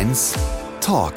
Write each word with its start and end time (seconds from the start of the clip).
Mainz 0.00 0.34
Talk 0.80 1.12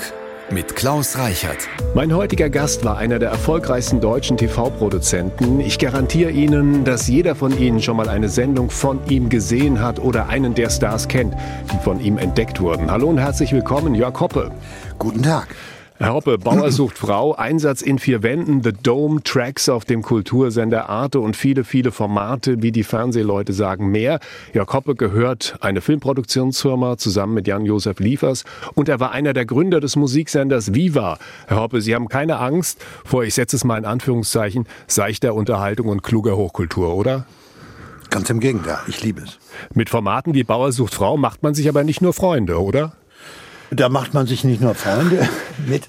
mit 0.52 0.76
Klaus 0.76 1.18
Reichert. 1.18 1.70
Mein 1.96 2.14
heutiger 2.14 2.50
Gast 2.50 2.84
war 2.84 2.98
einer 2.98 3.18
der 3.18 3.30
erfolgreichsten 3.30 4.02
deutschen 4.02 4.36
TV-Produzenten. 4.36 5.62
Ich 5.62 5.80
garantiere 5.80 6.32
Ihnen, 6.32 6.84
dass 6.84 7.08
jeder 7.08 7.34
von 7.34 7.58
Ihnen 7.58 7.82
schon 7.82 7.96
mal 7.96 8.10
eine 8.10 8.28
Sendung 8.28 8.70
von 8.70 9.00
ihm 9.08 9.30
gesehen 9.30 9.80
hat 9.80 10.00
oder 10.00 10.28
einen 10.28 10.54
der 10.54 10.70
Stars 10.70 11.08
kennt, 11.08 11.34
die 11.72 11.82
von 11.82 12.02
ihm 12.02 12.18
entdeckt 12.18 12.60
wurden. 12.60 12.92
Hallo 12.92 13.08
und 13.08 13.20
herzlich 13.20 13.54
willkommen, 13.54 13.96
Jörg 13.96 14.20
Hoppe. 14.20 14.52
Guten 15.00 15.24
Tag. 15.24 15.56
Herr 16.00 16.14
Hoppe, 16.14 16.40
Bauer 16.40 16.72
sucht 16.72 16.98
Frau, 16.98 17.36
Einsatz 17.36 17.84
in 17.84 18.00
vier 18.00 18.24
Wänden, 18.24 18.64
The 18.64 18.74
Dome, 18.74 19.22
Tracks 19.24 19.70
auf 19.70 19.86
dem 19.86 20.02
Kultursender 20.02 20.90
Arte 20.90 21.20
und 21.20 21.36
viele, 21.36 21.64
viele 21.64 21.92
Formate, 21.92 22.64
wie 22.64 22.72
die 22.72 22.84
Fernsehleute 22.84 23.54
sagen, 23.54 23.92
mehr. 23.92 24.20
Jörg 24.54 24.74
Hoppe 24.74 24.96
gehört 24.96 25.56
eine 25.62 25.82
Filmproduktionsfirma 25.82 26.98
zusammen 26.98 27.36
mit 27.36 27.48
Jan-Josef 27.48 28.00
Liefers 28.00 28.44
und 28.74 28.90
er 28.90 29.00
war 29.00 29.12
einer 29.12 29.34
der 29.34 29.46
Gründer 29.46 29.80
des 29.80 29.96
Musiksenders 29.96 30.74
Viva. 30.74 31.20
Herr 31.48 31.62
Hoppe, 31.62 31.80
Sie 31.80 31.94
haben 31.94 32.10
keine 32.10 32.40
Angst 32.40 32.84
vor, 33.06 33.24
ich 33.24 33.36
setze 33.36 33.56
es 33.56 33.64
mal 33.64 33.78
in 33.78 33.86
Anführungszeichen, 33.86 34.68
seichter 34.88 35.36
Unterhaltung 35.36 35.90
und 35.90 36.02
kluger 36.02 36.36
Hochkultur, 36.36 36.96
oder? 36.96 37.28
Ganz 38.10 38.30
im 38.32 38.40
Gegenteil, 38.40 38.80
ich 38.88 39.04
liebe 39.04 39.22
es. 39.22 39.38
Mit 39.76 39.90
Formaten 39.90 40.34
wie 40.34 40.44
Bauer 40.44 40.72
sucht 40.72 40.96
Frau 40.96 41.18
macht 41.18 41.44
man 41.44 41.54
sich 41.54 41.70
aber 41.70 41.84
nicht 41.84 42.02
nur 42.02 42.14
Freunde, 42.14 42.60
oder? 42.60 42.94
Da 43.76 43.90
macht 43.90 44.14
man 44.14 44.28
sich 44.28 44.44
nicht 44.44 44.62
nur 44.62 44.76
Freunde 44.76 45.28
mit, 45.68 45.84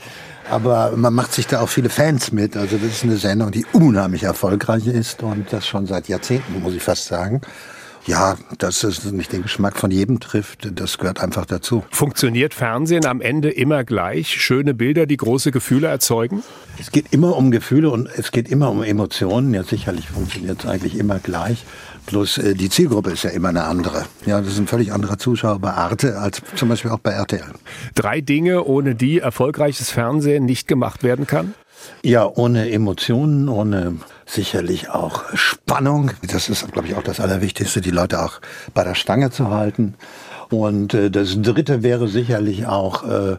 aber 0.51 0.93
man 0.97 1.13
macht 1.13 1.33
sich 1.33 1.47
da 1.47 1.61
auch 1.61 1.69
viele 1.69 1.91
Fans 1.91 2.33
mit. 2.33 2.57
Also 2.57 2.77
das 2.77 2.93
ist 2.93 3.05
eine 3.05 3.17
Sendung, 3.17 3.51
die 3.51 3.67
unheimlich 3.73 4.23
erfolgreich 4.23 4.87
ist 4.87 5.23
und 5.23 5.53
das 5.53 5.67
schon 5.67 5.87
seit 5.87 6.09
Jahrzehnten, 6.09 6.61
muss 6.63 6.75
ich 6.75 6.83
fast 6.83 7.07
sagen. 7.07 7.41
Ja, 8.07 8.37
dass 8.59 8.85
es 8.85 9.11
nicht 9.13 9.33
den 9.33 9.43
Geschmack 9.43 9.79
von 9.79 9.91
jedem 9.91 10.21
trifft, 10.21 10.69
das 10.79 10.99
gehört 10.99 11.21
einfach 11.21 11.47
dazu. 11.47 11.85
Funktioniert 11.91 12.53
Fernsehen 12.53 13.07
am 13.07 13.23
Ende 13.23 13.51
immer 13.51 13.83
gleich? 13.83 14.29
Schöne 14.29 14.75
Bilder, 14.75 15.07
die 15.07 15.17
große 15.17 15.51
Gefühle 15.51 15.87
erzeugen? 15.89 16.43
Es 16.79 16.91
geht 16.93 17.07
immer 17.13 17.35
um 17.35 17.51
Gefühle 17.51 17.89
und 17.89 18.07
es 18.15 18.31
geht 18.31 18.51
immer 18.51 18.71
um 18.71 18.83
Emotionen. 18.83 19.55
Ja, 19.55 19.63
sicherlich 19.63 20.09
funktioniert 20.09 20.65
es 20.65 20.67
eigentlich 20.69 20.99
immer 20.99 21.19
gleich. 21.19 21.65
Plus 22.07 22.39
äh, 22.39 22.55
die 22.55 22.69
Zielgruppe 22.69 23.11
ist 23.11 23.25
ja 23.25 23.31
immer 23.31 23.49
eine 23.49 23.65
andere. 23.65 24.05
Ja, 24.27 24.41
das 24.41 24.55
sind 24.55 24.69
völlig 24.69 24.93
andere 24.93 25.17
Zuschauer 25.17 25.59
bei 25.59 25.73
Arte 25.73 26.19
als 26.19 26.43
zum 26.57 26.69
Beispiel 26.69 26.91
auch 26.91 26.99
bei 26.99 27.13
RTL. 27.13 27.53
Drei 27.95 28.21
Dinge, 28.21 28.65
ohne 28.65 28.95
die 28.95 29.21
erfolgreiches 29.21 29.91
Fernsehen 29.91 30.45
nicht 30.45 30.69
gemacht 30.69 31.03
werden 31.03 31.27
kann? 31.27 31.55
Ja, 32.03 32.27
ohne 32.27 32.71
Emotionen, 32.71 33.49
ohne 33.49 33.97
sicherlich 34.27 34.91
auch 34.91 35.25
Spannung. 35.35 36.11
Das 36.23 36.49
ist, 36.49 36.71
glaube 36.73 36.89
ich, 36.89 36.95
auch 36.95 37.03
das 37.03 37.21
Allerwichtigste, 37.21 37.81
die 37.81 37.91
Leute 37.91 38.23
auch 38.23 38.41
bei 38.73 38.85
der 38.85 38.95
Stange 38.95 39.31
zu 39.31 39.51
halten. 39.51 39.95
Und 40.51 40.95
äh, 40.95 41.11
das 41.11 41.41
Dritte 41.41 41.83
wäre 41.83 42.09
sicherlich 42.09 42.67
auch 42.67 43.05
äh, 43.09 43.37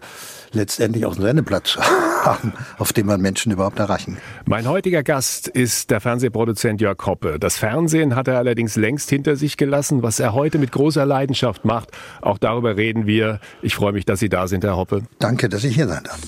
letztendlich 0.52 1.06
auch 1.06 1.14
einen 1.14 1.24
Sendeplatz 1.24 1.78
haben, 2.24 2.54
auf 2.78 2.94
dem 2.94 3.08
man 3.08 3.22
Menschen 3.22 3.52
überhaupt 3.52 3.80
erreichen. 3.80 4.18
Mein 4.46 4.68
heutiger 4.68 5.04
Gast 5.04 5.48
ist 5.48 5.92
der 5.92 6.02
Fernsehproduzent 6.02 6.82
Jörg 6.82 6.98
Hoppe. 7.06 7.40
Das 7.40 7.58
Fernsehen 7.58 8.16
hat 8.16 8.28
er 8.28 8.38
allerdings 8.38 8.76
längst 8.76 9.10
hinter 9.10 9.36
sich 9.36 9.58
gelassen, 9.58 10.04
was 10.04 10.20
er 10.20 10.34
heute 10.34 10.58
mit 10.58 10.72
großer 10.72 11.06
Leidenschaft 11.06 11.66
macht. 11.66 11.90
Auch 12.22 12.38
darüber 12.38 12.78
reden 12.78 13.06
wir. 13.06 13.40
Ich 13.62 13.76
freue 13.76 13.94
mich, 13.94 14.06
dass 14.06 14.20
Sie 14.20 14.30
da 14.30 14.48
sind, 14.48 14.64
Herr 14.64 14.78
Hoppe. 14.78 15.04
Danke, 15.20 15.50
dass 15.50 15.64
ich 15.64 15.76
hier 15.76 15.88
sein 15.88 16.04
darf. 16.04 16.20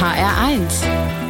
HR1 0.00 1.29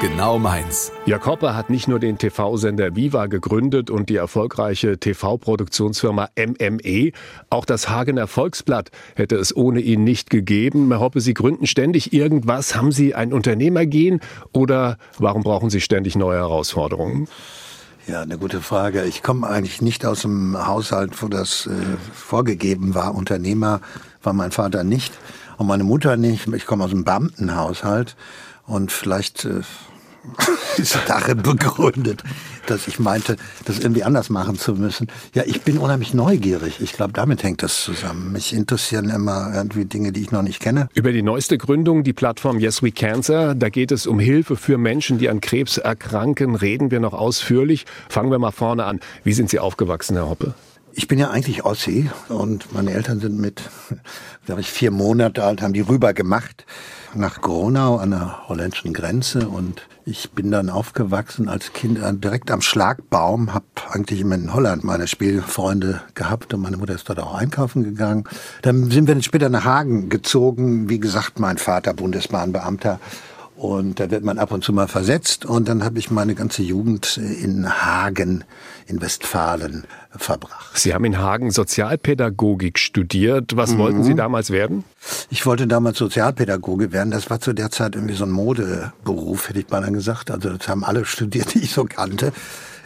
Genau 0.00 0.38
meins. 0.38 0.92
Jakob 1.06 1.42
hat 1.42 1.70
nicht 1.70 1.88
nur 1.88 1.98
den 1.98 2.18
TV-Sender 2.18 2.94
Viva 2.94 3.26
gegründet 3.26 3.90
und 3.90 4.08
die 4.08 4.14
erfolgreiche 4.14 4.98
TV-Produktionsfirma 4.98 6.28
MME, 6.36 7.10
auch 7.50 7.64
das 7.64 7.88
Hagener 7.88 8.28
Volksblatt 8.28 8.92
hätte 9.16 9.34
es 9.34 9.56
ohne 9.56 9.80
ihn 9.80 10.04
nicht 10.04 10.30
gegeben. 10.30 10.86
Herr 10.90 11.00
Hoppe, 11.00 11.20
Sie 11.20 11.34
gründen 11.34 11.66
ständig 11.66 12.12
irgendwas. 12.12 12.76
Haben 12.76 12.92
Sie 12.92 13.16
ein 13.16 13.32
Unternehmergehen 13.32 14.20
oder 14.52 14.98
warum 15.18 15.42
brauchen 15.42 15.68
Sie 15.68 15.80
ständig 15.80 16.14
neue 16.14 16.38
Herausforderungen? 16.38 17.26
Ja, 18.06 18.22
eine 18.22 18.38
gute 18.38 18.60
Frage. 18.60 19.02
Ich 19.02 19.24
komme 19.24 19.48
eigentlich 19.48 19.82
nicht 19.82 20.06
aus 20.06 20.24
einem 20.24 20.64
Haushalt, 20.64 21.20
wo 21.20 21.26
das 21.26 21.66
äh, 21.66 21.72
vorgegeben 22.14 22.94
war. 22.94 23.16
Unternehmer 23.16 23.80
war 24.22 24.32
mein 24.32 24.52
Vater 24.52 24.84
nicht 24.84 25.12
und 25.56 25.66
meine 25.66 25.82
Mutter 25.82 26.16
nicht. 26.16 26.46
Ich 26.54 26.66
komme 26.66 26.84
aus 26.84 26.92
einem 26.92 27.02
Beamtenhaushalt 27.02 28.14
und 28.68 28.92
vielleicht 28.92 29.44
äh, 29.44 29.62
ist 30.76 30.98
darin 31.06 31.42
begründet, 31.42 32.22
dass 32.66 32.88
ich 32.88 32.98
meinte, 32.98 33.36
das 33.64 33.78
irgendwie 33.78 34.04
anders 34.04 34.30
machen 34.30 34.58
zu 34.58 34.74
müssen. 34.74 35.08
Ja, 35.34 35.42
ich 35.46 35.62
bin 35.62 35.78
unheimlich 35.78 36.14
neugierig. 36.14 36.80
Ich 36.80 36.92
glaube, 36.92 37.12
damit 37.12 37.42
hängt 37.42 37.62
das 37.62 37.82
zusammen. 37.82 38.32
Mich 38.32 38.52
interessieren 38.52 39.10
immer 39.10 39.52
irgendwie 39.54 39.84
Dinge, 39.84 40.12
die 40.12 40.22
ich 40.22 40.30
noch 40.30 40.42
nicht 40.42 40.60
kenne. 40.60 40.88
Über 40.94 41.12
die 41.12 41.22
neueste 41.22 41.58
Gründung, 41.58 42.04
die 42.04 42.12
Plattform 42.12 42.58
Yes 42.58 42.82
We 42.82 42.92
Cancer, 42.92 43.54
da 43.54 43.68
geht 43.68 43.92
es 43.92 44.06
um 44.06 44.18
Hilfe 44.18 44.56
für 44.56 44.78
Menschen, 44.78 45.18
die 45.18 45.28
an 45.28 45.40
Krebs 45.40 45.78
erkranken. 45.78 46.54
Reden 46.54 46.90
wir 46.90 47.00
noch 47.00 47.14
ausführlich. 47.14 47.86
Fangen 48.08 48.30
wir 48.30 48.38
mal 48.38 48.52
vorne 48.52 48.84
an. 48.84 49.00
Wie 49.24 49.32
sind 49.32 49.50
Sie 49.50 49.58
aufgewachsen, 49.58 50.16
Herr 50.16 50.28
Hoppe? 50.28 50.54
Ich 50.92 51.06
bin 51.06 51.18
ja 51.18 51.30
eigentlich 51.30 51.64
Ossi 51.64 52.10
und 52.28 52.72
meine 52.72 52.92
Eltern 52.92 53.20
sind 53.20 53.38
mit, 53.38 53.62
glaube 54.46 54.60
ich, 54.60 54.70
vier 54.70 54.90
Monate 54.90 55.44
alt, 55.44 55.62
haben 55.62 55.72
die 55.72 55.80
rüber 55.80 56.12
gemacht 56.12 56.64
nach 57.14 57.40
Gronau 57.40 57.96
an 57.96 58.10
der 58.10 58.48
holländischen 58.48 58.92
Grenze 58.92 59.48
und 59.48 59.86
ich 60.04 60.30
bin 60.32 60.50
dann 60.50 60.70
aufgewachsen 60.70 61.48
als 61.48 61.72
Kind 61.72 62.00
direkt 62.24 62.50
am 62.50 62.60
Schlagbaum, 62.60 63.52
habe 63.52 63.66
eigentlich 63.90 64.20
in 64.20 64.54
Holland 64.54 64.84
meine 64.84 65.06
Spielfreunde 65.06 66.00
gehabt 66.14 66.54
und 66.54 66.60
meine 66.60 66.78
Mutter 66.78 66.94
ist 66.94 67.08
dort 67.08 67.20
auch 67.20 67.34
einkaufen 67.34 67.84
gegangen. 67.84 68.24
Dann 68.62 68.90
sind 68.90 69.06
wir 69.06 69.22
später 69.22 69.48
nach 69.48 69.64
Hagen 69.64 70.08
gezogen, 70.08 70.88
wie 70.88 70.98
gesagt, 70.98 71.38
mein 71.40 71.58
Vater 71.58 71.92
Bundesbahnbeamter 71.92 73.00
und 73.58 73.98
da 73.98 74.08
wird 74.08 74.22
man 74.22 74.38
ab 74.38 74.52
und 74.52 74.62
zu 74.62 74.72
mal 74.72 74.86
versetzt. 74.86 75.44
Und 75.44 75.68
dann 75.68 75.82
habe 75.82 75.98
ich 75.98 76.12
meine 76.12 76.36
ganze 76.36 76.62
Jugend 76.62 77.16
in 77.16 77.68
Hagen 77.68 78.44
in 78.86 79.00
Westfalen 79.00 79.84
verbracht. 80.16 80.78
Sie 80.78 80.94
haben 80.94 81.04
in 81.04 81.18
Hagen 81.18 81.50
Sozialpädagogik 81.50 82.78
studiert. 82.78 83.56
Was 83.56 83.72
mhm. 83.72 83.78
wollten 83.78 84.04
Sie 84.04 84.14
damals 84.14 84.50
werden? 84.50 84.84
Ich 85.28 85.44
wollte 85.44 85.66
damals 85.66 85.98
Sozialpädagoge 85.98 86.92
werden. 86.92 87.10
Das 87.10 87.30
war 87.30 87.40
zu 87.40 87.52
der 87.52 87.72
Zeit 87.72 87.96
irgendwie 87.96 88.14
so 88.14 88.24
ein 88.24 88.30
Modeberuf, 88.30 89.48
hätte 89.48 89.58
ich 89.58 89.68
mal 89.70 89.90
gesagt. 89.90 90.30
Also 90.30 90.50
das 90.50 90.68
haben 90.68 90.84
alle 90.84 91.04
studiert, 91.04 91.54
die 91.54 91.58
ich 91.58 91.72
so 91.72 91.84
kannte. 91.84 92.32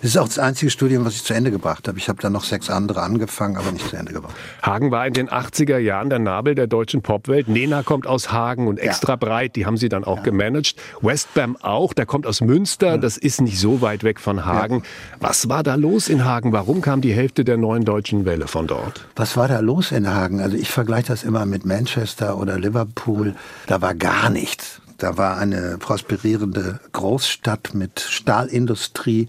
Das 0.03 0.11
ist 0.11 0.17
auch 0.17 0.27
das 0.27 0.41
einzige 0.41 0.69
Studium, 0.69 1.05
was 1.05 1.15
ich 1.15 1.23
zu 1.23 1.33
Ende 1.33 1.53
gebracht 1.53 1.87
habe. 1.87 1.97
Ich 1.97 2.09
habe 2.09 2.21
dann 2.21 2.33
noch 2.33 2.43
sechs 2.43 2.69
andere 2.69 3.03
angefangen, 3.03 3.57
aber 3.57 3.71
nicht 3.71 3.89
zu 3.89 3.97
Ende 3.97 4.13
gebracht. 4.13 4.35
Hagen 4.61 4.91
war 4.91 5.07
in 5.07 5.13
den 5.13 5.29
80er 5.29 5.79
Jahren 5.79 6.11
der 6.11 6.19
Nabel 6.19 6.57
der 6.57 6.67
deutschen 6.67 7.03
Popwelt. 7.03 7.47
Nena 7.47 7.85
kommt 7.85 8.09
aus 8.09 8.33
Hagen 8.33 8.67
und 8.67 8.79
extra 8.79 9.13
ja. 9.13 9.17
breit, 9.17 9.55
die 9.55 9.65
haben 9.65 9.77
sie 9.77 9.89
dann 9.89 10.03
auch 10.03 10.17
ja. 10.17 10.23
gemanagt. 10.25 10.75
Westbam 11.03 11.57
auch, 11.57 11.93
der 11.93 12.07
kommt 12.07 12.27
aus 12.27 12.41
Münster, 12.41 12.89
ja. 12.89 12.97
das 12.97 13.17
ist 13.17 13.41
nicht 13.41 13.61
so 13.61 13.81
weit 13.81 14.03
weg 14.03 14.19
von 14.19 14.45
Hagen. 14.45 14.83
Was 15.21 15.49
war 15.49 15.63
da 15.63 15.77
los 15.77 16.09
in 16.09 16.25
Hagen? 16.25 16.53
Warum 16.53 16.81
kam 16.81 17.01
die 17.01 17.13
Hälfte 17.13 17.45
der 17.45 17.57
neuen 17.57 17.85
deutschen 17.85 18.25
Welle 18.25 18.49
von 18.49 18.67
dort? 18.67 19.07
Was 19.15 19.37
war 19.37 19.47
da 19.47 19.61
los 19.61 19.93
in 19.93 20.09
Hagen? 20.09 20.41
Also 20.41 20.57
ich 20.57 20.71
vergleiche 20.71 21.07
das 21.09 21.23
immer 21.23 21.47
mit 21.47 21.65
Manchester 21.65 22.39
oder 22.39 22.59
Liverpool. 22.59 23.37
Da 23.69 23.81
war 23.81 23.95
gar 23.95 24.31
nichts. 24.31 24.81
Da 24.99 25.17
war 25.17 25.37
eine 25.37 25.79
prosperierende 25.79 26.81
Großstadt 26.93 27.75
mit 27.75 28.01
Stahlindustrie 28.01 29.29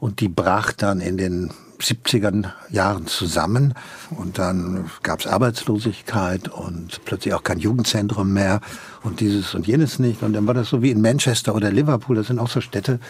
und 0.00 0.20
die 0.20 0.28
brach 0.28 0.72
dann 0.72 1.00
in 1.00 1.16
den 1.16 1.50
70er 1.80 2.44
Jahren 2.70 3.06
zusammen 3.06 3.74
und 4.10 4.38
dann 4.38 4.90
gab 5.02 5.20
es 5.20 5.26
Arbeitslosigkeit 5.26 6.48
und 6.48 7.04
plötzlich 7.04 7.34
auch 7.34 7.42
kein 7.42 7.58
Jugendzentrum 7.58 8.32
mehr 8.32 8.60
und 9.02 9.20
dieses 9.20 9.54
und 9.54 9.66
jenes 9.66 9.98
nicht. 9.98 10.22
Und 10.22 10.34
dann 10.34 10.46
war 10.46 10.54
das 10.54 10.68
so 10.68 10.82
wie 10.82 10.90
in 10.90 11.00
Manchester 11.00 11.54
oder 11.54 11.70
Liverpool, 11.70 12.16
das 12.16 12.26
sind 12.26 12.38
auch 12.38 12.50
so 12.50 12.60
Städte, 12.60 13.00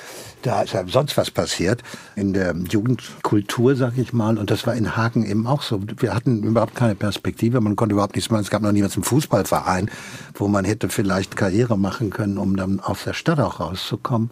da 0.42 0.62
ist 0.62 0.72
ja 0.72 0.86
sonst 0.86 1.16
was 1.16 1.30
passiert 1.30 1.82
in 2.16 2.32
der 2.32 2.54
Jugendkultur, 2.54 3.74
sag 3.76 3.98
ich 3.98 4.12
mal. 4.12 4.38
Und 4.38 4.50
das 4.50 4.66
war 4.66 4.74
in 4.74 4.96
Hagen 4.96 5.26
eben 5.26 5.46
auch 5.46 5.62
so. 5.62 5.80
Wir 5.98 6.14
hatten 6.14 6.42
überhaupt 6.42 6.74
keine 6.74 6.94
Perspektive, 6.94 7.60
man 7.60 7.76
konnte 7.76 7.94
überhaupt 7.94 8.14
nichts 8.14 8.30
machen. 8.30 8.42
Es 8.42 8.50
gab 8.50 8.62
noch 8.62 8.72
niemals 8.72 8.94
einen 8.94 9.04
Fußballverein, 9.04 9.90
wo 10.34 10.48
man 10.48 10.64
hätte 10.64 10.88
vielleicht 10.88 11.36
Karriere 11.36 11.76
machen 11.76 12.10
können, 12.10 12.38
um 12.38 12.56
dann 12.56 12.80
aus 12.80 13.04
der 13.04 13.14
Stadt 13.14 13.40
auch 13.40 13.60
rauszukommen. 13.60 14.30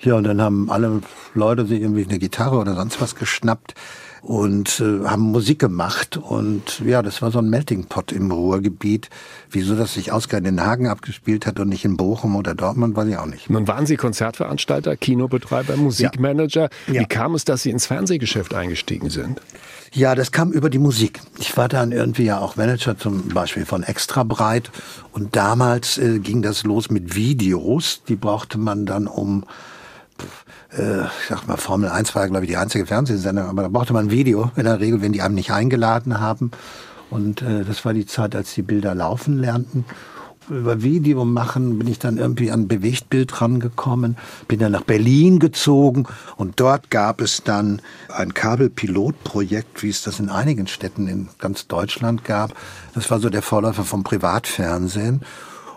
Ja, 0.00 0.14
und 0.14 0.24
dann 0.24 0.40
haben 0.40 0.70
alle 0.70 1.00
Leute 1.34 1.66
sich 1.66 1.80
irgendwie 1.80 2.04
eine 2.04 2.18
Gitarre 2.18 2.58
oder 2.58 2.74
sonst 2.74 3.00
was 3.00 3.16
geschnappt 3.16 3.74
und 4.22 4.80
äh, 4.80 5.06
haben 5.06 5.22
Musik 5.22 5.58
gemacht. 5.58 6.16
Und 6.16 6.80
ja, 6.84 7.02
das 7.02 7.22
war 7.22 7.30
so 7.30 7.38
ein 7.38 7.50
Melting 7.50 7.86
Pot 7.86 8.12
im 8.12 8.30
Ruhrgebiet. 8.30 9.10
Wieso 9.50 9.74
das 9.74 9.94
sich 9.94 10.12
ausgerechnet 10.12 10.52
in 10.52 10.64
Hagen 10.64 10.88
abgespielt 10.88 11.46
hat 11.46 11.58
und 11.60 11.68
nicht 11.68 11.84
in 11.84 11.96
Bochum 11.96 12.36
oder 12.36 12.54
Dortmund, 12.54 12.96
weiß 12.96 13.08
ich 13.08 13.16
auch 13.16 13.26
nicht. 13.26 13.50
Nun 13.50 13.66
waren 13.66 13.86
Sie 13.86 13.96
Konzertveranstalter, 13.96 14.96
Kinobetreiber, 14.96 15.76
Musikmanager. 15.76 16.68
Ja. 16.86 17.00
Wie 17.00 17.06
kam 17.06 17.34
es, 17.34 17.44
dass 17.44 17.62
Sie 17.62 17.70
ins 17.70 17.86
Fernsehgeschäft 17.86 18.54
eingestiegen 18.54 19.10
sind? 19.10 19.40
Ja, 19.92 20.14
das 20.14 20.32
kam 20.32 20.52
über 20.52 20.68
die 20.68 20.78
Musik. 20.78 21.20
Ich 21.38 21.56
war 21.56 21.68
dann 21.68 21.92
irgendwie 21.92 22.24
ja 22.24 22.38
auch 22.38 22.56
Manager 22.56 22.98
zum 22.98 23.28
Beispiel 23.28 23.64
von 23.64 23.82
Extra 23.82 24.22
Breit 24.22 24.70
und 25.12 25.34
damals 25.34 25.96
äh, 25.98 26.18
ging 26.18 26.42
das 26.42 26.64
los 26.64 26.90
mit 26.90 27.14
Videos. 27.14 28.02
Die 28.06 28.16
brauchte 28.16 28.58
man 28.58 28.84
dann 28.84 29.06
um 29.06 29.44
ich 30.70 31.28
sag 31.28 31.46
mal, 31.46 31.56
Formel 31.56 31.88
1 31.88 32.14
war, 32.14 32.28
glaube 32.28 32.44
ich, 32.44 32.50
die 32.50 32.56
einzige 32.56 32.84
Fernsehsendung, 32.84 33.46
aber 33.46 33.62
da 33.62 33.68
brauchte 33.68 33.92
man 33.92 34.06
ein 34.06 34.10
Video 34.10 34.50
in 34.56 34.64
der 34.64 34.80
Regel, 34.80 35.00
wenn 35.00 35.12
die 35.12 35.22
einem 35.22 35.34
nicht 35.34 35.50
eingeladen 35.50 36.20
haben. 36.20 36.50
Und 37.10 37.40
äh, 37.40 37.64
das 37.64 37.84
war 37.86 37.94
die 37.94 38.04
Zeit, 38.04 38.36
als 38.36 38.52
die 38.54 38.62
Bilder 38.62 38.94
laufen 38.94 39.38
lernten 39.38 39.86
über 40.50 40.82
Video 40.82 41.24
machen 41.24 41.78
bin 41.78 41.88
ich 41.88 41.98
dann 41.98 42.16
irgendwie 42.16 42.50
an 42.50 42.68
Bewegtbild 42.68 43.40
rangekommen, 43.40 44.16
bin 44.46 44.58
dann 44.58 44.72
nach 44.72 44.82
Berlin 44.82 45.38
gezogen 45.38 46.06
und 46.36 46.60
dort 46.60 46.90
gab 46.90 47.20
es 47.20 47.42
dann 47.42 47.82
ein 48.08 48.34
Kabelpilotprojekt, 48.34 49.82
wie 49.82 49.90
es 49.90 50.02
das 50.02 50.20
in 50.20 50.30
einigen 50.30 50.66
Städten 50.66 51.06
in 51.08 51.28
ganz 51.38 51.66
Deutschland 51.66 52.24
gab. 52.24 52.54
Das 52.94 53.10
war 53.10 53.20
so 53.20 53.28
der 53.28 53.42
Vorläufer 53.42 53.84
vom 53.84 54.04
Privatfernsehen. 54.04 55.22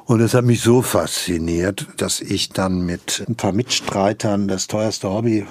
Und 0.06 0.20
es 0.20 0.34
hat 0.34 0.46
mich 0.46 0.62
so 0.62 0.82
fasziniert, 0.82 1.88
dass 1.98 2.22
ich 2.22 2.50
dann 2.50 2.86
mit 2.86 3.24
ein 3.28 3.36
paar 3.36 3.54
Mitstreitern 3.54 4.48
das 4.48 4.68
teuerste 4.68 5.10
Hobby 5.10 5.46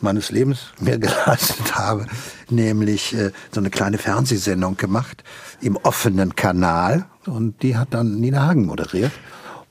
meines 0.00 0.30
Lebens 0.30 0.72
mir 0.80 0.98
geleistet 0.98 1.74
habe, 1.74 2.06
nämlich 2.50 3.14
äh, 3.14 3.32
so 3.52 3.60
eine 3.60 3.70
kleine 3.70 3.98
Fernsehsendung 3.98 4.76
gemacht 4.76 5.24
im 5.60 5.76
offenen 5.76 6.36
Kanal 6.36 7.06
und 7.26 7.62
die 7.62 7.76
hat 7.76 7.94
dann 7.94 8.20
Nina 8.20 8.46
Hagen 8.46 8.66
moderiert. 8.66 9.12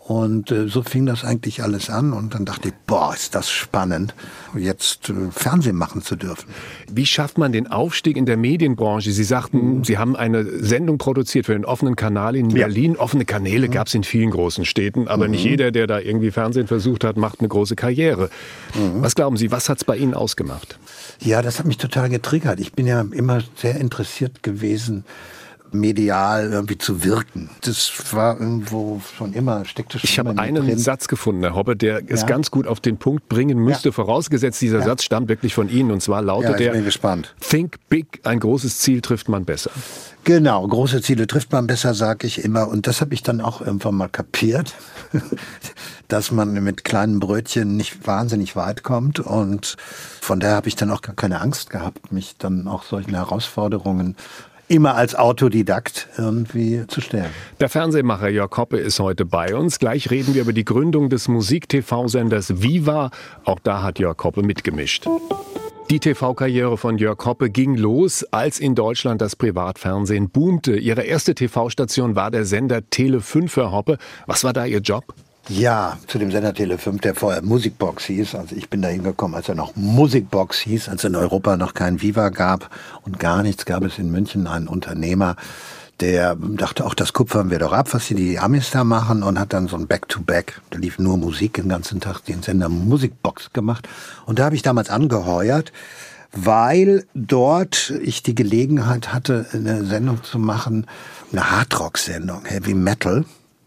Und 0.08 0.52
äh, 0.52 0.68
so 0.68 0.84
fing 0.84 1.08
das 1.08 1.26
eigentlich 1.26 1.64
alles 1.64 1.90
an 1.90 2.14
und 2.14 2.36
dann 2.36 2.46
dachte 2.46 2.68
ich, 2.68 2.76
boah, 2.86 3.16
ist 3.16 3.34
das 3.34 3.50
spannend, 3.50 4.14
jetzt 4.56 5.10
äh, 5.10 5.32
Fernsehen 5.32 5.76
machen 5.76 6.04
zu 6.04 6.16
dürfen. 6.16 6.48
Wie 6.92 7.08
schafft 7.08 7.40
man 7.40 7.52
den 7.52 7.66
Aufstieg 7.66 8.16
in 8.16 8.28
der 8.28 8.38
Medienbranche? 8.38 9.12
Sie 9.12 9.24
sagten, 9.24 9.78
mhm. 9.78 9.84
Sie 9.84 9.98
haben 9.98 10.16
eine 10.16 10.46
Sendung 10.64 11.00
produziert 11.00 11.48
für 11.48 11.54
den 11.54 11.66
offenen 11.66 11.96
Kanal 11.96 12.36
in 12.36 12.50
Berlin. 12.50 12.94
Ja. 12.94 13.00
Offene 13.00 13.26
Kanäle 13.26 13.68
mhm. 13.68 13.72
gab 13.72 13.88
es 13.88 13.96
in 13.96 14.04
vielen 14.04 14.30
großen 14.30 14.64
Städten, 14.66 15.08
aber 15.08 15.26
mhm. 15.26 15.32
nicht 15.32 15.44
jeder, 15.44 15.72
der 15.72 15.88
da 15.88 15.98
irgendwie 15.98 16.30
Fernsehen 16.30 16.68
versucht 16.68 17.04
hat, 17.04 17.18
macht 17.18 17.40
eine 17.40 17.50
große 17.50 17.76
Karriere. 17.76 18.30
Was 18.98 19.16
glauben 19.16 19.38
Sie, 19.38 19.50
was 19.50 19.70
hat 19.70 19.80
es 19.80 19.86
bei 19.86 19.98
Ihnen 19.98 20.14
ausgemacht? 20.14 20.78
Ja, 21.20 21.42
das 21.42 21.58
hat 21.58 21.66
mich 21.66 21.78
total 21.78 22.10
getriggert. 22.10 22.60
Ich 22.60 22.74
bin 22.74 22.86
ja 22.86 23.04
immer 23.12 23.42
sehr 23.56 23.78
interessiert 23.78 24.44
gewesen 24.44 25.04
medial 25.72 26.52
irgendwie 26.52 26.78
zu 26.78 27.04
wirken. 27.04 27.50
Das 27.62 27.92
war 28.12 28.40
irgendwo 28.40 29.02
schon 29.18 29.34
immer, 29.34 29.66
steckte 29.66 30.00
schon 30.00 30.10
Ich 30.10 30.20
habe 30.20 30.38
einen 30.38 30.66
drin. 30.66 30.78
Satz 30.78 31.08
gefunden, 31.08 31.42
Herr 31.42 31.56
Hoppe, 31.56 31.76
der 31.76 32.02
ja. 32.02 32.06
es 32.10 32.26
ganz 32.26 32.52
gut 32.52 32.68
auf 32.68 32.80
den 32.80 32.98
Punkt 32.98 33.28
bringen 33.30 33.58
müsste, 33.58 33.90
ja. 33.90 33.94
vorausgesetzt 33.94 34.62
dieser 34.62 34.80
ja. 34.80 34.86
Satz 34.86 35.04
stammt 35.04 35.30
wirklich 35.30 35.54
von 35.54 35.70
Ihnen 35.70 35.92
und 35.92 36.02
zwar 36.02 36.22
lautet 36.22 36.52
ja, 36.52 36.56
ich 36.56 36.64
der, 36.64 36.72
bin 36.72 36.86
gespannt. 36.86 37.36
Think 37.40 37.78
big, 37.90 38.22
ein 38.24 38.40
großes 38.40 38.80
Ziel 38.80 39.02
trifft 39.02 39.30
man 39.30 39.46
besser. 39.46 39.72
Genau, 40.26 40.68
große 40.68 41.04
Ziele 41.04 41.28
trifft 41.28 41.52
man 41.52 41.68
besser, 41.68 41.94
sage 41.94 42.26
ich 42.26 42.44
immer. 42.44 42.68
Und 42.68 42.88
das 42.88 43.00
habe 43.00 43.14
ich 43.14 43.22
dann 43.22 43.42
auch 43.42 43.62
irgendwann 43.62 43.94
mal 43.94 44.10
kapiert, 44.10 44.74
dass 46.08 46.32
man 46.32 46.52
mit 46.64 46.84
kleinen 46.84 47.20
Brötchen 47.20 47.78
nicht 47.78 48.08
wahnsinnig 48.08 48.56
weit 48.56 48.82
kommt. 48.82 49.20
Und 49.20 49.78
von 50.22 50.40
daher 50.40 50.56
habe 50.56 50.68
ich 50.68 50.76
dann 50.76 50.90
auch 50.90 51.04
gar 51.04 51.16
keine 51.16 51.42
Angst 51.42 51.70
gehabt, 51.70 52.12
mich 52.12 52.38
dann 52.40 52.68
auch 52.68 52.82
solchen 52.82 53.14
Herausforderungen 53.14 54.16
immer 54.68 54.96
als 54.96 55.16
Autodidakt 55.16 56.08
irgendwie 56.18 56.86
zu 56.88 57.02
stellen. 57.02 57.30
Der 57.60 57.70
Fernsehmacher 57.70 58.30
Jörg 58.30 58.56
Hoppe 58.58 58.78
ist 58.78 59.00
heute 59.00 59.26
bei 59.26 59.56
uns. 59.56 59.80
Gleich 59.80 60.12
reden 60.12 60.34
wir 60.34 60.42
über 60.42 60.54
die 60.54 60.66
Gründung 60.66 61.10
des 61.10 61.28
Musik-TV-Senders 61.28 62.62
Viva. 62.62 63.12
Auch 63.44 63.60
da 63.60 63.84
hat 63.84 64.00
Jörg 64.00 64.18
Hoppe 64.24 64.44
mitgemischt. 64.44 65.08
Die 65.92 66.00
TV-Karriere 66.00 66.78
von 66.78 66.98
Jörg 66.98 67.24
Hoppe 67.26 67.52
ging 67.52 67.76
los, 67.76 68.24
als 68.32 68.60
in 68.60 68.74
Deutschland 68.74 69.22
das 69.22 69.36
Privatfernsehen 69.36 70.32
boomte. 70.32 70.78
Ihre 70.78 71.04
erste 71.04 71.36
TV-Station 71.36 72.16
war 72.16 72.32
der 72.32 72.46
Sender 72.46 72.90
Tele 72.90 73.22
5 73.22 73.52
für 73.52 73.72
Hoppe. 73.72 74.00
Was 74.26 74.44
war 74.44 74.52
da 74.52 74.66
Ihr 74.66 74.80
Job? 74.80 75.04
Ja, 75.48 76.00
zu 76.08 76.18
dem 76.18 76.32
Sender 76.32 76.56
Tele 76.56 76.80
5, 76.80 77.02
der 77.02 77.14
vorher 77.14 77.44
Musikbox 77.44 78.06
hieß. 78.06 78.34
Also 78.34 78.56
ich 78.56 78.68
bin 78.70 78.82
da 78.82 78.88
hingekommen, 78.88 79.36
als 79.36 79.48
er 79.48 79.54
noch 79.54 79.76
Musikbox 79.76 80.58
hieß, 80.60 80.90
als 80.90 81.04
in 81.04 81.16
Europa 81.16 81.56
noch 81.56 81.76
kein 81.76 82.02
Viva 82.02 82.30
gab 82.30 82.72
und 83.04 83.20
gar 83.20 83.44
nichts, 83.44 83.66
gab 83.66 83.84
es 83.84 84.00
in 84.00 84.10
München 84.10 84.48
einen 84.48 84.68
Unternehmer, 84.68 85.36
der 86.00 86.36
dachte, 86.36 86.84
auch 86.84 86.96
das 86.96 87.14
kupfern 87.14 87.52
wir 87.52 87.60
doch 87.60 87.74
ab, 87.74 87.94
was 87.94 88.08
die, 88.08 88.16
die 88.16 88.40
Amis 88.40 88.72
da 88.72 88.84
machen 88.84 89.22
und 89.22 89.40
hat 89.40 89.54
dann 89.54 89.68
so 89.68 89.78
ein 89.78 89.86
Back-to-Back, 89.86 90.62
da 90.72 90.80
lief 90.80 90.98
nur 90.98 91.16
Musik 91.18 91.54
den 91.54 91.70
ganzen 91.70 92.00
Tag, 92.00 92.26
den 92.26 92.42
Sender 92.42 92.68
Musikbox 92.68 93.54
gemacht. 93.54 93.88
Und 94.26 94.40
da 94.40 94.46
habe 94.46 94.56
ich 94.56 94.64
damals 94.64 94.90
angeheuert, 94.90 95.72
weil 96.32 97.06
dort 97.14 97.94
ich 98.02 98.24
die 98.24 98.36
Gelegenheit 98.36 99.14
hatte, 99.14 99.46
eine 99.54 99.86
Sendung 99.86 100.24
zu 100.24 100.40
machen, 100.40 100.88
eine 101.32 101.52
Hardrock-Sendung, 101.52 102.46
Heavy 102.46 102.74
Metal. 102.74 103.26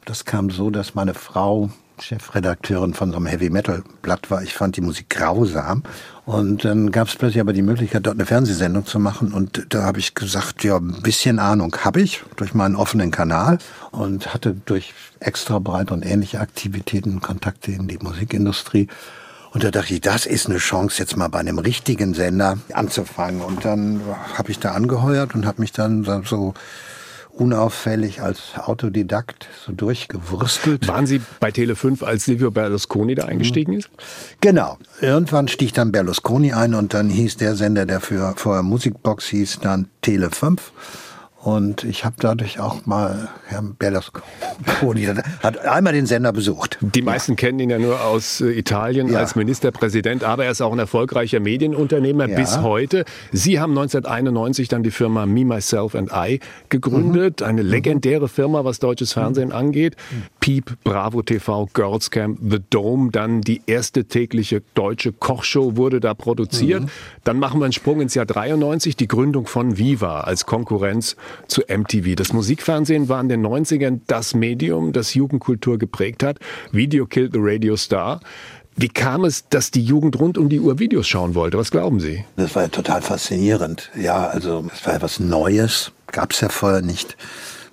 Das 0.08 0.25
kam 0.25 0.49
so, 0.49 0.70
dass 0.70 0.94
meine 0.94 1.12
Frau 1.12 1.69
Chefredakteurin 2.00 2.94
von 2.94 3.10
so 3.10 3.19
einem 3.19 3.26
Heavy 3.26 3.50
Metal 3.50 3.82
Blatt 4.00 4.31
war. 4.31 4.43
Ich 4.43 4.55
fand 4.55 4.78
die 4.78 4.81
Musik 4.81 5.10
grausam. 5.10 5.82
Und 6.25 6.64
dann 6.64 6.90
gab 6.93 7.08
es 7.08 7.16
plötzlich 7.16 7.43
aber 7.43 7.52
die 7.52 7.60
Möglichkeit, 7.60 8.06
dort 8.06 8.16
eine 8.16 8.25
Fernsehsendung 8.25 8.87
zu 8.87 8.99
machen. 8.99 9.34
Und 9.34 9.66
da 9.69 9.82
habe 9.82 9.99
ich 9.99 10.14
gesagt, 10.14 10.64
ja, 10.64 10.78
ein 10.78 11.02
bisschen 11.02 11.38
Ahnung 11.38 11.76
habe 11.84 12.00
ich 12.00 12.22
durch 12.37 12.55
meinen 12.55 12.75
offenen 12.75 13.10
Kanal 13.10 13.58
und 13.90 14.32
hatte 14.32 14.56
durch 14.64 14.94
Extrabreit 15.20 15.90
und 15.90 16.06
ähnliche 16.06 16.40
Aktivitäten 16.40 17.20
Kontakte 17.20 17.72
in 17.72 17.87
die 17.87 17.99
Musikindustrie. 17.99 18.88
Und 19.52 19.62
da 19.62 19.70
dachte 19.70 19.93
ich, 19.93 20.00
das 20.00 20.25
ist 20.25 20.46
eine 20.46 20.56
Chance, 20.56 21.00
jetzt 21.00 21.19
mal 21.19 21.28
bei 21.28 21.40
einem 21.40 21.58
richtigen 21.58 22.14
Sender 22.14 22.56
anzufangen. 22.72 23.43
Und 23.43 23.66
dann 23.66 24.00
habe 24.38 24.52
ich 24.52 24.58
da 24.58 24.72
angeheuert 24.72 25.34
und 25.34 25.44
habe 25.44 25.61
mich 25.61 25.72
dann 25.72 26.04
so 26.25 26.54
unauffällig 27.38 28.20
als 28.23 28.52
Autodidakt 28.56 29.49
so 29.64 29.73
durchgewurstelt. 29.73 30.88
Waren 30.88 31.06
Sie 31.06 31.20
bei 31.40 31.50
Tele5, 31.50 32.05
als 32.05 32.25
Silvio 32.25 32.50
Berlusconi 32.50 33.14
da 33.14 33.25
eingestiegen 33.26 33.75
ist? 33.75 33.90
Genau. 34.40 34.79
Irgendwann 35.00 35.49
stieg 35.49 35.73
dann 35.75 35.93
Berlusconi 35.93 36.52
ein 36.52 36.75
und 36.75 36.94
dann 36.94 37.08
hieß 37.08 37.37
der 37.37 37.55
Sender, 37.55 37.87
der 37.87 38.00
für 38.00 38.35
vorher 38.37 38.62
Musikbox 38.62 39.26
hieß, 39.29 39.61
dann 39.61 39.88
Tele5. 40.02 40.58
Und 41.40 41.85
ich 41.85 42.05
habe 42.05 42.17
dadurch 42.19 42.58
auch 42.58 42.85
mal 42.85 43.29
Herrn 43.46 43.76
Berlusconi 43.76 45.06
hat 45.40 45.58
einmal 45.58 45.93
den 45.93 46.06
Sender 46.06 46.32
besucht. 46.32 46.79
Die 46.81 47.00
meisten 47.00 47.32
ja. 47.32 47.37
kennen 47.37 47.61
ihn 47.61 47.70
ja 47.70 47.79
nur 47.79 48.00
aus 48.02 48.40
äh, 48.40 48.50
Italien 48.50 49.12
ja. 49.12 49.20
als 49.20 49.37
Ministerpräsident, 49.37 50.25
aber 50.25 50.46
er 50.46 50.50
ist 50.50 50.61
auch 50.61 50.73
ein 50.73 50.81
erfolgreicher 50.81 51.38
Medienunternehmer 51.38 52.29
ja. 52.29 52.37
bis 52.37 52.61
heute. 52.61 53.05
Sie 53.31 53.61
haben 53.61 53.70
1991 53.70 54.67
dann 54.67 54.82
die 54.82 54.90
Firma 54.90 55.26
Me, 55.26 55.44
Myself 55.44 55.94
and 55.94 56.11
I 56.12 56.40
gegründet, 56.70 57.40
mhm. 57.40 57.46
eine 57.46 57.62
mhm. 57.62 57.70
legendäre 57.70 58.29
Firma, 58.29 58.64
was 58.64 58.81
deutsches 58.81 59.12
Fernsehen 59.12 59.50
mhm. 59.50 59.55
angeht. 59.55 59.96
Piep, 60.40 60.76
Bravo 60.82 61.23
TV, 61.23 61.69
Girls 61.73 62.11
Camp, 62.11 62.40
The 62.50 62.58
Dome, 62.69 63.12
dann 63.12 63.43
die 63.43 63.62
erste 63.67 64.06
tägliche 64.06 64.62
deutsche 64.75 65.12
Kochshow 65.12 65.76
wurde 65.76 66.00
da 66.00 66.14
produziert. 66.14 66.82
Mhm. 66.82 66.88
Dann 67.23 67.38
machen 67.38 67.61
wir 67.61 67.64
einen 67.64 67.73
Sprung 67.73 68.00
ins 68.00 68.14
Jahr 68.14 68.26
93, 68.26 68.96
die 68.96 69.06
Gründung 69.06 69.46
von 69.46 69.79
Viva 69.79 70.23
als 70.23 70.45
Konkurrenz 70.45 71.14
zu 71.47 71.62
MTV. 71.62 72.14
Das 72.16 72.32
Musikfernsehen 72.32 73.08
war 73.08 73.20
in 73.20 73.28
den 73.28 73.47
90ern 73.47 74.00
das 74.06 74.35
Medium, 74.35 74.92
das 74.92 75.14
Jugendkultur 75.14 75.78
geprägt 75.78 76.23
hat. 76.23 76.38
Video 76.73 77.06
killed 77.06 77.32
the 77.32 77.40
Radio 77.40 77.76
Star. 77.76 78.20
Wie 78.76 78.88
kam 78.88 79.25
es, 79.25 79.49
dass 79.49 79.73
die 79.73 79.82
Jugend 79.82 80.20
rund 80.20 80.38
um 80.38 80.49
die 80.49 80.61
Uhr 80.61 80.78
Videos 80.78 81.08
schauen 81.08 81.35
wollte? 81.35 81.58
Was 81.58 81.73
glauben 81.73 81.99
Sie? 81.99 82.25
Das 82.37 82.54
war 82.54 82.62
ja 82.62 82.68
total 82.68 83.02
faszinierend. 83.02 83.90
Ja, 84.00 84.28
also 84.28 84.64
es 84.73 84.87
war 84.87 84.94
etwas 84.94 85.18
Neues, 85.18 85.90
gab 86.12 86.32
es 86.32 86.40
ja 86.40 86.49
vorher 86.49 86.80
nicht. 86.80 87.16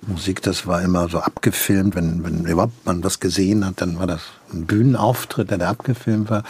Musik, 0.06 0.42
das 0.42 0.66
war 0.66 0.82
immer 0.82 1.08
so 1.08 1.20
abgefilmt. 1.20 1.94
Wenn, 1.94 2.24
wenn 2.24 2.44
überhaupt 2.44 2.84
man 2.84 3.04
was 3.04 3.20
gesehen 3.20 3.64
hat, 3.64 3.80
dann 3.80 3.98
war 4.00 4.08
das 4.08 4.22
ein 4.52 4.66
Bühnenauftritt, 4.66 5.50
der 5.50 5.58
da 5.58 5.68
abgefilmt 5.68 6.28
war. 6.28 6.42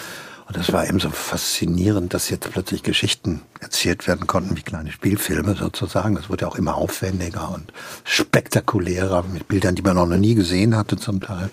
Und 0.47 0.57
das 0.57 0.73
war 0.73 0.87
eben 0.87 1.01
so 1.01 1.11
faszinierend, 1.11 2.15
dass 2.15 2.31
jetzt 2.31 2.51
plötzlich 2.53 2.85
Geschichten 2.85 3.43
erzählt 3.61 4.07
werden 4.07 4.29
konnten, 4.29 4.57
wie 4.57 4.63
kleine 4.63 4.93
Spielfilme 4.93 5.57
sozusagen. 5.57 6.15
Das 6.15 6.31
wurde 6.31 6.47
auch 6.47 6.55
immer 6.55 6.77
aufwendiger 6.77 7.53
und 7.53 7.73
spektakulärer 8.05 9.25
mit 9.25 9.49
Bildern, 9.49 9.75
die 9.75 9.83
man 9.83 9.97
noch 9.97 10.07
nie 10.07 10.37
gesehen 10.37 10.77
hatte 10.77 10.97
zum 10.97 11.21
Teil. 11.21 11.51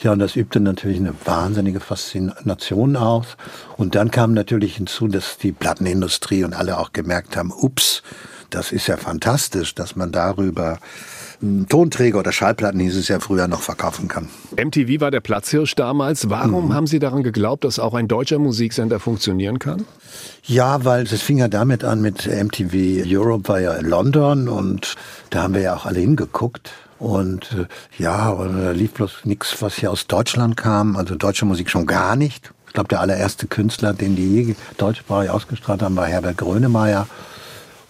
Ja, 0.00 0.12
und 0.12 0.20
das 0.20 0.36
übte 0.36 0.60
natürlich 0.60 0.98
eine 0.98 1.12
wahnsinnige 1.24 1.80
Faszination 1.80 2.96
aus. 2.96 3.36
Und 3.76 3.96
dann 3.96 4.12
kam 4.12 4.32
natürlich 4.32 4.76
hinzu, 4.76 5.08
dass 5.08 5.36
die 5.36 5.52
Plattenindustrie 5.52 6.44
und 6.44 6.54
alle 6.54 6.78
auch 6.78 6.92
gemerkt 6.92 7.36
haben, 7.36 7.52
ups, 7.52 8.02
das 8.48 8.70
ist 8.72 8.86
ja 8.86 8.96
fantastisch, 8.96 9.74
dass 9.74 9.96
man 9.96 10.12
darüber 10.12 10.78
Tonträger 11.68 12.18
oder 12.18 12.32
Schallplatten 12.32 12.80
hieß 12.80 12.96
es 12.96 13.08
ja 13.08 13.18
früher 13.18 13.48
noch 13.48 13.62
verkaufen 13.62 14.08
kann. 14.08 14.28
MTV 14.56 15.00
war 15.00 15.10
der 15.10 15.20
Platzhirsch 15.20 15.74
damals. 15.74 16.28
Warum 16.28 16.66
mhm. 16.66 16.74
haben 16.74 16.86
Sie 16.86 16.98
daran 16.98 17.22
geglaubt, 17.22 17.64
dass 17.64 17.78
auch 17.78 17.94
ein 17.94 18.08
deutscher 18.08 18.38
Musiksender 18.38 19.00
funktionieren 19.00 19.58
kann? 19.58 19.84
Ja, 20.44 20.84
weil 20.84 21.04
es 21.04 21.22
fing 21.22 21.38
ja 21.38 21.48
damit 21.48 21.84
an 21.84 22.02
mit 22.02 22.26
MTV 22.26 23.06
Europe 23.06 23.48
war 23.48 23.60
ja 23.60 23.72
in 23.74 23.86
London 23.86 24.48
und 24.48 24.96
da 25.30 25.42
haben 25.42 25.54
wir 25.54 25.62
ja 25.62 25.76
auch 25.76 25.86
alle 25.86 26.00
hingeguckt. 26.00 26.72
Und 26.98 27.56
äh, 27.58 28.02
ja, 28.02 28.34
da 28.34 28.70
lief 28.72 28.92
bloß 28.92 29.24
nichts, 29.24 29.62
was 29.62 29.76
hier 29.76 29.90
aus 29.90 30.06
Deutschland 30.06 30.58
kam, 30.58 30.96
also 30.96 31.14
deutsche 31.14 31.46
Musik 31.46 31.70
schon 31.70 31.86
gar 31.86 32.14
nicht. 32.14 32.52
Ich 32.66 32.74
glaube, 32.74 32.88
der 32.88 33.00
allererste 33.00 33.46
Künstler, 33.46 33.94
den 33.94 34.14
die 34.14 34.42
je 34.42 34.54
deutschsprachig 34.76 35.30
ausgestrahlt 35.30 35.82
haben, 35.82 35.96
war 35.96 36.06
Herbert 36.06 36.36
Grönemeyer. 36.36 37.08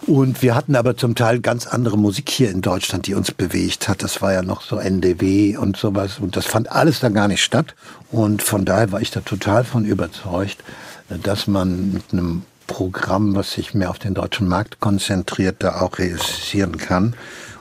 Und 0.07 0.41
wir 0.41 0.55
hatten 0.55 0.75
aber 0.75 0.97
zum 0.97 1.13
Teil 1.13 1.39
ganz 1.41 1.67
andere 1.67 1.97
Musik 1.97 2.29
hier 2.29 2.49
in 2.49 2.61
Deutschland, 2.61 3.05
die 3.05 3.13
uns 3.13 3.31
bewegt 3.31 3.87
hat. 3.87 4.01
Das 4.01 4.21
war 4.21 4.33
ja 4.33 4.41
noch 4.41 4.61
so 4.61 4.77
NDW 4.77 5.57
und 5.57 5.77
sowas. 5.77 6.17
Und 6.19 6.35
das 6.35 6.45
fand 6.45 6.71
alles 6.71 6.99
da 6.99 7.09
gar 7.09 7.27
nicht 7.27 7.43
statt. 7.43 7.75
Und 8.11 8.41
von 8.41 8.65
daher 8.65 8.91
war 8.91 9.01
ich 9.01 9.11
da 9.11 9.21
total 9.21 9.63
von 9.63 9.85
überzeugt, 9.85 10.63
dass 11.23 11.45
man 11.45 11.93
mit 11.93 12.03
einem 12.11 12.43
Programm, 12.65 13.35
was 13.35 13.51
sich 13.51 13.73
mehr 13.73 13.89
auf 13.89 13.99
den 13.99 14.13
deutschen 14.13 14.47
Markt 14.47 14.79
konzentriert, 14.79 15.57
da 15.59 15.81
auch 15.81 15.99
realisieren 15.99 16.77
kann. 16.77 17.15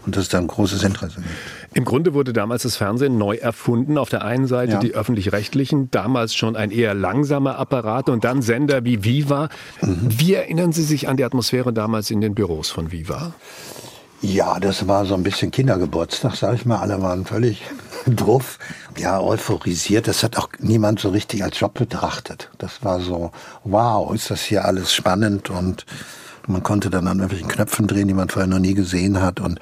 und 0.07 0.17
dass 0.17 0.25
es 0.25 0.29
da 0.31 0.39
ein 0.39 0.47
großes 0.47 0.83
Interesse 0.83 1.17
gibt. 1.17 1.29
Im 1.73 1.85
Grunde 1.85 2.15
wurde 2.15 2.33
damals 2.33 2.65
das 2.65 2.77
Fernsehen 2.77 3.17
neu 3.17 3.37
erfunden. 3.37 3.97
Auf 3.97 4.09
der 4.09 4.25
einen 4.25 4.47
Seite 4.47 4.73
ja. 4.73 4.79
die 4.81 4.95
öffentlich-rechtlichen, 4.95 5.91
damals 5.91 6.35
schon 6.35 6.57
ein 6.57 6.71
eher 6.71 6.95
langsamer 6.95 7.59
Apparat 7.59 8.09
und 8.09 8.25
dann 8.25 8.43
Sender 8.43 8.85
wie 8.85 9.05
Viva. 9.05 9.49
Mhm. 9.81 10.09
Wie 10.09 10.35
erinnern 10.35 10.73
Sie 10.73 10.83
sich 10.83 11.09
an 11.09 11.17
die 11.17 11.25
Atmosphäre 11.25 11.73
damals 11.73 12.11
in 12.11 12.21
den 12.21 12.35
Büros 12.35 12.71
von 12.71 12.91
Viva? 12.91 13.35
Ja, 14.23 14.61
das 14.61 14.87
war 14.87 15.07
so 15.07 15.15
ein 15.15 15.23
bisschen 15.23 15.51
Kindergeburtstag, 15.51 16.37
sag 16.37 16.55
ich 16.55 16.67
mal. 16.67 16.79
Alle 16.79 17.01
waren 17.01 17.25
völlig 17.25 17.63
drauf, 18.07 18.59
ja, 18.99 19.21
euphorisiert. 19.21 20.09
Das 20.09 20.23
hat 20.23 20.37
auch 20.37 20.49
niemand 20.59 21.01
so 21.01 21.09
richtig 21.11 21.43
als 21.43 21.59
Job 21.59 21.75
betrachtet. 21.75 22.51
Das 22.59 22.85
war 22.85 23.01
so, 23.01 23.31
wow, 23.65 24.13
ist 24.15 24.31
das 24.31 24.43
hier 24.43 24.65
alles 24.65 24.93
spannend 24.93 25.51
und 25.51 25.87
man 26.47 26.63
konnte 26.63 26.91
dann 26.91 27.07
an 27.07 27.19
irgendwelchen 27.19 27.49
Knöpfen 27.49 27.87
drehen, 27.87 28.09
die 28.09 28.15
man 28.15 28.29
vorher 28.29 28.49
noch 28.49 28.59
nie 28.59 28.75
gesehen 28.75 29.23
hat 29.23 29.41
und 29.41 29.61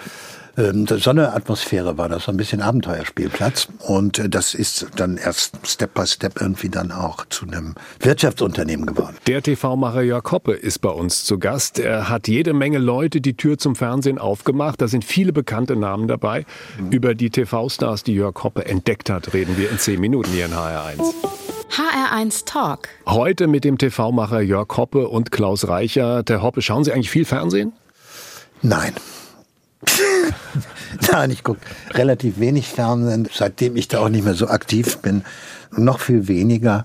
ähm, 0.58 0.86
so 0.86 1.10
eine 1.10 1.32
Atmosphäre 1.32 1.96
war 1.96 2.08
das, 2.08 2.24
so 2.24 2.32
ein 2.32 2.36
bisschen 2.36 2.60
Abenteuerspielplatz. 2.60 3.68
Und 3.86 4.18
äh, 4.18 4.28
das 4.28 4.54
ist 4.54 4.86
dann 4.96 5.16
erst 5.16 5.54
Step 5.66 5.94
by 5.94 6.06
Step 6.06 6.40
irgendwie 6.40 6.68
dann 6.68 6.92
auch 6.92 7.24
zu 7.26 7.46
einem 7.46 7.74
Wirtschaftsunternehmen 8.00 8.86
geworden. 8.86 9.16
Der 9.26 9.42
TV-Macher 9.42 10.02
Jörg 10.02 10.30
Hoppe 10.30 10.52
ist 10.52 10.80
bei 10.80 10.90
uns 10.90 11.24
zu 11.24 11.38
Gast. 11.38 11.78
Er 11.78 12.08
hat 12.08 12.28
jede 12.28 12.52
Menge 12.52 12.78
Leute 12.78 13.20
die 13.20 13.34
Tür 13.34 13.56
zum 13.56 13.76
Fernsehen 13.76 14.18
aufgemacht. 14.18 14.80
Da 14.80 14.88
sind 14.88 15.04
viele 15.04 15.32
bekannte 15.32 15.76
Namen 15.76 16.08
dabei. 16.08 16.44
Mhm. 16.78 16.90
Über 16.90 17.14
die 17.14 17.30
TV-Stars, 17.30 18.02
die 18.02 18.14
Jörg 18.14 18.42
Hoppe 18.42 18.66
entdeckt 18.66 19.10
hat, 19.10 19.32
reden 19.34 19.56
wir 19.56 19.70
in 19.70 19.78
zehn 19.78 20.00
Minuten 20.00 20.30
hier 20.30 20.46
in 20.46 20.52
HR1. 20.52 21.14
HR1 21.70 22.46
Talk. 22.46 22.88
Heute 23.06 23.46
mit 23.46 23.62
dem 23.62 23.78
TV-Macher 23.78 24.40
Jörg 24.40 24.68
Hoppe 24.76 25.08
und 25.08 25.30
Klaus 25.30 25.68
Reicher. 25.68 26.22
Der 26.24 26.42
Hoppe, 26.42 26.62
schauen 26.62 26.82
Sie 26.82 26.92
eigentlich 26.92 27.10
viel 27.10 27.24
Fernsehen? 27.24 27.72
Nein. 28.62 28.92
Nein, 31.12 31.30
ich 31.30 31.44
gucke 31.44 31.60
relativ 31.92 32.40
wenig 32.40 32.68
Fernsehen, 32.68 33.28
seitdem 33.32 33.76
ich 33.76 33.88
da 33.88 34.00
auch 34.00 34.08
nicht 34.08 34.24
mehr 34.24 34.34
so 34.34 34.48
aktiv 34.48 34.98
bin. 34.98 35.24
Noch 35.70 36.00
viel 36.00 36.28
weniger 36.28 36.84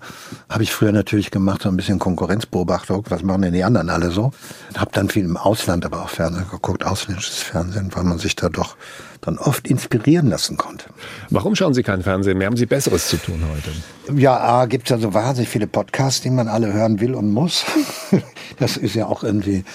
habe 0.49 0.63
ich 0.63 0.73
früher 0.73 0.91
natürlich 0.91 1.31
gemacht, 1.31 1.61
so 1.61 1.69
ein 1.69 1.77
bisschen 1.77 1.99
Konkurrenzbeobachtung. 1.99 3.05
Was 3.09 3.23
machen 3.23 3.43
denn 3.43 3.53
die 3.53 3.63
anderen 3.63 3.89
alle 3.89 4.11
so? 4.11 4.31
Habe 4.75 4.91
dann 4.93 5.09
viel 5.09 5.23
im 5.23 5.37
Ausland 5.37 5.85
aber 5.85 6.03
auch 6.03 6.09
Fernsehen 6.09 6.49
geguckt, 6.49 6.85
ausländisches 6.85 7.37
Fernsehen, 7.37 7.89
weil 7.93 8.03
man 8.03 8.19
sich 8.19 8.35
da 8.35 8.49
doch 8.49 8.75
dann 9.25 9.37
oft 9.37 9.67
inspirieren 9.67 10.27
lassen 10.27 10.57
konnte. 10.57 10.85
Warum 11.29 11.55
schauen 11.55 11.73
Sie 11.73 11.83
kein 11.83 12.03
Fernsehen 12.03 12.37
mehr? 12.37 12.47
Haben 12.47 12.57
Sie 12.57 12.65
Besseres 12.65 13.07
zu 13.07 13.17
tun 13.17 13.41
heute? 13.51 14.19
Ja, 14.19 14.65
gibt 14.65 14.85
es 14.85 14.89
ja 14.89 14.97
so 14.97 15.13
wahnsinnig 15.13 15.49
viele 15.49 15.67
Podcasts, 15.67 16.21
die 16.21 16.29
man 16.29 16.47
alle 16.47 16.73
hören 16.73 16.99
will 16.99 17.15
und 17.15 17.31
muss. 17.31 17.65
Das 18.59 18.77
ist 18.77 18.93
ja 18.93 19.07
auch 19.07 19.23
irgendwie 19.23 19.65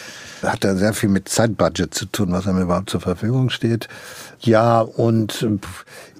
hat 0.42 0.64
da 0.64 0.76
sehr 0.76 0.92
viel 0.92 1.08
mit 1.08 1.28
Zeitbudget 1.28 1.94
zu 1.94 2.06
tun, 2.06 2.32
was 2.32 2.46
einem 2.46 2.62
überhaupt 2.62 2.90
zur 2.90 3.00
Verfügung 3.00 3.50
steht. 3.50 3.88
Ja, 4.40 4.80
und 4.80 5.42
äh, 5.42 5.58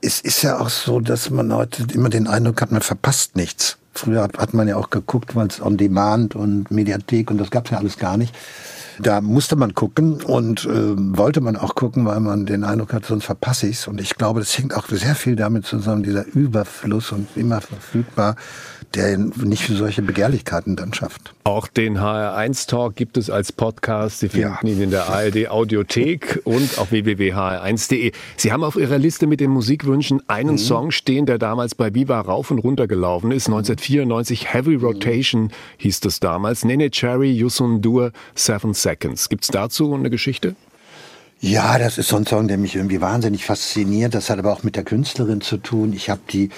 es 0.03 0.21
ist 0.21 0.43
ja 0.43 0.59
auch 0.59 0.71
so, 0.71 1.01
dass 1.01 1.31
man 1.31 1.53
heute 1.53 1.85
immer 1.93 2.09
den 2.09 2.27
Eindruck 2.27 2.61
hat, 2.61 2.73
man 2.73 2.83
verpasst 2.83 3.37
nichts. 3.37 3.79
Früher 3.95 4.23
hat 4.23 4.55
man 4.55 4.69
ja 4.69 4.77
auch 4.77 4.91
geguckt, 4.91 5.35
weil 5.35 5.49
es 5.49 5.61
on 5.61 5.77
demand 5.77 6.37
und 6.37 6.71
Mediathek 6.71 7.31
und 7.31 7.39
das 7.39 7.51
gab 7.51 7.67
es 7.67 7.73
ja 7.73 7.79
alles 7.79 7.99
gar 7.99 8.17
nicht. 8.17 8.35
Da 9.01 9.21
musste 9.21 9.57
man 9.57 9.75
gucken 9.75 10.23
und 10.23 10.65
äh, 10.65 10.95
wollte 10.97 11.41
man 11.41 11.57
auch 11.57 11.75
gucken, 11.75 12.05
weil 12.05 12.21
man 12.21 12.47
den 12.47 12.65
Eindruck 12.65 12.93
hat, 12.93 13.07
sonst 13.07 13.25
verpasse 13.25 13.69
ich's. 13.69 13.87
Und 13.87 14.01
ich 14.01 14.17
glaube, 14.17 14.41
das 14.41 14.57
hängt 14.59 14.75
auch 14.75 14.89
sehr 14.89 15.15
viel 15.15 15.37
damit 15.37 15.67
zusammen, 15.67 16.03
dieser 16.03 16.27
Überfluss 16.27 17.13
und 17.13 17.29
immer 17.37 17.61
verfügbar 17.61 18.37
der 18.95 19.19
nicht 19.19 19.63
für 19.63 19.75
solche 19.75 20.03
Begehrlichkeiten 20.03 20.77
dann 20.77 20.95
schafft. 20.95 21.35
Auch 21.45 21.69
den 21.69 21.99
HR1-Talk 21.99 22.97
gibt 22.97 23.17
es 23.17 23.31
als 23.31 23.53
Podcast. 23.53 24.21
Sie 24.21 24.29
finden 24.29 24.59
ja. 24.63 24.69
ihn 24.69 24.81
in 24.81 24.91
der 24.91 25.09
ARD 25.09 25.49
Audiothek 25.49 26.41
und 26.45 26.79
auf 26.79 26.91
www.hr1.de. 26.91 28.13
Sie 28.37 28.53
haben 28.53 28.65
auf 28.65 28.77
Ihrer 28.77 28.99
Liste 28.99 29.27
mit 29.27 29.41
den 29.41 29.51
Musikwünschen 29.51 30.23
einen 30.29 30.53
mhm. 30.53 30.59
Song 30.59 30.91
stehen, 30.91 31.27
der 31.27 31.39
damals 31.39 31.75
bei 31.75 31.95
Viva 31.95 32.21
rauf 32.21 32.51
und 32.51 32.59
runter 32.59 32.87
gelaufen 32.87 33.31
ist. 33.31 33.47
1994 33.47 34.53
Heavy 34.53 34.75
Rotation 34.77 35.51
hieß 35.79 36.01
das 36.01 36.21
damals. 36.21 36.65
Nene 36.65 36.91
Cherry, 36.91 37.31
Yusun 37.31 37.83
Dur, 37.83 38.13
Seven 38.35 38.75
Seconds. 38.75 39.29
Gibt 39.29 39.45
es 39.45 39.51
dazu 39.51 39.95
eine 39.95 40.11
Geschichte? 40.11 40.55
Ja, 41.41 41.79
das 41.79 41.99
ist 41.99 42.09
so 42.09 42.17
ein 42.17 42.27
Song, 42.27 42.49
der 42.49 42.59
mich 42.59 42.75
irgendwie 42.75 43.01
wahnsinnig 43.01 43.45
fasziniert. 43.45 44.13
Das 44.13 44.29
hat 44.29 44.41
aber 44.41 44.53
auch 44.53 44.65
mit 44.65 44.75
der 44.75 44.83
Künstlerin 44.83 45.41
zu 45.41 45.59
tun. 45.59 45.93
Ich 45.93 46.11
habe 46.11 46.21
die, 46.29 46.51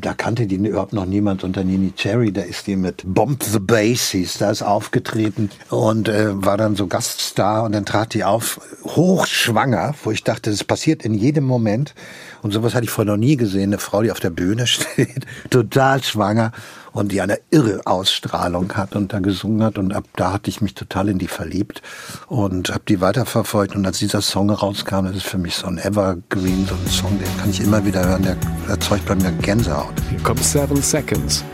da 0.00 0.14
kannte 0.14 0.46
die 0.46 0.54
überhaupt 0.54 0.92
noch 0.92 1.06
niemand 1.06 1.42
unter 1.42 1.64
Nini 1.64 1.92
Cherry. 1.96 2.30
Da 2.30 2.42
ist 2.42 2.68
die 2.68 2.76
mit 2.76 3.02
Bomb 3.04 3.42
the 3.42 3.58
Bass 3.58 4.14
da 4.38 4.52
ist 4.52 4.62
aufgetreten 4.62 5.50
und 5.70 6.08
äh, 6.08 6.40
war 6.40 6.56
dann 6.56 6.76
so 6.76 6.86
Gaststar 6.86 7.64
und 7.64 7.72
dann 7.72 7.84
trat 7.84 8.14
die 8.14 8.22
auf, 8.22 8.60
hochschwanger, 8.84 9.96
wo 10.04 10.12
ich 10.12 10.22
dachte, 10.22 10.50
das 10.50 10.62
passiert 10.62 11.04
in 11.04 11.14
jedem 11.14 11.42
Moment. 11.42 11.96
Und 12.40 12.52
sowas 12.52 12.74
hatte 12.74 12.84
ich 12.84 12.90
vorher 12.90 13.14
noch 13.14 13.20
nie 13.20 13.34
gesehen. 13.34 13.70
Eine 13.70 13.78
Frau, 13.78 14.02
die 14.02 14.12
auf 14.12 14.20
der 14.20 14.30
Bühne 14.30 14.66
steht, 14.68 15.26
total 15.50 16.00
schwanger 16.04 16.52
und 16.92 17.12
die 17.12 17.20
eine 17.20 17.38
irre 17.50 17.80
Ausstrahlung 17.84 18.74
hat 18.74 18.96
und 18.96 19.12
da 19.12 19.20
gesungen 19.20 19.62
hat. 19.62 19.78
Und 19.78 19.94
ab 19.94 20.04
da 20.16 20.32
hatte 20.32 20.50
ich 20.50 20.60
mich 20.60 20.74
total 20.74 21.08
in 21.08 21.18
die 21.18 21.28
verliebt 21.28 21.82
und 22.26 22.70
habe 22.70 22.82
die 22.88 23.00
weiterverfolgt. 23.00 23.74
Und 23.74 23.86
als 23.86 23.98
dieser 23.98 24.22
Song 24.22 24.50
rauskam, 24.50 25.04
das 25.04 25.16
ist 25.16 25.26
für 25.26 25.38
mich 25.38 25.56
so 25.56 25.66
ein 25.66 25.78
Evergreen, 25.78 26.66
so 26.66 26.74
ein 26.74 26.90
Song, 26.90 27.18
den 27.18 27.36
kann 27.38 27.50
ich 27.50 27.60
immer 27.60 27.84
wieder 27.84 28.06
hören, 28.06 28.22
der 28.22 28.36
erzeugt 28.68 29.06
bei 29.06 29.14
mir 29.14 29.32
Gänsehaut. 29.32 29.94
Hier 30.10 30.22
kommt 30.22 30.42
Seven 30.42 30.82
Seconds. 30.82 31.44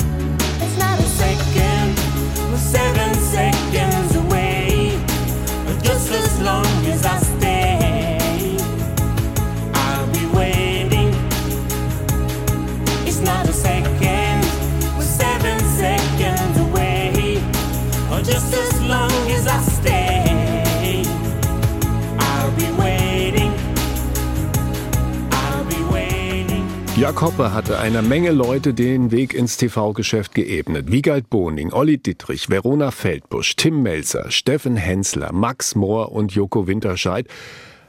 Jörg 27.04 27.20
Hoppe 27.20 27.52
hatte 27.52 27.78
einer 27.80 28.00
Menge 28.00 28.30
Leute 28.30 28.72
den 28.72 29.10
Weg 29.10 29.34
ins 29.34 29.58
TV-Geschäft 29.58 30.34
geebnet. 30.34 30.90
Wiegald 30.90 31.28
Boning, 31.28 31.70
Olli 31.70 31.98
Dittrich, 31.98 32.48
Verona 32.48 32.90
Feldbusch, 32.92 33.56
Tim 33.56 33.82
Melzer, 33.82 34.30
Steffen 34.30 34.74
Hensler, 34.76 35.30
Max 35.30 35.74
Mohr 35.74 36.12
und 36.12 36.32
Joko 36.32 36.66
Winterscheid. 36.66 37.26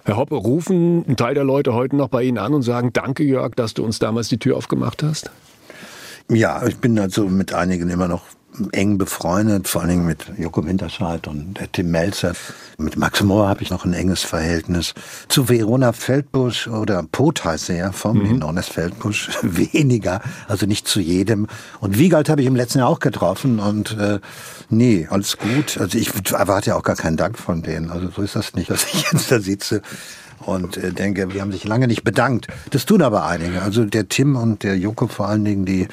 Herr 0.04 0.18
Hoppe, 0.18 0.36
rufen 0.36 1.06
ein 1.08 1.16
Teil 1.16 1.34
der 1.34 1.46
Leute 1.46 1.74
heute 1.74 1.96
noch 1.96 2.10
bei 2.10 2.24
Ihnen 2.24 2.38
an 2.38 2.54
und 2.54 2.64
sagen, 2.64 2.92
danke 2.92 3.24
Jörg, 3.24 3.56
dass 3.56 3.74
du 3.74 3.86
uns 3.86 4.00
damals 4.00 4.28
die 4.28 4.38
Tür 4.38 4.58
aufgemacht 4.58 5.02
hast? 5.02 5.32
Ja, 6.30 6.68
ich 6.68 6.76
bin 6.76 7.00
also 7.00 7.30
mit 7.30 7.54
einigen 7.54 7.90
immer 7.90 8.10
noch 8.10 8.26
eng 8.72 8.98
befreundet, 8.98 9.68
vor 9.68 9.82
allen 9.82 9.90
Dingen 9.90 10.06
mit 10.06 10.26
Joko 10.38 10.66
Winterscheid 10.66 11.28
und 11.28 11.60
Tim 11.74 11.92
Melzer. 11.92 12.34
Mit 12.78 12.98
Max 12.98 13.22
Mohr 13.24 13.48
habe 13.48 13.62
ich 13.62 13.70
noch 13.70 13.86
ein 13.86 13.94
enges 13.94 14.24
Verhältnis. 14.24 14.94
Zu 15.28 15.50
Verona 15.50 15.94
Feldbusch 15.94 16.68
oder 16.68 17.04
Pot 17.04 17.46
heißt 17.46 17.70
er 17.70 17.76
ja, 17.76 17.92
formerly 17.92 18.34
mhm. 18.34 18.38
known 18.38 18.58
as 18.58 18.68
Feldbusch, 18.68 19.30
weniger, 19.42 20.22
also 20.48 20.66
nicht 20.66 20.88
zu 20.88 21.00
jedem. 21.00 21.48
Und 21.80 21.98
Wiegald 21.98 22.30
habe 22.30 22.42
ich 22.42 22.48
im 22.48 22.56
letzten 22.56 22.80
Jahr 22.80 22.90
auch 22.90 23.00
getroffen 23.00 23.60
und 23.60 23.98
äh, 23.98 24.20
nee, 24.70 25.08
alles 25.10 25.38
gut. 25.38 25.78
Also 25.80 25.98
ich 25.98 26.12
erwarte 26.32 26.72
ja 26.72 26.76
auch 26.76 26.84
gar 26.84 26.96
keinen 26.96 27.18
Dank 27.18 27.38
von 27.38 27.62
denen. 27.62 27.92
Also 27.92 28.10
so 28.10 28.22
ist 28.22 28.36
das 28.36 28.54
nicht, 28.56 28.70
dass 28.70 28.86
ich 28.86 29.12
jetzt 29.12 29.32
da 29.32 29.40
sitze 29.40 29.82
und 30.46 30.78
äh, 30.78 30.92
denke, 30.92 31.34
wir 31.34 31.42
haben 31.42 31.52
sich 31.52 31.64
lange 31.66 31.88
nicht 31.88 32.04
bedankt. 32.04 32.48
Das 32.72 32.86
tun 32.86 33.02
aber 33.02 33.26
einige. 33.26 33.62
Also 33.62 33.86
der 33.86 34.08
Tim 34.08 34.36
und 34.36 34.64
der 34.64 34.78
Joko 34.78 35.08
vor 35.08 35.28
allen 35.28 35.46
Dingen, 35.46 35.66
die 35.66 35.88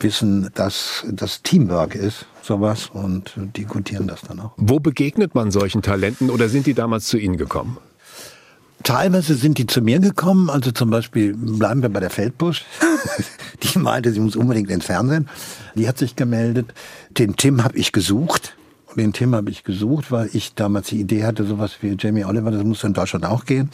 wissen, 0.00 0.50
dass 0.54 1.04
das 1.10 1.42
Teamwork 1.42 1.94
ist, 1.94 2.26
sowas, 2.42 2.90
und 2.92 3.32
die 3.56 3.64
gutieren 3.64 4.06
das 4.06 4.22
dann 4.22 4.40
auch. 4.40 4.52
Wo 4.56 4.80
begegnet 4.80 5.34
man 5.34 5.50
solchen 5.50 5.82
Talenten 5.82 6.30
oder 6.30 6.48
sind 6.48 6.66
die 6.66 6.74
damals 6.74 7.06
zu 7.06 7.16
Ihnen 7.16 7.36
gekommen? 7.36 7.78
Teilweise 8.82 9.34
sind 9.34 9.56
die 9.56 9.66
zu 9.66 9.80
mir 9.80 9.98
gekommen, 9.98 10.50
also 10.50 10.70
zum 10.70 10.90
Beispiel 10.90 11.34
bleiben 11.34 11.80
wir 11.80 11.88
bei 11.88 12.00
der 12.00 12.10
Feldbusch. 12.10 12.66
die 13.62 13.78
meinte, 13.78 14.12
sie 14.12 14.20
muss 14.20 14.36
unbedingt 14.36 14.70
ins 14.70 14.84
Fernsehen. 14.84 15.28
Die 15.74 15.88
hat 15.88 15.96
sich 15.96 16.16
gemeldet. 16.16 16.74
Den 17.10 17.36
Tim 17.36 17.64
habe 17.64 17.78
ich 17.78 17.92
gesucht 17.92 18.54
den 18.96 19.12
Thema 19.12 19.38
habe 19.38 19.50
ich 19.50 19.64
gesucht, 19.64 20.10
weil 20.10 20.30
ich 20.32 20.54
damals 20.54 20.88
die 20.88 21.00
Idee 21.00 21.24
hatte, 21.24 21.44
sowas 21.44 21.78
wie 21.80 21.96
Jamie 21.98 22.24
Oliver, 22.24 22.50
das 22.50 22.64
muss 22.64 22.84
in 22.84 22.94
Deutschland 22.94 23.26
auch 23.26 23.44
gehen. 23.44 23.70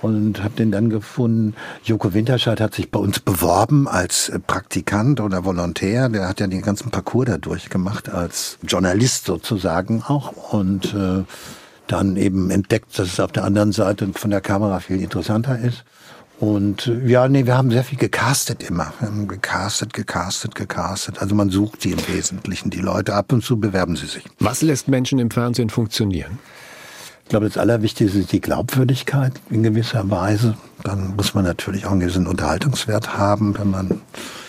Und 0.00 0.44
habe 0.44 0.54
den 0.54 0.70
dann 0.70 0.90
gefunden. 0.90 1.54
Joko 1.82 2.14
Winterscheid 2.14 2.60
hat 2.60 2.72
sich 2.72 2.88
bei 2.88 3.00
uns 3.00 3.18
beworben 3.18 3.88
als 3.88 4.30
Praktikant 4.46 5.20
oder 5.20 5.44
Volontär. 5.44 6.08
Der 6.08 6.28
hat 6.28 6.38
ja 6.38 6.46
den 6.46 6.62
ganzen 6.62 6.90
Parcours 6.90 7.26
da 7.26 7.38
durchgemacht, 7.38 8.08
als 8.08 8.58
Journalist 8.62 9.24
sozusagen 9.24 10.04
auch. 10.04 10.52
Und 10.52 10.94
äh, 10.94 11.24
dann 11.88 12.16
eben 12.16 12.50
entdeckt, 12.50 12.96
dass 12.96 13.08
es 13.08 13.20
auf 13.20 13.32
der 13.32 13.44
anderen 13.44 13.72
Seite 13.72 14.08
von 14.14 14.30
der 14.30 14.40
Kamera 14.40 14.78
viel 14.78 15.02
interessanter 15.02 15.58
ist. 15.58 15.84
Und 16.40 16.86
äh, 16.86 17.06
ja, 17.06 17.28
nee, 17.28 17.46
wir 17.46 17.56
haben 17.56 17.70
sehr 17.70 17.84
viel 17.84 17.98
gecastet 17.98 18.62
immer. 18.62 18.92
Wir 19.00 19.08
haben 19.08 19.26
gecastet, 19.26 19.92
gecastet, 19.92 20.54
gecastet. 20.54 21.20
Also 21.20 21.34
man 21.34 21.50
sucht 21.50 21.82
sie 21.82 21.90
im 21.90 22.08
Wesentlichen, 22.08 22.70
die 22.70 22.80
Leute. 22.80 23.14
Ab 23.14 23.32
und 23.32 23.44
zu 23.44 23.58
bewerben 23.58 23.96
sie 23.96 24.06
sich. 24.06 24.24
Was 24.38 24.62
lässt 24.62 24.88
Menschen 24.88 25.18
im 25.18 25.30
Fernsehen 25.30 25.70
funktionieren? 25.70 26.38
Ich 27.24 27.30
glaube, 27.30 27.46
das 27.46 27.58
Allerwichtigste 27.58 28.18
ist 28.18 28.32
die 28.32 28.40
Glaubwürdigkeit 28.40 29.34
in 29.50 29.62
gewisser 29.62 30.08
Weise. 30.10 30.56
Dann 30.84 31.14
muss 31.16 31.34
man 31.34 31.44
natürlich 31.44 31.84
auch 31.84 31.90
einen 31.90 32.00
gewissen 32.00 32.26
Unterhaltungswert 32.26 33.18
haben, 33.18 33.58
wenn 33.58 33.70
man 33.70 34.00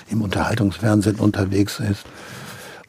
im 0.10 0.22
Unterhaltungsfernsehen 0.22 1.18
unterwegs 1.18 1.80
ist. 1.80 2.06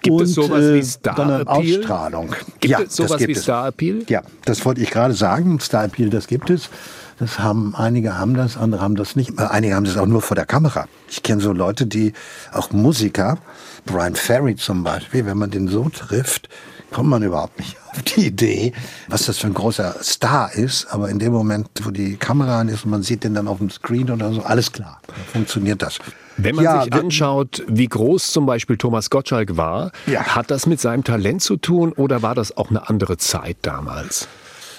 Gibt 0.02 0.16
und, 0.16 0.22
es 0.22 0.34
sowas 0.34 0.64
äh, 0.64 0.74
wie 0.74 0.82
Star 0.82 1.14
dann 1.14 1.30
eine 1.30 1.40
Appeal? 1.42 1.78
Ausstrahlung. 1.80 2.34
Gibt 2.60 2.72
ja, 2.72 2.80
es 2.80 2.96
sowas 2.96 3.12
das 3.12 3.18
gibt 3.18 3.28
wie 3.28 3.32
es. 3.32 3.42
Star 3.42 3.68
Appeal? 3.68 4.02
Ja, 4.08 4.22
das 4.44 4.64
wollte 4.64 4.80
ich 4.80 4.90
gerade 4.90 5.14
sagen. 5.14 5.60
Star 5.60 5.84
Appeal, 5.84 6.10
das 6.10 6.26
gibt 6.26 6.50
es. 6.50 6.70
Das 7.18 7.38
haben 7.38 7.74
einige 7.76 8.18
haben 8.18 8.32
das, 8.32 8.56
andere 8.56 8.80
haben 8.80 8.96
das 8.96 9.14
nicht. 9.14 9.38
Äh, 9.38 9.42
Einige 9.42 9.74
haben 9.74 9.84
das 9.84 9.98
auch 9.98 10.06
nur 10.06 10.22
vor 10.22 10.34
der 10.34 10.46
Kamera. 10.46 10.86
Ich 11.08 11.22
kenne 11.22 11.42
so 11.42 11.52
Leute, 11.52 11.86
die 11.86 12.14
auch 12.52 12.70
Musiker, 12.70 13.36
Brian 13.84 14.14
Ferry 14.14 14.56
zum 14.56 14.84
Beispiel, 14.84 15.26
wenn 15.26 15.36
man 15.36 15.50
den 15.50 15.68
so 15.68 15.90
trifft, 15.90 16.48
kommt 16.92 17.08
man 17.08 17.22
überhaupt 17.22 17.58
nicht 17.58 17.76
auf 17.92 18.02
die 18.02 18.26
Idee, 18.26 18.72
was 19.08 19.26
das 19.26 19.38
für 19.38 19.46
ein 19.46 19.54
großer 19.54 19.96
Star 20.02 20.52
ist. 20.54 20.86
Aber 20.90 21.08
in 21.08 21.18
dem 21.18 21.32
Moment, 21.32 21.68
wo 21.82 21.90
die 21.90 22.16
Kamera 22.16 22.60
an 22.60 22.68
ist 22.68 22.84
und 22.84 22.90
man 22.90 23.02
sieht 23.02 23.24
den 23.24 23.34
dann 23.34 23.48
auf 23.48 23.58
dem 23.58 23.70
Screen 23.70 24.10
oder 24.10 24.32
so, 24.32 24.42
alles 24.42 24.72
klar, 24.72 25.00
funktioniert 25.32 25.82
das. 25.82 25.98
Wenn 26.36 26.54
man 26.56 26.64
Ja, 26.64 26.82
sich 26.82 26.92
anschaut, 26.92 27.62
wie 27.68 27.86
groß 27.88 28.30
zum 28.32 28.46
Beispiel 28.46 28.76
Thomas 28.78 29.10
Gottschalk 29.10 29.56
war, 29.56 29.92
Ja. 30.06 30.22
hat 30.22 30.50
das 30.50 30.66
mit 30.66 30.80
seinem 30.80 31.04
Talent 31.04 31.42
zu 31.42 31.56
tun 31.56 31.92
oder 31.92 32.22
war 32.22 32.34
das 32.34 32.56
auch 32.56 32.70
eine 32.70 32.88
andere 32.88 33.16
Zeit 33.18 33.58
damals? 33.62 34.26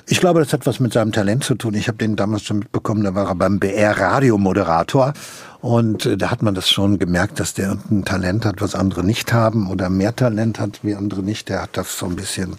Ich 0.07 0.19
glaube, 0.19 0.39
das 0.39 0.51
hat 0.51 0.65
was 0.65 0.79
mit 0.79 0.91
seinem 0.93 1.11
Talent 1.11 1.43
zu 1.43 1.53
tun. 1.55 1.75
Ich 1.75 1.87
habe 1.87 1.97
den 1.99 2.15
damals 2.15 2.41
schon 2.43 2.59
mitbekommen, 2.59 3.03
da 3.03 3.13
war 3.13 3.27
er 3.27 3.35
beim 3.35 3.59
BR 3.59 3.97
Radiomoderator 3.99 5.13
und 5.61 6.07
äh, 6.07 6.17
da 6.17 6.31
hat 6.31 6.41
man 6.41 6.55
das 6.55 6.69
schon 6.69 6.97
gemerkt, 6.97 7.39
dass 7.39 7.53
der 7.53 7.77
ein 7.91 8.03
Talent 8.03 8.45
hat, 8.45 8.61
was 8.61 8.73
andere 8.73 9.03
nicht 9.03 9.31
haben 9.31 9.69
oder 9.69 9.89
mehr 9.89 10.15
Talent 10.15 10.59
hat 10.59 10.79
wie 10.83 10.95
andere 10.95 11.21
nicht. 11.21 11.49
Der 11.49 11.61
hat 11.61 11.77
das 11.77 11.97
so 11.99 12.07
ein 12.07 12.15
bisschen, 12.15 12.55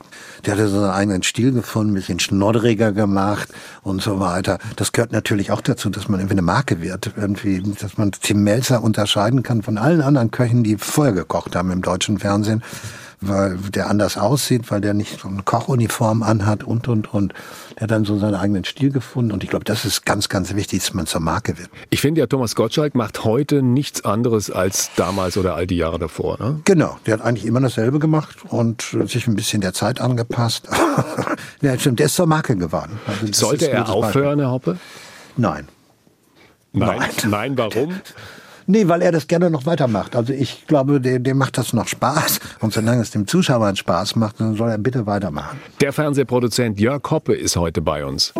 der 0.47 0.55
hatte 0.55 0.69
so 0.69 0.79
einen 0.79 0.91
eigenen 0.91 1.23
Stil 1.25 1.53
gefunden, 1.53 1.93
ein 1.93 1.95
bisschen 1.95 2.21
schnoddriger 2.21 2.93
gemacht 2.93 3.49
und 3.83 4.03
so 4.03 4.21
weiter. 4.21 4.59
Das 4.77 4.93
gehört 4.93 5.11
natürlich 5.11 5.51
auch 5.51 5.61
dazu, 5.61 5.91
dass 5.91 6.09
man 6.09 6.21
irgendwie 6.21 6.35
eine 6.35 6.43
Marke 6.43 6.81
wird, 6.81 7.13
irgendwie, 7.17 7.61
dass 7.81 7.99
man 7.99 8.13
Tim 8.13 8.45
Melzer 8.45 8.83
unterscheiden 8.83 9.43
kann 9.43 9.63
von 9.63 9.79
allen 9.79 10.01
anderen 10.01 10.31
Köchen, 10.31 10.63
die 10.63 10.77
vorher 10.77 11.13
gekocht 11.13 11.57
haben 11.57 11.73
im 11.73 11.83
deutschen 11.83 12.19
Fernsehen 12.19 12.63
weil 13.23 13.57
der 13.57 13.89
anders 13.89 14.17
aussieht, 14.19 14.71
weil 14.71 14.81
der 14.81 14.95
nicht 14.95 15.21
so 15.21 15.29
eine 15.29 15.43
Kochuniform 15.43 16.23
anhat 16.23 16.65
und, 16.65 16.89
und, 16.89 17.13
und. 17.13 17.35
Der 17.77 17.83
hat 17.83 17.91
dann 17.91 18.05
so 18.05 18.19
seinen 18.19 18.35
eigenen 18.35 18.65
Stil 18.65 18.91
gefunden 18.91 19.33
und 19.33 19.43
ich 19.45 19.51
glaube, 19.51 19.65
das 19.65 19.85
ist 19.85 20.05
ganz, 20.05 20.29
ganz 20.29 20.55
wichtig, 20.55 20.81
dass 20.81 20.95
man 20.95 21.07
zur 21.07 21.21
Marke 21.21 21.59
wird. 21.59 21.71
Ich 21.91 22.01
finde 22.01 22.21
ja, 22.21 22.27
Thomas 22.27 22.55
Gottschalk 22.55 22.95
macht 22.95 23.25
heute 23.25 23.63
nichts 23.63 24.05
anderes 24.05 24.51
als 24.51 24.91
damals 24.97 25.37
oder 25.37 25.55
all 25.55 25.67
die 25.67 25.77
Jahre 25.77 25.99
davor. 25.99 26.39
Ne? 26.39 26.61
Genau, 26.65 26.99
der 27.07 27.15
hat 27.15 27.23
eigentlich 27.23 27.47
immer 27.47 27.61
dasselbe 27.61 27.99
gemacht 27.99 28.39
und 28.49 28.97
sich 29.07 29.27
ein 29.27 29.35
bisschen 29.35 29.61
der 29.61 29.73
Zeit 29.73 30.01
angepasst. 30.01 30.69
ja, 31.63 31.79
stimmt, 31.79 31.99
der 31.99 32.07
ist 32.07 32.17
zur 32.17 32.27
Marke 32.27 32.57
geworden. 32.57 32.99
Also 33.07 33.27
Sollte 33.33 33.71
er 33.71 33.81
gutes 33.81 33.95
Beispiel. 33.95 34.09
aufhören, 34.09 34.39
Herr 34.41 34.51
Hoppe? 34.51 34.79
Nein. 35.37 35.69
Nein. 36.73 36.99
Nein. 36.99 37.31
Nein, 37.31 37.59
warum? 37.59 37.95
Nee, 38.67 38.89
weil 38.89 39.03
er 39.03 39.13
das 39.13 39.27
gerne 39.27 39.51
noch 39.51 39.67
weitermacht. 39.67 40.17
Also 40.17 40.33
ich 40.33 40.67
glaube, 40.67 41.01
dem, 41.01 41.23
dem 41.23 41.39
macht 41.39 41.59
das 41.59 41.73
noch 41.73 41.89
Spaß. 41.89 42.41
Und 42.61 42.73
solange 42.73 43.03
es 43.03 43.11
dem 43.11 43.27
Zuschauer 43.27 43.67
einen 43.67 43.77
Spaß 43.77 44.17
macht, 44.17 44.41
dann 44.41 44.55
soll 44.57 44.71
er 44.71 44.79
bitte 44.79 45.07
weitermachen. 45.07 45.61
Der 45.81 45.93
Fernsehproduzent 45.93 46.81
Jörg 46.81 47.03
Hoppe 47.11 47.35
ist 47.35 47.57
heute 47.57 47.83
bei 47.83 48.05
uns. 48.05 48.33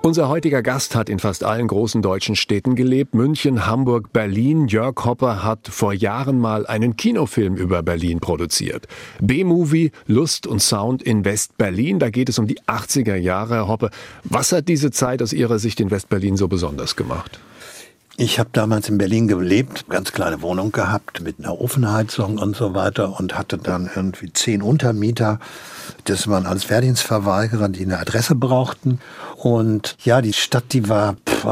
Unser 0.00 0.28
heutiger 0.28 0.62
Gast 0.62 0.94
hat 0.94 1.08
in 1.08 1.18
fast 1.18 1.42
allen 1.44 1.66
großen 1.66 2.02
deutschen 2.02 2.36
Städten 2.36 2.76
gelebt. 2.76 3.14
München, 3.14 3.66
Hamburg, 3.66 4.12
Berlin. 4.12 4.68
Jörg 4.68 5.04
Hoppe 5.04 5.42
hat 5.42 5.68
vor 5.68 5.92
Jahren 5.92 6.38
mal 6.38 6.66
einen 6.66 6.96
Kinofilm 6.96 7.56
über 7.56 7.82
Berlin 7.82 8.20
produziert. 8.20 8.86
B-Movie 9.20 9.90
Lust 10.06 10.46
und 10.46 10.62
Sound 10.62 11.02
in 11.02 11.24
West-Berlin. 11.24 11.98
Da 11.98 12.10
geht 12.10 12.28
es 12.28 12.38
um 12.38 12.46
die 12.46 12.60
80er 12.60 13.16
Jahre, 13.16 13.56
Herr 13.56 13.68
Hoppe. 13.68 13.90
Was 14.24 14.52
hat 14.52 14.68
diese 14.68 14.92
Zeit 14.92 15.20
aus 15.20 15.32
Ihrer 15.32 15.58
Sicht 15.58 15.80
in 15.80 15.90
West-Berlin 15.90 16.36
so 16.36 16.48
besonders 16.48 16.94
gemacht? 16.94 17.40
Ich 18.20 18.40
habe 18.40 18.50
damals 18.52 18.88
in 18.88 18.98
Berlin 18.98 19.28
gelebt, 19.28 19.88
ganz 19.88 20.10
kleine 20.10 20.42
Wohnung 20.42 20.72
gehabt 20.72 21.20
mit 21.20 21.38
einer 21.38 21.60
Ofenheizung 21.60 22.38
und 22.38 22.56
so 22.56 22.74
weiter 22.74 23.16
und 23.16 23.38
hatte 23.38 23.58
dann 23.58 23.88
irgendwie 23.94 24.32
zehn 24.32 24.60
Untermieter. 24.60 25.38
Das 26.02 26.26
waren 26.26 26.44
alles 26.44 26.68
Wehrdienstverweigerer, 26.68 27.68
die 27.68 27.84
eine 27.84 28.00
Adresse 28.00 28.34
brauchten. 28.34 28.98
Und 29.36 29.96
ja, 30.02 30.20
die 30.20 30.32
Stadt, 30.32 30.72
die 30.72 30.88
war, 30.88 31.14
pff, 31.28 31.46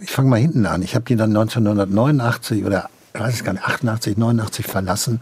ich 0.00 0.10
fange 0.10 0.28
mal 0.28 0.40
hinten 0.40 0.66
an. 0.66 0.82
Ich 0.82 0.96
habe 0.96 1.04
die 1.04 1.14
dann 1.14 1.30
1989 1.30 2.64
oder 2.64 2.90
ich 3.14 3.20
weiß 3.20 3.34
es 3.34 3.44
gar 3.44 3.52
nicht, 3.52 3.64
88, 3.64 4.16
89 4.16 4.66
verlassen, 4.66 5.20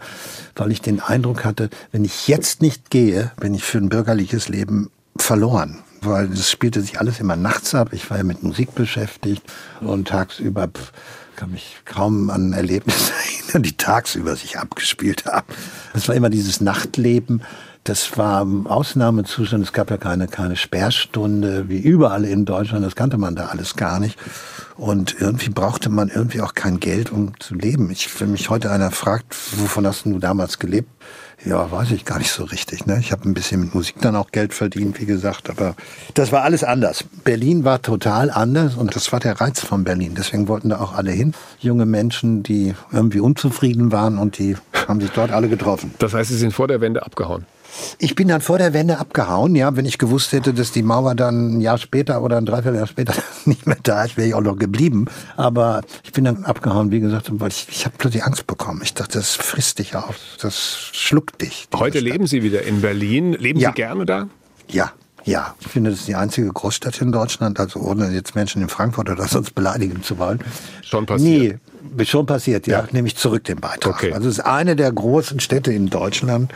weil 0.55 0.71
ich 0.71 0.81
den 0.81 0.99
Eindruck 0.99 1.45
hatte, 1.45 1.69
wenn 1.91 2.05
ich 2.05 2.27
jetzt 2.27 2.63
nicht 2.63 2.89
gehe, 2.89 3.31
bin 3.39 3.53
ich 3.53 3.63
für 3.63 3.77
ein 3.77 3.89
bürgerliches 3.89 4.49
Leben 4.49 4.89
verloren 5.15 5.77
weil 6.01 6.27
das 6.29 6.49
spielte 6.49 6.81
sich 6.81 6.99
alles 6.99 7.19
immer 7.19 7.35
nachts 7.35 7.75
ab. 7.75 7.89
Ich 7.91 8.09
war 8.09 8.17
ja 8.17 8.23
mit 8.23 8.43
Musik 8.43 8.75
beschäftigt 8.75 9.43
und 9.81 10.07
tagsüber 10.07 10.67
pff, 10.67 10.91
kann 11.35 11.51
mich 11.51 11.77
kaum 11.85 12.29
an 12.29 12.53
Erlebnisse 12.53 13.13
erinnern, 13.45 13.63
die 13.63 13.77
tagsüber 13.77 14.35
sich 14.35 14.57
abgespielt 14.57 15.25
haben. 15.25 15.47
Das 15.93 16.07
war 16.07 16.15
immer 16.15 16.29
dieses 16.29 16.61
Nachtleben. 16.61 17.41
Das 17.83 18.17
war 18.17 18.45
Ausnahmezustand. 18.65 19.63
Es 19.63 19.71
gab 19.71 19.89
ja 19.89 19.97
keine, 19.97 20.27
keine 20.27 20.57
Sperrstunde 20.57 21.69
wie 21.69 21.79
überall 21.79 22.25
in 22.25 22.43
Deutschland. 22.43 22.85
Das 22.85 22.95
kannte 22.95 23.17
man 23.17 23.35
da 23.35 23.45
alles 23.45 23.75
gar 23.77 23.99
nicht. 24.01 24.17
Und 24.77 25.15
irgendwie 25.19 25.49
brauchte 25.49 25.89
man 25.89 26.09
irgendwie 26.09 26.41
auch 26.41 26.53
kein 26.53 26.79
Geld, 26.79 27.11
um 27.11 27.33
zu 27.39 27.55
leben. 27.55 27.89
Ich, 27.89 28.21
wenn 28.21 28.31
mich 28.31 28.49
heute 28.49 28.71
einer 28.71 28.91
fragt, 28.91 29.35
wovon 29.59 29.87
hast 29.87 30.05
du 30.05 30.19
damals 30.19 30.59
gelebt? 30.59 30.89
Ja, 31.45 31.71
weiß 31.71 31.91
ich 31.91 32.05
gar 32.05 32.19
nicht 32.19 32.31
so 32.31 32.43
richtig. 32.43 32.85
Ne? 32.85 32.97
Ich 32.99 33.11
habe 33.11 33.27
ein 33.27 33.33
bisschen 33.33 33.61
mit 33.61 33.73
Musik 33.73 33.95
dann 34.01 34.15
auch 34.15 34.31
Geld 34.31 34.53
verdient, 34.53 34.99
wie 34.99 35.05
gesagt, 35.05 35.49
aber 35.49 35.75
das 36.13 36.31
war 36.31 36.43
alles 36.43 36.63
anders. 36.63 37.03
Berlin 37.23 37.63
war 37.63 37.81
total 37.81 38.31
anders 38.31 38.75
und 38.75 38.95
das 38.95 39.11
war 39.11 39.19
der 39.19 39.39
Reiz 39.39 39.61
von 39.61 39.83
Berlin. 39.83 40.13
Deswegen 40.15 40.47
wollten 40.47 40.69
da 40.69 40.79
auch 40.79 40.93
alle 40.93 41.11
hin. 41.11 41.33
Junge 41.59 41.85
Menschen, 41.85 42.43
die 42.43 42.75
irgendwie 42.91 43.19
unzufrieden 43.19 43.91
waren 43.91 44.17
und 44.17 44.37
die 44.37 44.57
haben 44.87 44.99
sich 44.99 45.11
dort 45.11 45.31
alle 45.31 45.47
getroffen. 45.47 45.93
Das 45.99 46.13
heißt, 46.13 46.29
Sie 46.29 46.37
sind 46.37 46.53
vor 46.53 46.67
der 46.67 46.81
Wende 46.81 47.03
abgehauen. 47.03 47.45
Ich 47.99 48.15
bin 48.15 48.27
dann 48.27 48.41
vor 48.41 48.57
der 48.57 48.73
Wende 48.73 48.99
abgehauen, 48.99 49.55
ja. 49.55 49.75
Wenn 49.75 49.85
ich 49.85 49.97
gewusst 49.97 50.31
hätte, 50.31 50.53
dass 50.53 50.71
die 50.71 50.83
Mauer 50.83 51.15
dann 51.15 51.57
ein 51.57 51.61
Jahr 51.61 51.77
später 51.77 52.21
oder 52.21 52.37
ein 52.37 52.45
Dreivierteljahr 52.45 52.87
später 52.87 53.13
nicht 53.45 53.67
mehr 53.67 53.77
da 53.83 54.03
ist, 54.03 54.17
wäre 54.17 54.27
ich 54.27 54.33
auch 54.33 54.41
noch 54.41 54.57
geblieben. 54.57 55.05
Aber 55.35 55.81
ich 56.03 56.11
bin 56.11 56.25
dann 56.25 56.45
abgehauen, 56.45 56.91
wie 56.91 56.99
gesagt, 56.99 57.29
weil 57.39 57.49
ich, 57.49 57.67
ich 57.69 57.85
habe 57.85 57.95
plötzlich 57.97 58.23
Angst 58.23 58.47
bekommen. 58.47 58.81
Ich 58.83 58.93
dachte, 58.93 59.17
das 59.17 59.35
frisst 59.35 59.79
dich 59.79 59.95
auf, 59.95 60.15
das 60.41 60.89
schluckt 60.93 61.41
dich. 61.41 61.67
Heute 61.75 61.99
Stadt. 61.99 62.11
leben 62.11 62.27
Sie 62.27 62.43
wieder 62.43 62.63
in 62.63 62.81
Berlin. 62.81 63.33
Leben 63.33 63.59
Ja. 63.59 63.69
Sie 63.69 63.75
gerne 63.75 64.05
da? 64.05 64.27
Ja, 64.69 64.91
ja. 65.27 65.55
Ich 65.59 65.67
finde, 65.67 65.91
das 65.91 65.99
ist 65.99 66.07
die 66.07 66.15
einzige 66.15 66.47
Großstadt 66.47 67.01
in 67.01 67.11
Deutschland, 67.11 67.59
also 67.59 67.79
ohne 67.81 68.09
jetzt 68.09 68.35
Menschen 68.35 68.61
in 68.61 68.69
Frankfurt 68.69 69.09
oder 69.09 69.27
sonst 69.27 69.53
beleidigen 69.53 70.01
zu 70.01 70.17
wollen. 70.17 70.39
Schon 70.81 71.05
passiert. 71.05 71.59
Nee, 71.97 72.05
schon 72.05 72.25
passiert, 72.25 72.65
ja. 72.65 72.79
Ja. 72.79 72.87
Nehme 72.91 73.07
ich 73.07 73.17
zurück 73.17 73.43
den 73.43 73.59
Beitrag. 73.59 73.95
Okay. 73.95 74.13
Also 74.13 74.29
es 74.29 74.39
ist 74.39 74.45
eine 74.45 74.75
der 74.75 74.91
großen 74.91 75.39
Städte 75.39 75.73
in 75.73 75.89
Deutschland, 75.89 76.51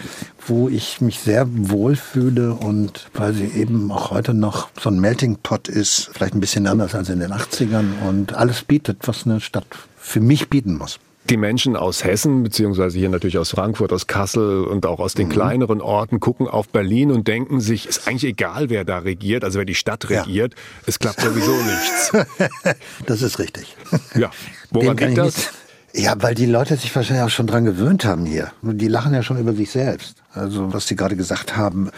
wo 0.48 0.70
ich 0.70 1.02
mich 1.02 1.20
sehr 1.20 1.48
wohl 1.50 1.96
fühle 1.96 2.54
und 2.54 3.10
weil 3.14 3.34
sie 3.34 3.48
eben 3.48 3.92
auch 3.92 4.12
heute 4.12 4.34
noch 4.34 4.70
so 4.80 4.90
ein 4.90 5.00
Melting 5.00 5.38
Pot 5.44 5.68
ist, 5.68 6.10
vielleicht 6.14 6.34
ein 6.34 6.40
bisschen 6.40 6.66
anders 6.66 6.96
als 6.96 7.10
in 7.10 7.20
den 7.20 7.34
80ern 7.34 8.08
und 8.08 8.34
alles 8.34 8.64
bietet, 8.64 9.08
was 9.08 9.26
eine 9.26 9.42
Stadt 9.42 9.68
für 9.98 10.22
mich 10.22 10.50
bieten 10.50 10.78
muss. 10.78 11.00
Die 11.32 11.38
Menschen 11.38 11.78
aus 11.78 12.04
Hessen, 12.04 12.44
beziehungsweise 12.44 13.00
hier 13.00 13.08
natürlich 13.08 13.38
aus 13.38 13.52
Frankfurt, 13.52 13.94
aus 13.94 14.06
Kassel 14.06 14.66
und 14.66 14.86
auch 14.86 15.00
aus 15.00 15.14
den 15.14 15.28
Mhm. 15.28 15.32
kleineren 15.32 15.80
Orten, 15.80 16.20
gucken 16.20 16.46
auf 16.50 16.68
Berlin 16.68 17.10
und 17.10 17.26
denken 17.26 17.62
sich, 17.62 17.88
ist 17.88 18.06
eigentlich 18.06 18.26
egal, 18.26 18.70
wer 18.70 18.84
da 18.84 18.98
regiert, 18.98 19.46
also 19.46 19.58
wer 19.58 19.64
die 19.66 19.74
Stadt 19.76 20.06
Ja. 20.10 20.24
regiert, 20.24 20.56
es 20.86 21.00
klappt 21.00 21.22
sowieso 21.22 21.54
nichts. 21.54 22.12
Das 23.06 23.22
ist 23.22 23.40
richtig. 23.40 23.78
Ja, 24.14 24.30
woran 24.72 24.98
liegt 24.98 25.18
das? 25.18 25.52
Ja, 25.94 26.16
weil 26.22 26.36
die 26.36 26.46
Leute 26.48 26.76
sich 26.76 26.94
wahrscheinlich 26.94 27.24
auch 27.24 27.30
schon 27.30 27.48
dran 27.48 27.64
gewöhnt 27.64 28.04
haben 28.04 28.26
hier. 28.26 28.52
Die 28.62 28.88
lachen 28.90 29.14
ja 29.14 29.24
schon 29.24 29.38
über 29.40 29.54
sich 29.54 29.72
selbst. 29.72 30.18
Also 30.34 30.74
was 30.74 30.86
Sie 30.88 30.98
gerade 30.98 31.16
gesagt 31.16 31.56
haben, 31.56 31.92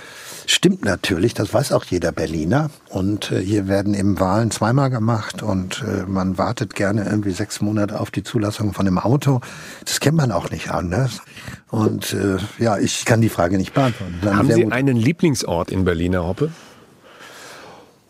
stimmt 0.47 0.85
natürlich. 0.85 1.33
Das 1.33 1.53
weiß 1.53 1.71
auch 1.71 1.85
jeder 1.85 2.11
Berliner. 2.11 2.69
Und 2.89 3.31
äh, 3.31 3.39
hier 3.39 3.67
werden 3.67 3.93
eben 3.93 4.19
Wahlen 4.19 4.51
zweimal 4.51 4.89
gemacht 4.89 5.43
und 5.43 5.83
äh, 5.87 6.03
man 6.07 6.37
wartet 6.37 6.75
gerne 6.75 7.05
irgendwie 7.05 7.31
sechs 7.31 7.61
Monate 7.61 7.99
auf 7.99 8.11
die 8.11 8.23
Zulassung 8.23 8.73
von 8.73 8.85
dem 8.85 8.99
Auto. 8.99 9.41
Das 9.85 9.99
kennt 9.99 10.17
man 10.17 10.31
auch 10.31 10.49
nicht 10.49 10.71
anders. 10.71 11.21
Und 11.69 12.13
äh, 12.13 12.37
ja, 12.59 12.77
ich 12.77 13.05
kann 13.05 13.21
die 13.21 13.29
Frage 13.29 13.57
nicht 13.57 13.73
beantworten. 13.73 14.13
Haben 14.23 14.51
Sie 14.51 14.71
einen 14.71 14.97
Lieblingsort 14.97 15.71
in 15.71 15.85
Berlin, 15.85 16.13
Herr 16.13 16.25
Hoppe? 16.25 16.51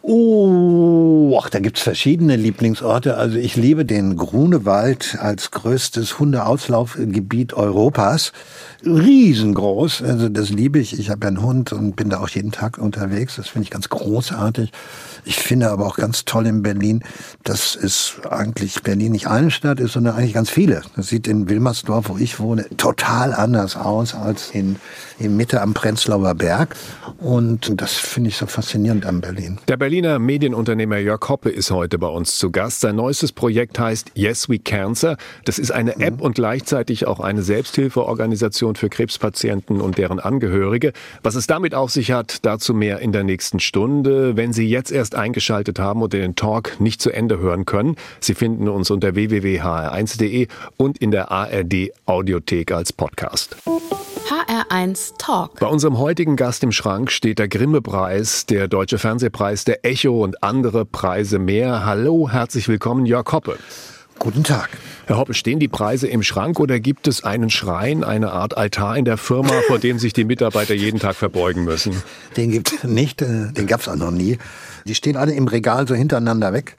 Oh, 0.06 1.14
Boah, 1.34 1.50
da 1.50 1.58
gibt's 1.58 1.82
verschiedene 1.82 2.36
Lieblingsorte. 2.36 3.18
Also 3.18 3.40
ich 3.40 3.56
liebe 3.56 3.86
den 3.86 4.18
Grunewald 4.18 5.18
als 5.20 5.50
größtes 5.50 6.20
Hundeauslaufgebiet 6.20 7.54
Europas. 7.54 8.34
Riesengroß, 8.86 10.04
also 10.04 10.30
das 10.30 10.52
liebe 10.52 10.78
ich. 10.78 11.00
Ich 11.00 11.10
habe 11.10 11.22
ja 11.26 11.30
einen 11.30 11.42
Hund 11.42 11.74
und 11.74 11.96
bin 11.96 12.12
da 12.12 12.20
auch 12.20 12.30
jeden 12.30 12.52
Tag 12.52 12.78
unterwegs. 12.78 13.38
Das 13.38 13.48
finde 13.48 13.64
ich 13.64 13.72
ganz 13.72 13.90
großartig. 13.90 14.72
Ich 15.26 15.38
finde 15.38 15.70
aber 15.70 15.86
auch 15.86 15.96
ganz 15.96 16.26
toll 16.26 16.48
in 16.48 16.62
Berlin, 16.62 17.04
dass 17.44 17.76
es 17.76 18.16
eigentlich 18.30 18.84
Berlin 18.84 19.14
nicht 19.14 19.28
eine 19.28 19.52
Stadt 19.52 19.80
ist, 19.80 19.94
sondern 19.94 20.16
eigentlich 20.16 20.34
ganz 20.34 20.50
viele. 20.50 20.82
Das 20.96 21.08
sieht 21.08 21.28
in 21.28 21.50
Wilmersdorf, 21.50 22.10
wo 22.10 22.18
ich 22.18 22.40
wohne, 22.40 22.66
total 22.78 23.34
anders 23.34 23.76
aus 23.76 24.16
als 24.16 24.52
in, 24.52 24.78
in 25.20 25.38
Mitte 25.38 25.62
am 25.62 25.74
Prenzlauer 25.74 26.36
Berg. 26.36 26.76
Und 27.20 27.82
das 27.82 27.94
finde 27.94 28.30
ich 28.30 28.38
so 28.38 28.46
faszinierend 28.46 29.06
an 29.06 29.22
Berlin. 29.22 29.60
Der 29.68 29.78
Berliner 29.78 30.20
Medienunternehmer 30.20 30.98
Jörg 30.98 31.28
Hoppe 31.30 31.50
ist 31.50 31.72
heute 31.72 31.98
bei 31.98 32.08
uns 32.08 32.38
zu 32.38 32.52
Gast. 32.52 32.82
Sein 32.82 32.96
neuestes 32.96 33.32
Projekt 33.32 33.80
heißt 33.80 34.12
Yes 34.16 34.50
We 34.50 34.60
Cancer. 34.60 35.18
Das 35.46 35.60
ist 35.60 35.72
eine 35.72 36.00
App 36.00 36.22
und 36.22 36.36
gleichzeitig 36.36 37.08
auch 37.08 37.20
eine 37.20 37.44
Selbsthilfeorganisation 37.44 38.76
für 38.76 38.90
Krebspatienten 38.90 39.82
und 39.82 39.98
deren 39.98 40.20
Angehörige. 40.20 40.94
Was 41.22 41.36
es 41.36 41.48
damit 41.48 41.76
auf 41.76 41.92
sich 41.92 42.12
hat, 42.12 42.46
dazu 42.46 42.74
mehr 42.74 43.00
in 43.00 43.12
der 43.12 43.24
nächsten 43.24 43.60
Stunde. 43.60 44.36
Wenn 44.36 44.54
Sie 44.54 44.68
jetzt 44.68 44.92
erst 44.92 45.13
eingeschaltet 45.14 45.80
haben 45.80 46.02
oder 46.02 46.20
den 46.20 46.36
Talk 46.36 46.80
nicht 46.80 47.02
zu 47.02 47.12
Ende 47.12 47.40
hören 47.40 47.66
können, 47.66 47.96
Sie 48.20 48.34
finden 48.34 48.68
uns 48.68 48.92
unter 48.92 49.16
www.hr1.de 49.16 50.48
und 50.78 50.98
in 50.98 51.12
der 51.12 51.32
ARD 51.32 51.92
Audiothek 52.06 52.72
als 52.72 52.94
Podcast. 52.94 53.56
HR1 54.28 55.18
Talk. 55.18 55.60
Bei 55.60 55.68
unserem 55.68 55.98
heutigen 55.98 56.36
Gast 56.36 56.64
im 56.64 56.72
Schrank 56.72 57.12
steht 57.12 57.40
der 57.40 57.48
Grimme-Preis, 57.48 58.46
der 58.46 58.68
Deutsche 58.68 58.98
Fernsehpreis, 58.98 59.66
der 59.66 59.86
Echo 59.86 60.24
und 60.24 60.44
andere 60.44 60.86
Preise 60.86 61.40
mehr. 61.40 61.86
Hallo, 61.86 62.30
herzlich 62.30 62.68
willkommen, 62.68 63.06
Jörg 63.06 63.32
Hoppe. 63.32 63.58
Guten 64.20 64.44
Tag. 64.44 64.70
Herr 65.06 65.18
Hoppe, 65.18 65.34
stehen 65.34 65.60
die 65.60 65.68
Preise 65.68 66.08
im 66.08 66.24
Schrank 66.24 66.60
oder 66.60 66.80
gibt 66.80 67.08
es 67.08 67.24
einen 67.24 67.50
Schrein, 67.50 68.04
eine 68.04 68.32
Art 68.32 68.56
Altar 68.56 68.96
in 68.96 69.04
der 69.04 69.18
Firma, 69.18 69.54
vor 69.68 69.80
dem 69.80 70.00
sich 70.00 70.14
die 70.14 70.24
Mitarbeiter 70.24 70.74
jeden 70.74 71.00
Tag 71.00 71.16
verbeugen 71.16 71.66
müssen? 71.66 72.02
Den 72.38 72.52
gibt 72.52 72.72
es 72.72 72.84
nicht, 72.86 73.22
äh, 73.22 73.52
den 73.52 73.68
gab 73.68 73.82
es 73.82 73.90
auch 73.90 73.96
noch 73.96 74.12
nie. 74.12 74.38
Die 74.86 74.96
stehen 74.96 75.18
alle 75.18 75.34
im 75.34 75.48
Regal 75.48 75.88
so 75.88 75.96
hintereinander 75.96 76.54
weg 76.54 76.78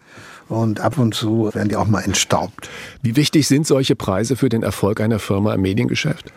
und 0.49 0.81
ab 0.81 0.97
und 0.99 1.14
zu 1.14 1.51
werden 1.55 1.68
die 1.68 1.77
auch 1.77 1.87
mal 1.87 2.01
entstaubt. 2.01 2.70
Wie 3.03 3.16
wichtig 3.16 3.47
sind 3.47 3.66
solche 3.66 3.94
Preise 3.94 4.37
für 4.37 4.49
den 4.49 4.62
Erfolg 4.62 5.01
einer 5.01 5.18
Firma 5.18 5.55
im 5.55 5.62
Mediengeschäft? 5.62 6.33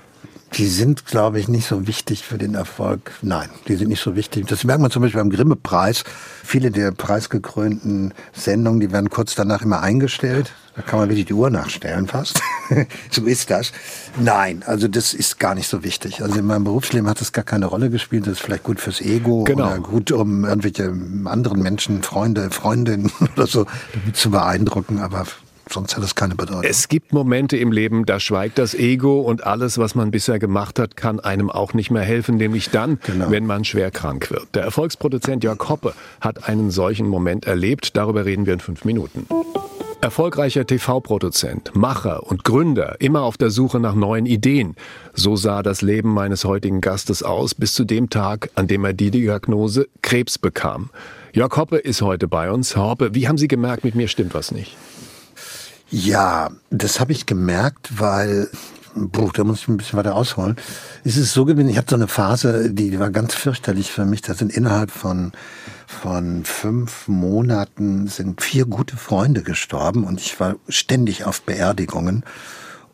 Die 0.53 0.67
sind, 0.67 1.05
glaube 1.05 1.39
ich, 1.39 1.47
nicht 1.47 1.67
so 1.67 1.88
wichtig 1.88 2.23
für 2.23 2.38
den 2.38 2.55
Erfolg. 2.55 3.12
Nein, 3.21 3.49
die 3.67 3.75
sind 3.75 3.89
nicht 3.89 4.01
so 4.01 4.15
wichtig. 4.15 4.47
Das 4.47 4.63
merkt 4.63 4.81
man 4.81 4.89
zum 4.91 5.01
Beispiel 5.01 5.19
beim 5.19 5.29
Grimme-Preis. 5.29 6.03
Viele 6.43 6.71
der 6.71 6.91
preisgekrönten 6.91 8.13
Sendungen, 8.33 8.79
die 8.79 8.91
werden 8.91 9.10
kurz 9.10 9.36
danach 9.36 9.62
immer 9.62 9.81
eingestellt. 9.81 10.53
Da 10.75 10.83
kann 10.83 10.99
man 10.99 11.10
wirklich 11.10 11.25
die 11.25 11.33
Uhr 11.33 11.49
nachstellen 11.49 12.07
fast. 12.07 12.39
so 13.12 13.25
ist 13.25 13.49
das. 13.49 13.71
Nein, 14.19 14.63
also 14.65 14.88
das 14.88 15.13
ist 15.13 15.39
gar 15.39 15.53
nicht 15.55 15.67
so 15.67 15.83
wichtig. 15.83 16.21
Also 16.23 16.39
in 16.39 16.45
meinem 16.45 16.63
Berufsleben 16.63 17.10
hat 17.10 17.19
das 17.19 17.33
gar 17.33 17.43
keine 17.43 17.65
Rolle 17.65 17.89
gespielt. 17.89 18.25
Das 18.27 18.33
ist 18.33 18.41
vielleicht 18.41 18.63
gut 18.63 18.79
fürs 18.79 19.01
Ego 19.01 19.43
Genau. 19.43 19.65
oder 19.67 19.79
gut, 19.79 20.12
um 20.12 20.45
irgendwelche 20.45 20.93
anderen 21.25 21.62
Menschen, 21.62 22.03
Freunde, 22.03 22.51
Freundinnen 22.51 23.12
oder 23.36 23.47
so 23.47 23.65
zu 24.13 24.29
beeindrucken. 24.31 24.99
Aber 24.99 25.25
sonst 25.71 25.95
hat 25.95 26.03
das 26.03 26.15
keine 26.15 26.36
Bedeutung. 26.36 26.63
Es 26.63 26.88
gibt 26.88 27.13
Momente 27.13 27.58
im 27.58 27.71
Leben, 27.71 28.06
da 28.06 28.19
schweigt 28.19 28.58
das 28.58 28.73
Ego 28.73 29.21
und 29.21 29.45
alles, 29.45 29.77
was 29.77 29.95
man 29.95 30.12
bisher 30.12 30.39
gemacht 30.39 30.80
hat, 30.80 30.95
kann 30.97 31.19
einem 31.19 31.49
auch 31.49 31.73
nicht 31.73 31.91
mehr 31.91 32.03
helfen, 32.03 32.36
nämlich 32.38 32.69
dann, 32.69 32.99
Genau. 33.06 33.32
wenn 33.32 33.45
man 33.45 33.63
schwer 33.65 33.91
krank 33.91 34.32
wird. 34.32 34.47
Der 34.56 34.63
Erfolgsproduzent 34.63 35.43
Jörg 35.43 35.60
Hoppe 35.69 35.93
hat 36.21 36.47
einen 36.47 36.71
solchen 36.71 37.08
Moment 37.08 37.45
erlebt. 37.45 37.95
Darüber 37.97 38.25
reden 38.25 38.45
wir 38.45 38.53
in 38.53 38.60
fünf 38.60 38.86
Minuten. 38.86 39.27
Erfolgreicher 39.99 40.65
TV-Produzent, 40.65 41.75
Macher 41.75 42.23
und 42.27 42.43
Gründer, 42.43 42.97
immer 42.99 43.23
auf 43.23 43.36
der 43.36 43.49
Suche 43.49 43.80
nach 43.80 43.95
neuen 43.95 44.27
Ideen. 44.27 44.75
So 45.13 45.36
sah 45.36 45.63
das 45.63 45.82
Leben 45.82 46.13
meines 46.13 46.45
heutigen 46.45 46.82
Gastes 46.82 47.23
aus, 47.23 47.56
bis 47.56 47.73
zu 47.73 47.84
dem 47.84 48.10
Tag, 48.12 48.51
an 48.53 48.67
dem 48.67 48.86
er 48.86 48.93
die 48.93 49.10
Diagnose 49.10 49.88
Krebs 50.03 50.38
bekam. 50.38 50.91
Jörg 51.34 51.56
Hoppe 51.58 51.77
ist 51.77 52.01
heute 52.03 52.27
bei 52.27 52.51
uns. 52.51 52.75
Herr 52.75 52.84
Hoppe, 52.84 53.15
wie 53.15 53.27
haben 53.27 53.39
Sie 53.39 53.47
gemerkt, 53.47 53.84
mit 53.84 53.95
mir 53.95 54.08
stimmt 54.08 54.36
was 54.36 54.51
nicht? 54.51 54.75
Ja, 55.89 56.50
das 56.69 57.00
habe 57.00 57.13
ich 57.13 57.26
gemerkt, 57.26 58.00
weil, 58.00 58.50
Puh, 59.12 59.30
da 59.34 59.43
muss 59.43 59.62
ich 59.62 59.67
ein 59.67 59.78
bisschen 59.78 59.97
weiter 59.97 60.15
ausholen. 60.15 60.58
Es 61.04 61.17
ist 61.17 61.34
so 61.34 61.45
gewesen, 61.45 61.69
ich 61.69 61.78
hatte 61.78 61.91
so 61.91 61.95
eine 61.95 62.08
Phase, 62.08 62.71
die 62.71 63.00
war 63.00 63.12
ganz 63.12 63.36
fürchterlich 63.36 63.91
für 63.91 64.06
mich. 64.06 64.21
Da 64.21 64.34
sind 64.34 64.52
innerhalb 64.52 64.91
von, 64.91 65.32
von 65.86 66.43
fünf 66.43 67.08
Monaten 67.08 68.08
sind 68.08 68.41
vier 68.41 68.65
gute 68.65 68.97
Freunde 68.97 69.43
gestorben 69.43 70.04
und 70.04 70.19
ich 70.19 70.39
war 70.39 70.56
ständig 70.67 71.26
auf 71.26 71.41
Beerdigungen. 71.43 72.23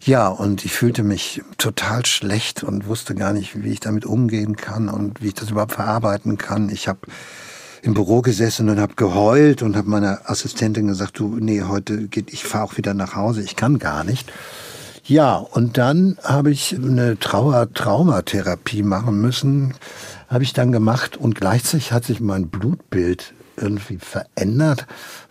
Ja, 0.01 0.27
und 0.27 0.65
ich 0.65 0.73
fühlte 0.73 1.01
mich 1.01 1.41
total 1.57 2.05
schlecht 2.05 2.63
und 2.63 2.87
wusste 2.87 3.15
gar 3.15 3.31
nicht, 3.31 3.63
wie 3.63 3.69
ich 3.69 3.79
damit 3.79 4.05
umgehen 4.05 4.57
kann 4.57 4.89
und 4.89 5.21
wie 5.21 5.27
ich 5.27 5.33
das 5.33 5.49
überhaupt 5.49 5.71
verarbeiten 5.71 6.37
kann. 6.37 6.69
Ich 6.69 6.89
habe 6.89 6.99
im 7.83 7.93
Büro 7.93 8.21
gesessen 8.21 8.69
und 8.69 8.79
habe 8.79 8.95
geheult 8.95 9.61
und 9.61 9.75
habe 9.75 9.89
meiner 9.89 10.21
Assistentin 10.29 10.87
gesagt, 10.87 11.19
du, 11.19 11.37
nee, 11.39 11.63
heute 11.63 12.07
geht, 12.07 12.31
ich 12.31 12.45
fahre 12.45 12.63
auch 12.63 12.77
wieder 12.77 12.93
nach 12.93 13.15
Hause, 13.15 13.41
ich 13.41 13.57
kann 13.57 13.77
gar 13.77 14.05
nicht. 14.05 14.31
Ja, 15.05 15.35
und 15.35 15.77
dann 15.77 16.17
habe 16.23 16.49
ich 16.49 16.73
eine 16.73 17.19
Trauer-Traumatherapie 17.19 18.83
machen 18.83 19.19
müssen, 19.19 19.73
habe 20.29 20.45
ich 20.45 20.53
dann 20.53 20.71
gemacht 20.71 21.17
und 21.17 21.35
gleichzeitig 21.35 21.91
hat 21.91 22.05
sich 22.05 22.21
mein 22.21 22.47
Blutbild 22.47 23.33
irgendwie 23.57 23.97
verändert. 23.97 24.85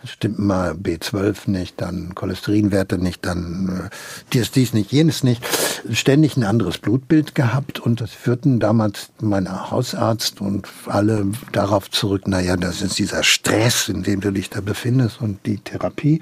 Stimmt 0.05 0.39
mal 0.39 0.71
B12 0.73 1.49
nicht, 1.49 1.81
dann 1.81 2.15
Cholesterinwerte 2.15 2.97
nicht, 2.97 3.25
dann 3.25 3.87
äh, 3.87 3.89
dies, 4.33 4.51
dies 4.51 4.73
nicht, 4.73 4.91
jenes 4.91 5.23
nicht. 5.23 5.45
Ständig 5.91 6.37
ein 6.37 6.43
anderes 6.43 6.77
Blutbild 6.77 7.35
gehabt 7.35 7.79
und 7.79 8.01
das 8.01 8.11
führten 8.11 8.59
damals 8.59 9.09
mein 9.21 9.49
Hausarzt 9.71 10.41
und 10.41 10.67
alle 10.85 11.27
darauf 11.51 11.89
zurück, 11.89 12.27
naja, 12.27 12.57
das 12.57 12.81
ist 12.81 12.99
dieser 12.99 13.23
Stress, 13.23 13.89
in 13.89 14.03
dem 14.03 14.21
du 14.21 14.31
dich 14.31 14.49
da 14.49 14.61
befindest 14.61 15.21
und 15.21 15.45
die 15.45 15.57
Therapie. 15.57 16.21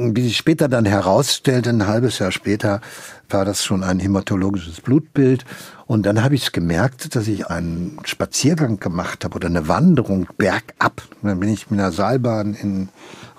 Wie 0.00 0.22
sich 0.22 0.36
später 0.36 0.68
dann 0.68 0.84
herausstellte, 0.84 1.70
ein 1.70 1.88
halbes 1.88 2.20
Jahr 2.20 2.30
später, 2.30 2.80
war 3.28 3.44
das 3.44 3.64
schon 3.64 3.82
ein 3.82 3.98
hämatologisches 3.98 4.80
Blutbild. 4.80 5.44
Und 5.86 6.06
dann 6.06 6.22
habe 6.22 6.36
ich 6.36 6.52
gemerkt, 6.52 7.16
dass 7.16 7.26
ich 7.26 7.48
einen 7.48 7.98
Spaziergang 8.04 8.78
gemacht 8.78 9.24
habe 9.24 9.34
oder 9.34 9.48
eine 9.48 9.66
Wanderung 9.66 10.28
bergab. 10.38 11.02
Und 11.20 11.30
dann 11.30 11.40
bin 11.40 11.48
ich 11.48 11.68
mit 11.68 11.80
einer 11.80 11.90
Seilbahn 11.90 12.54
in 12.54 12.90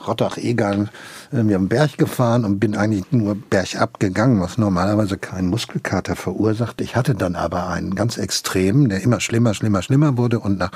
Rottach-Egern 0.06 0.90
irgendwie 1.32 1.56
am 1.56 1.70
Berg 1.70 1.98
gefahren 1.98 2.44
und 2.44 2.60
bin 2.60 2.76
eigentlich 2.76 3.10
nur 3.12 3.36
bergab 3.36 4.02
gegangen, 4.02 4.42
was 4.42 4.58
normalerweise 4.58 5.18
keinen 5.18 5.48
Muskelkater 5.48 6.18
verursacht. 6.18 6.82
Ich 6.82 6.98
hatte 6.98 7.16
dann 7.16 7.38
aber 7.38 7.70
einen 7.70 7.96
ganz 7.96 8.18
extremen, 8.18 8.90
der 8.90 9.02
immer 9.02 9.22
schlimmer, 9.22 9.54
schlimmer, 9.54 9.82
schlimmer 9.82 10.18
wurde. 10.18 10.42
Und 10.42 10.58
nach 10.58 10.72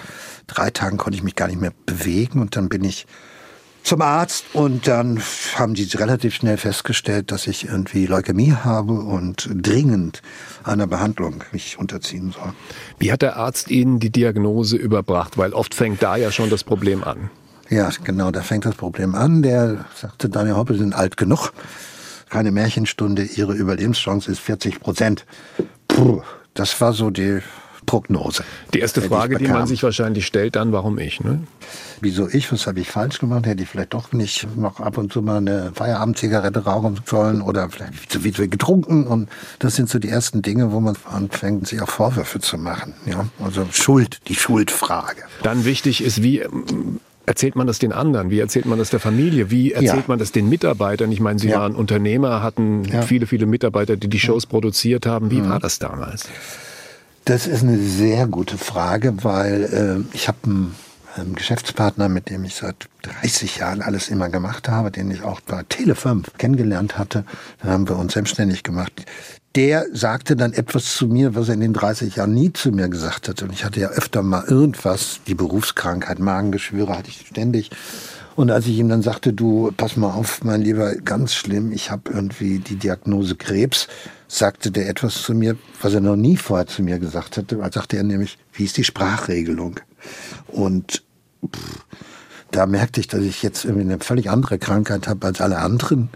drei 0.47 0.69
Tagen 0.69 0.95
konnte 0.95 1.17
ich 1.17 1.23
mich 1.23 1.35
gar 1.35 1.49
nicht 1.49 1.59
mehr 1.59 1.73
bewegen. 1.85 2.39
Und 2.39 2.55
dann 2.55 2.69
bin 2.69 2.85
ich 2.85 3.05
zum 3.83 4.01
Arzt 4.01 4.45
und 4.53 4.87
dann 4.87 5.21
haben 5.55 5.73
die 5.73 5.83
relativ 5.95 6.35
schnell 6.35 6.57
festgestellt, 6.57 7.31
dass 7.31 7.47
ich 7.47 7.65
irgendwie 7.65 8.05
Leukämie 8.05 8.53
habe 8.53 8.93
und 8.93 9.49
dringend 9.53 10.21
einer 10.63 10.87
Behandlung 10.87 11.43
mich 11.51 11.77
unterziehen 11.77 12.31
soll. 12.31 12.53
Wie 12.97 13.11
hat 13.11 13.21
der 13.21 13.35
Arzt 13.35 13.69
Ihnen 13.69 13.99
die 13.99 14.09
Diagnose 14.09 14.77
überbracht? 14.77 15.37
Weil 15.37 15.53
oft 15.53 15.75
fängt 15.75 16.01
da 16.01 16.15
ja 16.15 16.31
schon 16.31 16.49
das 16.49 16.63
Problem 16.63 17.03
an. 17.03 17.29
Ja, 17.69 17.89
genau, 18.03 18.31
da 18.31 18.41
fängt 18.41 18.65
das 18.65 18.75
Problem 18.75 19.15
an. 19.15 19.41
Der 19.41 19.85
sagte, 19.95 20.29
Daniel 20.29 20.55
Hoppe, 20.55 20.73
Sie 20.73 20.79
sind 20.79 20.95
alt 20.95 21.17
genug. 21.17 21.51
Keine 22.29 22.51
Märchenstunde, 22.51 23.23
Ihre 23.23 23.53
Überlebenschance 23.53 24.31
ist 24.31 24.39
40 24.39 24.79
Prozent. 24.79 25.25
Puh, 25.87 26.21
das 26.53 26.79
war 26.81 26.93
so 26.93 27.09
die 27.09 27.41
Prognose. 27.83 28.43
Die 28.73 28.79
erste 28.79 29.01
Frage, 29.01 29.37
die 29.37 29.47
man 29.47 29.67
sich 29.67 29.83
wahrscheinlich 29.83 30.25
stellt, 30.25 30.55
dann, 30.55 30.71
warum 30.71 30.97
ich? 30.97 31.19
Ne? 31.21 31.43
Wieso 32.01 32.27
ich? 32.27 32.51
Was 32.51 32.67
habe 32.67 32.79
ich 32.79 32.89
falsch 32.89 33.19
gemacht? 33.19 33.45
Hätte 33.45 33.63
ich 33.63 33.69
vielleicht 33.69 33.93
doch 33.93 34.11
nicht 34.11 34.47
noch 34.57 34.79
ab 34.79 34.97
und 34.97 35.13
zu 35.13 35.21
mal 35.21 35.37
eine 35.37 35.71
Feierabendzigarette 35.75 36.63
rauchen 36.65 36.99
sollen 37.05 37.41
oder 37.41 37.69
vielleicht 37.69 38.11
zu 38.11 38.19
viel 38.21 38.33
getrunken? 38.47 39.05
Und 39.07 39.29
das 39.59 39.75
sind 39.75 39.89
so 39.89 39.99
die 39.99 40.09
ersten 40.09 40.41
Dinge, 40.41 40.71
wo 40.71 40.79
man 40.79 40.95
anfängt, 41.09 41.67
sich 41.67 41.81
auch 41.81 41.89
Vorwürfe 41.89 42.39
zu 42.39 42.57
machen. 42.57 42.93
Ja, 43.05 43.27
also 43.43 43.65
Schuld, 43.71 44.19
die 44.27 44.35
Schuldfrage. 44.35 45.21
Dann 45.43 45.65
wichtig 45.65 46.03
ist, 46.03 46.23
wie 46.23 46.39
ähm, 46.39 46.99
erzählt 47.25 47.55
man 47.55 47.67
das 47.67 47.79
den 47.79 47.93
anderen? 47.93 48.29
Wie 48.29 48.39
erzählt 48.39 48.65
man 48.65 48.79
das 48.79 48.89
der 48.89 48.99
Familie? 48.99 49.49
Wie 49.49 49.71
erzählt 49.71 49.93
Ja. 49.95 50.03
man 50.07 50.19
das 50.19 50.31
den 50.33 50.49
Mitarbeitern? 50.49 51.11
Ich 51.11 51.19
meine, 51.21 51.39
Sie 51.39 51.47
Ja. 51.49 51.59
waren 51.61 51.75
Unternehmer, 51.75 52.43
hatten 52.43 52.83
Ja. 52.85 53.01
viele, 53.03 53.27
viele 53.27 53.45
Mitarbeiter, 53.45 53.95
die 53.95 54.09
die 54.09 54.19
Shows 54.19 54.45
produziert 54.45 55.05
haben. 55.05 55.31
Wie 55.31 55.41
war 55.47 55.59
das 55.59 55.79
damals? 55.79 56.27
Das 57.25 57.47
ist 57.47 57.63
eine 57.63 57.79
sehr 57.79 58.27
gute 58.27 58.57
Frage, 58.57 59.23
weil 59.23 60.05
äh, 60.11 60.15
ich 60.15 60.27
habe 60.27 60.39
einen, 60.43 60.75
einen 61.15 61.35
Geschäftspartner, 61.35 62.09
mit 62.09 62.29
dem 62.29 62.43
ich 62.43 62.55
seit 62.55 62.75
30 63.03 63.57
Jahren 63.57 63.81
alles 63.81 64.09
immer 64.09 64.27
gemacht 64.27 64.67
habe, 64.67 64.91
den 64.91 65.09
ich 65.09 65.23
auch 65.23 65.39
bei 65.39 65.61
Tele5 65.61 66.25
kennengelernt 66.37 66.97
hatte. 66.97 67.23
Dann 67.61 67.71
haben 67.71 67.89
wir 67.89 67.95
uns 67.95 68.13
selbstständig 68.13 68.63
gemacht. 68.63 69.05
Der 69.55 69.85
sagte 69.93 70.35
dann 70.35 70.51
etwas 70.51 70.95
zu 70.95 71.07
mir, 71.07 71.33
was 71.33 71.47
er 71.47 71.53
in 71.53 71.61
den 71.61 71.73
30 71.73 72.17
Jahren 72.17 72.33
nie 72.33 72.51
zu 72.51 72.71
mir 72.71 72.89
gesagt 72.89 73.29
hatte. 73.29 73.45
Und 73.45 73.53
ich 73.53 73.63
hatte 73.63 73.79
ja 73.79 73.89
öfter 73.89 74.21
mal 74.21 74.43
irgendwas, 74.45 75.21
die 75.25 75.35
Berufskrankheit, 75.35 76.19
Magengeschwüre 76.19 76.97
hatte 76.97 77.09
ich 77.09 77.25
ständig. 77.27 77.69
Und 78.35 78.51
als 78.51 78.65
ich 78.67 78.77
ihm 78.77 78.89
dann 78.89 79.01
sagte, 79.01 79.33
du, 79.33 79.71
pass 79.75 79.95
mal 79.95 80.11
auf, 80.11 80.43
mein 80.43 80.61
Lieber, 80.61 80.95
ganz 80.95 81.33
schlimm, 81.35 81.71
ich 81.71 81.91
habe 81.91 82.11
irgendwie 82.11 82.59
die 82.59 82.75
Diagnose 82.75 83.35
Krebs, 83.35 83.87
sagte 84.27 84.71
der 84.71 84.89
etwas 84.89 85.21
zu 85.21 85.33
mir, 85.33 85.57
was 85.81 85.93
er 85.93 86.01
noch 86.01 86.15
nie 86.15 86.37
vorher 86.37 86.65
zu 86.65 86.81
mir 86.81 86.99
gesagt 86.99 87.37
hatte. 87.37 87.57
Da 87.57 87.71
sagte 87.71 87.97
er 87.97 88.03
nämlich, 88.03 88.37
wie 88.53 88.63
ist 88.63 88.77
die 88.77 88.83
Sprachregelung? 88.83 89.79
Und 90.47 91.03
pff, 91.45 91.85
da 92.53 92.67
merkte 92.67 92.99
ich, 92.99 93.07
dass 93.07 93.21
ich 93.21 93.41
jetzt 93.41 93.65
irgendwie 93.65 93.85
eine 93.85 93.99
völlig 93.99 94.29
andere 94.29 94.59
Krankheit 94.59 95.07
habe 95.07 95.25
als 95.25 95.41
alle 95.41 95.57
anderen, 95.57 96.09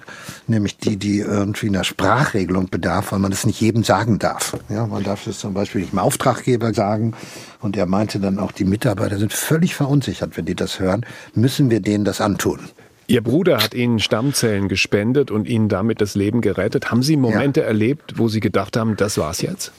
nämlich 0.45 0.77
die, 0.77 0.97
die 0.97 1.19
irgendwie 1.19 1.67
einer 1.67 1.83
Sprachregelung 1.83 2.69
bedarf, 2.69 3.11
weil 3.11 3.19
man 3.19 3.31
das 3.31 3.45
nicht 3.45 3.59
jedem 3.59 3.83
sagen 3.83 4.19
darf. 4.19 4.55
Ja, 4.69 4.85
man 4.85 5.03
darf 5.03 5.25
das 5.25 5.39
zum 5.39 5.53
Beispiel 5.53 5.81
nicht 5.81 5.93
dem 5.93 5.99
Auftraggeber 5.99 6.73
sagen. 6.73 7.13
Und 7.59 7.75
er 7.75 7.87
meinte 7.87 8.19
dann 8.19 8.37
auch, 8.37 8.51
die 8.51 8.65
Mitarbeiter 8.65 9.17
sind 9.17 9.33
völlig 9.33 9.73
verunsichert, 9.73 10.37
wenn 10.37 10.45
die 10.45 10.55
das 10.55 10.79
hören. 10.79 11.05
Müssen 11.33 11.71
wir 11.71 11.79
denen 11.79 12.05
das 12.05 12.21
antun? 12.21 12.59
Ihr 13.07 13.23
Bruder 13.23 13.57
hat 13.63 13.73
Ihnen 13.73 13.99
Stammzellen 13.99 14.67
gespendet 14.67 15.31
und 15.31 15.47
Ihnen 15.47 15.69
damit 15.69 16.01
das 16.01 16.13
Leben 16.13 16.41
gerettet. 16.41 16.91
Haben 16.91 17.03
Sie 17.03 17.17
Momente 17.17 17.61
ja. 17.61 17.67
erlebt, 17.67 18.17
wo 18.17 18.27
Sie 18.27 18.41
gedacht 18.41 18.77
haben, 18.77 18.95
das 18.95 19.17
war's 19.17 19.41
jetzt? 19.41 19.71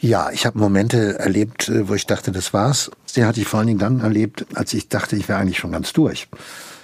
Ja, 0.00 0.30
ich 0.30 0.46
habe 0.46 0.58
Momente 0.58 1.18
erlebt, 1.18 1.68
äh, 1.68 1.88
wo 1.88 1.94
ich 1.94 2.06
dachte, 2.06 2.30
das 2.30 2.52
war's. 2.52 2.90
Den 3.16 3.26
hatte 3.26 3.40
ich 3.40 3.48
vor 3.48 3.58
allen 3.58 3.66
Dingen 3.66 3.80
dann 3.80 4.00
erlebt, 4.00 4.46
als 4.54 4.72
ich 4.72 4.88
dachte, 4.88 5.16
ich 5.16 5.28
wäre 5.28 5.40
eigentlich 5.40 5.58
schon 5.58 5.72
ganz 5.72 5.92
durch. 5.92 6.28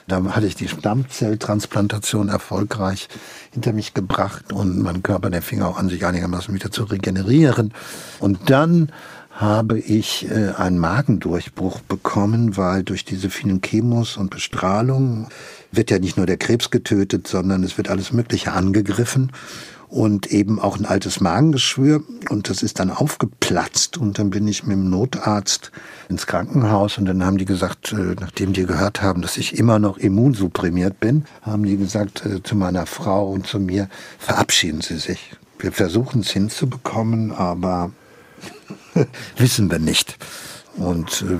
Da 0.08 0.22
hatte 0.34 0.46
ich 0.46 0.56
die 0.56 0.68
Stammzelltransplantation 0.68 2.28
erfolgreich 2.28 3.08
hinter 3.52 3.72
mich 3.72 3.94
gebracht 3.94 4.52
und 4.52 4.80
mein 4.82 5.02
Körper, 5.02 5.30
der 5.30 5.42
fing 5.42 5.62
auch 5.62 5.78
an, 5.78 5.88
sich 5.88 6.04
einigermaßen 6.04 6.52
wieder 6.52 6.72
zu 6.72 6.84
regenerieren. 6.84 7.72
Und 8.18 8.50
dann 8.50 8.90
habe 9.30 9.78
ich 9.78 10.28
äh, 10.30 10.52
einen 10.56 10.78
Magendurchbruch 10.78 11.80
bekommen, 11.80 12.56
weil 12.56 12.82
durch 12.82 13.04
diese 13.04 13.30
vielen 13.30 13.62
Chemos 13.62 14.16
und 14.16 14.30
Bestrahlung 14.30 15.28
wird 15.72 15.90
ja 15.90 16.00
nicht 16.00 16.16
nur 16.16 16.26
der 16.26 16.36
Krebs 16.36 16.70
getötet, 16.70 17.28
sondern 17.28 17.62
es 17.62 17.76
wird 17.76 17.88
alles 17.88 18.12
Mögliche 18.12 18.52
angegriffen 18.52 19.30
und 19.94 20.32
eben 20.32 20.58
auch 20.58 20.76
ein 20.76 20.86
altes 20.86 21.20
Magengeschwür 21.20 22.02
und 22.28 22.50
das 22.50 22.64
ist 22.64 22.80
dann 22.80 22.90
aufgeplatzt 22.90 23.96
und 23.96 24.18
dann 24.18 24.30
bin 24.30 24.48
ich 24.48 24.64
mit 24.64 24.76
dem 24.76 24.90
Notarzt 24.90 25.70
ins 26.08 26.26
Krankenhaus 26.26 26.98
und 26.98 27.04
dann 27.04 27.24
haben 27.24 27.38
die 27.38 27.44
gesagt, 27.44 27.92
äh, 27.92 28.16
nachdem 28.18 28.54
die 28.54 28.66
gehört 28.66 29.02
haben, 29.02 29.22
dass 29.22 29.36
ich 29.36 29.56
immer 29.56 29.78
noch 29.78 29.96
immunsupprimiert 29.96 30.98
bin, 30.98 31.26
haben 31.42 31.62
die 31.62 31.76
gesagt 31.76 32.26
äh, 32.26 32.42
zu 32.42 32.56
meiner 32.56 32.86
Frau 32.86 33.30
und 33.30 33.46
zu 33.46 33.60
mir, 33.60 33.88
verabschieden 34.18 34.80
Sie 34.80 34.98
sich. 34.98 35.30
Wir 35.60 35.70
versuchen 35.70 36.22
es 36.22 36.30
hinzubekommen, 36.30 37.30
aber 37.30 37.92
wissen 39.36 39.70
wir 39.70 39.78
nicht. 39.78 40.16
Und 40.76 41.22
äh, 41.22 41.38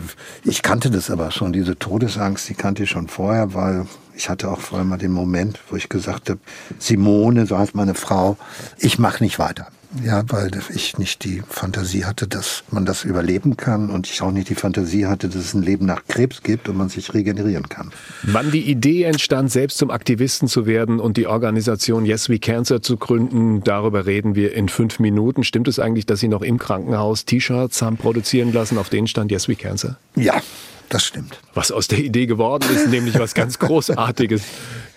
ich 0.48 0.62
kannte 0.62 0.92
das 0.92 1.10
aber 1.10 1.32
schon, 1.32 1.52
diese 1.52 1.76
Todesangst, 1.76 2.48
die 2.48 2.54
kannte 2.54 2.84
ich 2.84 2.90
schon 2.90 3.08
vorher, 3.08 3.52
weil 3.52 3.86
ich 4.16 4.28
hatte 4.28 4.50
auch 4.50 4.60
vor 4.60 4.78
allem 4.78 4.88
mal 4.88 4.98
den 4.98 5.12
Moment, 5.12 5.60
wo 5.68 5.76
ich 5.76 5.88
gesagt 5.88 6.30
habe, 6.30 6.40
Simone, 6.78 7.46
so 7.46 7.58
heißt 7.58 7.74
meine 7.74 7.94
Frau, 7.94 8.36
ich 8.78 8.98
mache 8.98 9.22
nicht 9.22 9.38
weiter. 9.38 9.68
Ja, 10.02 10.24
weil 10.26 10.50
ich 10.74 10.98
nicht 10.98 11.24
die 11.24 11.42
Fantasie 11.48 12.04
hatte, 12.04 12.26
dass 12.26 12.64
man 12.70 12.84
das 12.84 13.04
überleben 13.04 13.56
kann 13.56 13.90
und 13.90 14.08
ich 14.08 14.22
auch 14.22 14.32
nicht 14.32 14.48
die 14.48 14.56
Fantasie 14.56 15.06
hatte, 15.06 15.28
dass 15.28 15.36
es 15.36 15.54
ein 15.54 15.62
Leben 15.62 15.86
nach 15.86 16.02
Krebs 16.08 16.42
gibt 16.42 16.68
und 16.68 16.76
man 16.76 16.88
sich 16.88 17.14
regenerieren 17.14 17.68
kann. 17.68 17.92
Wann 18.24 18.50
die 18.50 18.62
Idee 18.62 19.04
entstand, 19.04 19.52
selbst 19.52 19.78
zum 19.78 19.90
Aktivisten 19.90 20.48
zu 20.48 20.66
werden 20.66 20.98
und 20.98 21.16
die 21.16 21.28
Organisation 21.28 22.06
Yes 22.06 22.28
We 22.28 22.40
Cancer 22.40 22.82
zu 22.82 22.96
gründen, 22.96 23.62
darüber 23.62 24.06
reden 24.06 24.34
wir 24.34 24.54
in 24.54 24.68
fünf 24.68 24.98
Minuten. 24.98 25.44
Stimmt 25.44 25.68
es 25.68 25.78
eigentlich, 25.78 26.06
dass 26.06 26.18
Sie 26.18 26.28
noch 26.28 26.42
im 26.42 26.58
Krankenhaus 26.58 27.24
T-Shirts 27.24 27.80
haben 27.80 27.96
produzieren 27.96 28.52
lassen, 28.52 28.78
auf 28.78 28.88
denen 28.88 29.06
stand 29.06 29.30
Yes 29.30 29.48
We 29.48 29.54
Cancer? 29.54 29.96
Ja, 30.16 30.42
das 30.88 31.04
stimmt. 31.04 31.40
Was 31.54 31.72
aus 31.72 31.88
der 31.88 31.98
Idee 31.98 32.26
geworden 32.26 32.64
ist, 32.74 32.88
nämlich 32.88 33.18
was 33.18 33.34
ganz 33.34 33.58
Großartiges. 33.60 34.42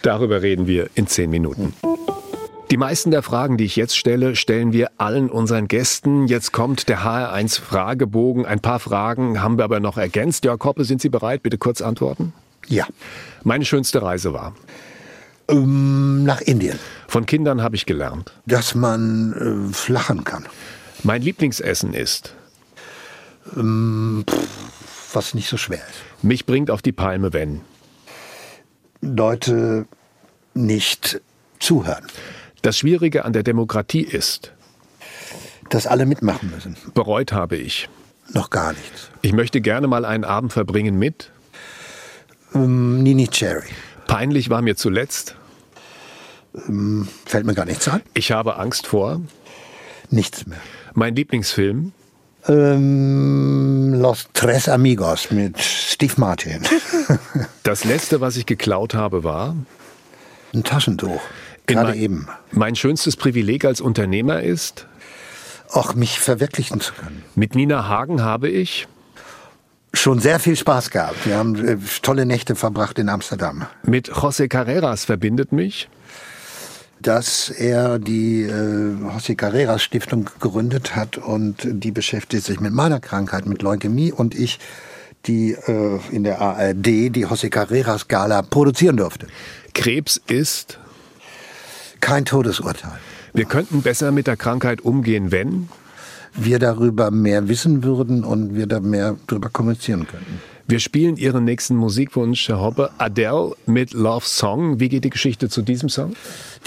Darüber 0.02 0.42
reden 0.42 0.68
wir 0.68 0.90
in 0.96 1.08
zehn 1.08 1.30
Minuten. 1.30 1.74
Die 2.70 2.78
meisten 2.78 3.12
der 3.12 3.24
Fragen, 3.24 3.58
die 3.58 3.64
ich 3.64 3.78
jetzt 3.78 3.96
stelle, 3.96 4.36
stellen 4.36 4.74
wir 4.74 4.92
allen 4.98 5.30
unseren 5.30 5.70
Gästen. 5.70 6.28
Jetzt 6.28 6.52
kommt 6.52 6.90
der 6.90 7.00
HR1 7.00 7.62
Fragebogen. 7.62 8.46
Ein 8.46 8.60
paar 8.60 8.80
Fragen 8.80 9.42
haben 9.42 9.58
wir 9.58 9.64
aber 9.64 9.80
noch 9.80 9.98
ergänzt. 9.98 10.44
Jörg 10.44 10.62
Hoppe, 10.66 10.84
sind 10.84 11.02
Sie 11.02 11.08
bereit? 11.08 11.44
Bitte 11.44 11.58
kurz 11.58 11.82
antworten. 11.82 12.34
Ja. 12.68 12.86
Meine 13.44 13.64
schönste 13.64 14.02
Reise 14.02 14.34
war? 14.34 14.54
Ähm, 15.48 16.26
nach 16.26 16.42
Indien. 16.42 16.78
Von 17.08 17.26
Kindern 17.26 17.62
habe 17.62 17.78
ich 17.78 17.86
gelernt. 17.86 18.34
Dass 18.46 18.76
man 18.76 19.70
äh, 19.70 19.74
flachen 19.74 20.26
kann. 20.26 20.46
Mein 21.04 21.22
Lieblingsessen 21.22 21.94
ist? 21.94 22.34
Ähm, 23.56 24.26
pff, 24.30 24.48
was 25.18 25.34
nicht 25.34 25.50
so 25.50 25.58
schwer 25.58 25.80
ist. 25.80 26.24
Mich 26.24 26.46
bringt 26.46 26.70
auf 26.70 26.82
die 26.82 26.92
Palme, 26.92 27.34
wenn? 27.34 27.62
Leute 29.02 29.88
nicht 30.54 31.22
zuhören. 31.60 32.06
Das 32.62 32.78
Schwierige 32.78 33.26
an 33.26 33.34
der 33.34 33.44
Demokratie 33.44 34.04
ist, 34.04 34.54
dass 35.70 35.88
alle 35.88 36.06
mitmachen 36.06 36.52
müssen. 36.52 36.78
Bereut 36.94 37.32
habe 37.34 37.56
ich. 37.58 37.90
Noch 38.34 38.50
gar 38.50 38.74
nichts. 38.74 39.10
Ich 39.22 39.34
möchte 39.34 39.62
gerne 39.62 39.88
mal 39.88 40.06
einen 40.06 40.24
Abend 40.24 40.54
verbringen 40.54 41.00
mit 41.00 41.32
ähm, 42.54 43.02
Nini 43.02 43.28
Cherry. 43.28 43.70
Peinlich 44.08 44.50
war 44.50 44.62
mir 44.62 44.76
zuletzt. 44.76 45.36
Ähm, 46.68 47.08
fällt 47.26 47.46
mir 47.46 47.54
gar 47.54 47.66
nichts 47.66 47.88
ein. 47.88 48.02
Ich 48.14 48.32
habe 48.32 48.58
Angst 48.58 48.88
vor. 48.88 49.22
Nichts 50.10 50.46
mehr. 50.46 50.60
Mein 50.94 51.16
Lieblingsfilm. 51.16 51.92
Ähm, 52.48 53.94
Los 53.94 54.28
Tres 54.34 54.70
Amigos 54.70 55.32
mit 55.32 55.60
Steve 55.60 56.14
Martin. 56.18 56.62
das 57.64 57.84
letzte, 57.84 58.22
was 58.22 58.38
ich 58.38 58.46
geklaut 58.46 58.94
habe, 58.94 59.24
war 59.24 59.56
ein 60.54 60.64
Taschentuch. 60.64 61.22
Gerade 61.66 61.90
mein, 61.90 62.00
eben. 62.00 62.28
Mein 62.52 62.76
schönstes 62.76 63.18
Privileg 63.18 63.66
als 63.66 63.82
Unternehmer 63.82 64.42
ist, 64.42 64.88
auch 65.70 65.96
mich 65.96 66.20
verwirklichen 66.20 66.80
zu 66.80 66.94
können. 66.94 67.24
Mit 67.36 67.56
Nina 67.56 67.88
Hagen 67.88 68.22
habe 68.22 68.50
ich 68.50 68.88
schon 69.94 70.20
sehr 70.20 70.40
viel 70.40 70.56
Spaß 70.56 70.92
gehabt. 70.92 71.26
Wir 71.26 71.38
haben 71.38 71.56
äh, 71.68 71.78
tolle 72.02 72.26
Nächte 72.26 72.56
verbracht 72.56 73.00
in 73.00 73.10
Amsterdam. 73.10 73.66
Mit 73.84 74.12
José 74.12 74.48
Carreras 74.48 75.06
verbindet 75.06 75.52
mich, 75.52 75.90
dass 77.02 77.50
er 77.50 78.00
die 78.00 78.44
äh, 78.44 78.50
José 78.50 79.36
Carreras 79.36 79.82
Stiftung 79.84 80.30
gegründet 80.40 80.96
hat 80.96 81.18
und 81.18 81.56
die 81.64 81.92
beschäftigt 81.92 82.44
sich 82.44 82.60
mit 82.60 82.74
meiner 82.74 83.00
Krankheit, 83.00 83.46
mit 83.46 83.62
Leukämie 83.62 84.12
und 84.12 84.36
ich 84.36 84.60
die 85.26 85.52
äh, 85.52 86.00
in 86.12 86.24
der 86.24 86.42
ARD 86.42 86.86
die 86.86 87.26
José 87.26 87.50
Carreras 87.50 88.08
Gala 88.08 88.42
produzieren 88.42 88.98
durfte. 88.98 89.28
Krebs 89.74 90.22
ist 90.28 90.80
kein 92.02 92.26
Todesurteil. 92.26 93.00
Wir 93.34 93.46
könnten 93.46 93.82
besser 93.82 94.12
mit 94.12 94.28
der 94.28 94.38
Krankheit 94.38 94.82
umgehen, 94.82 95.32
wenn 95.32 95.70
wir 96.34 96.60
darüber 96.60 97.12
mehr 97.12 97.48
wissen 97.48 97.84
würden 97.84 98.24
und 98.24 98.56
wir 98.56 98.68
da 98.68 98.80
mehr 98.80 99.18
darüber 99.28 99.50
kommunizieren 99.50 100.08
könnten. 100.08 100.40
Wir 100.68 100.80
spielen 100.80 101.16
Ihren 101.16 101.46
nächsten 101.46 101.76
Musikwunsch, 101.76 102.50
Herr 102.50 102.60
Hoppe, 102.60 102.92
Adele 102.98 103.56
mit 103.66 103.94
Love 103.94 104.26
Song. 104.26 104.80
Wie 104.80 104.90
geht 104.90 105.06
die 105.06 105.10
Geschichte 105.10 105.50
zu 105.50 105.62
diesem 105.62 105.88
Song? 105.88 106.14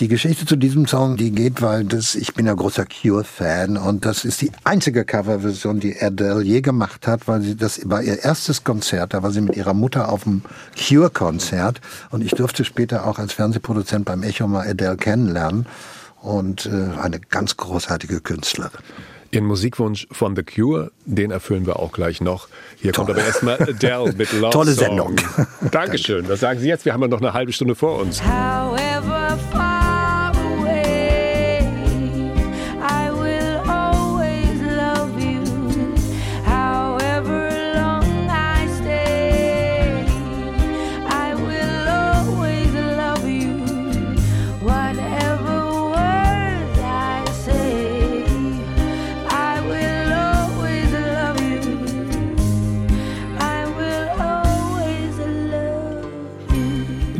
Die 0.01 0.09
Geschichte 0.09 0.47
zu 0.47 0.57
diesem 0.57 0.87
Song, 0.87 1.19
die 1.19 1.31
geht, 1.31 1.61
weil 1.61 1.85
das, 1.85 2.15
ich 2.15 2.33
bin 2.33 2.47
ja 2.47 2.55
großer 2.55 2.87
Cure-Fan 2.87 3.77
und 3.77 4.07
das 4.07 4.25
ist 4.25 4.41
die 4.41 4.51
einzige 4.65 5.05
Coverversion, 5.05 5.79
die 5.79 5.95
Adele 6.01 6.43
je 6.43 6.63
gemacht 6.63 7.07
hat, 7.07 7.29
weil 7.29 7.43
sie 7.43 7.55
das 7.55 7.83
war 7.85 8.03
ihr 8.03 8.25
erstes 8.25 8.65
Konzert, 8.65 9.13
da 9.13 9.23
war 9.23 9.31
sie 9.31 9.43
mit 9.43 9.59
ihrer 9.59 9.75
Mutter 9.75 10.11
auf 10.11 10.23
dem 10.23 10.41
Cure-Konzert 10.75 11.83
und 12.11 12.25
ich 12.25 12.31
durfte 12.31 12.65
später 12.65 13.07
auch 13.07 13.19
als 13.19 13.35
Fernsehproduzent 13.35 14.07
beim 14.07 14.23
Echo 14.23 14.49
mal 14.49 14.67
Adele 14.67 14.97
kennenlernen 14.97 15.67
und 16.23 16.65
äh, 16.65 16.99
eine 16.99 17.21
ganz 17.21 17.59
großartige 17.59 18.23
Künstlerin. 18.23 18.81
Ihren 19.33 19.45
Musikwunsch 19.45 20.09
von 20.11 20.35
The 20.35 20.43
Cure, 20.43 20.93
den 21.05 21.31
erfüllen 21.31 21.67
wir 21.67 21.79
auch 21.79 21.93
gleich 21.93 22.23
noch. 22.23 22.49
Hier 22.77 22.95
Toll. 22.95 23.05
kommt 23.05 23.19
aber 23.19 23.27
erstmal 23.27 23.63
Adele 23.63 24.13
mit 24.17 24.33
Love 24.33 24.51
Tolle 24.51 24.73
Sendung. 24.73 25.17
Dankeschön. 25.71 26.27
Was 26.27 26.41
sagen 26.41 26.59
Sie 26.59 26.69
jetzt? 26.69 26.87
Wir 26.87 26.95
haben 26.95 27.03
ja 27.03 27.09
noch 27.09 27.21
eine 27.21 27.35
halbe 27.35 27.53
Stunde 27.53 27.75
vor 27.75 27.99
uns. 27.99 28.23
However 28.23 29.20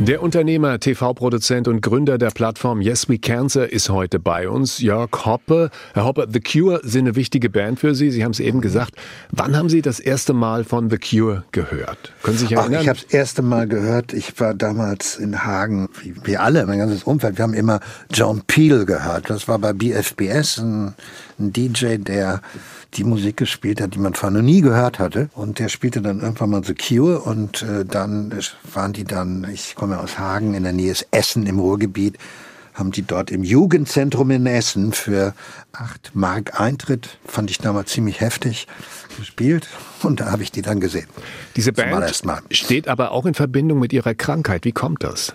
Der 0.03 0.23
Unternehmer, 0.23 0.79
TV-Produzent 0.79 1.67
und 1.67 1.81
Gründer 1.81 2.17
der 2.17 2.31
Plattform 2.31 2.81
Yes 2.81 3.07
We 3.07 3.19
Cancer 3.19 3.71
ist 3.71 3.91
heute 3.91 4.17
bei 4.17 4.49
uns. 4.49 4.79
Jörg 4.79 5.11
Hoppe. 5.25 5.69
Herr 5.93 6.05
Hoppe, 6.05 6.27
The 6.27 6.39
Cure 6.39 6.81
sind 6.83 7.01
eine 7.01 7.15
wichtige 7.15 7.51
Band 7.51 7.79
für 7.79 7.93
Sie. 7.93 8.09
Sie 8.09 8.23
haben 8.23 8.31
es 8.31 8.39
eben 8.39 8.61
gesagt. 8.61 8.95
Wann 9.29 9.55
haben 9.55 9.69
Sie 9.69 9.83
das 9.83 9.99
erste 9.99 10.33
Mal 10.33 10.63
von 10.63 10.89
The 10.89 10.97
Cure 10.97 11.43
gehört? 11.51 12.13
Können 12.23 12.35
Sie 12.35 12.45
sich 12.45 12.53
erinnern? 12.53 12.77
Ach, 12.77 12.81
ich 12.81 12.89
habe 12.89 12.99
das 12.99 13.13
erste 13.13 13.43
Mal 13.43 13.67
gehört. 13.67 14.13
Ich 14.13 14.39
war 14.39 14.55
damals 14.55 15.17
in 15.17 15.43
Hagen, 15.45 15.87
wie 16.01 16.15
wir 16.23 16.41
alle, 16.41 16.65
mein 16.65 16.79
ganzes 16.79 17.03
Umfeld. 17.03 17.37
Wir 17.37 17.43
haben 17.43 17.53
immer 17.53 17.79
John 18.11 18.41
Peel 18.47 18.87
gehört. 18.87 19.29
Das 19.29 19.47
war 19.47 19.59
bei 19.59 19.71
BFBS 19.71 20.57
ein, 20.57 20.95
ein 21.39 21.53
DJ, 21.53 21.97
der 21.97 22.41
die 22.93 23.03
Musik 23.03 23.37
gespielt 23.37 23.81
hat, 23.81 23.95
die 23.95 23.99
man 23.99 24.13
vorher 24.13 24.37
noch 24.37 24.45
nie 24.45 24.61
gehört 24.61 24.99
hatte. 24.99 25.29
Und 25.33 25.59
der 25.59 25.69
spielte 25.69 26.01
dann 26.01 26.21
irgendwann 26.21 26.49
mal 26.49 26.63
The 26.63 26.75
Cure 26.75 27.21
und 27.21 27.63
äh, 27.63 27.85
dann 27.85 28.33
waren 28.73 28.93
die 28.93 29.03
dann, 29.03 29.47
ich 29.51 29.75
komme 29.75 29.99
aus 29.99 30.19
Hagen, 30.19 30.53
in 30.53 30.63
der 30.63 30.73
Nähe 30.73 30.91
ist 30.91 31.07
Essen 31.11 31.45
im 31.45 31.59
Ruhrgebiet, 31.59 32.17
haben 32.73 32.91
die 32.91 33.01
dort 33.01 33.31
im 33.31 33.43
Jugendzentrum 33.43 34.31
in 34.31 34.45
Essen 34.45 34.93
für 34.93 35.33
acht 35.73 36.11
Mark 36.13 36.59
Eintritt, 36.59 37.17
fand 37.25 37.51
ich 37.51 37.59
damals 37.59 37.91
ziemlich 37.91 38.21
heftig, 38.21 38.67
gespielt 39.17 39.67
und 40.03 40.19
da 40.19 40.31
habe 40.31 40.43
ich 40.43 40.51
die 40.51 40.61
dann 40.61 40.79
gesehen. 40.79 41.07
Diese 41.55 41.73
Band 41.73 42.13
steht 42.51 42.87
aber 42.87 43.11
auch 43.11 43.25
in 43.25 43.33
Verbindung 43.33 43.79
mit 43.79 43.93
ihrer 43.93 44.15
Krankheit. 44.15 44.65
Wie 44.65 44.71
kommt 44.71 45.03
das? 45.03 45.33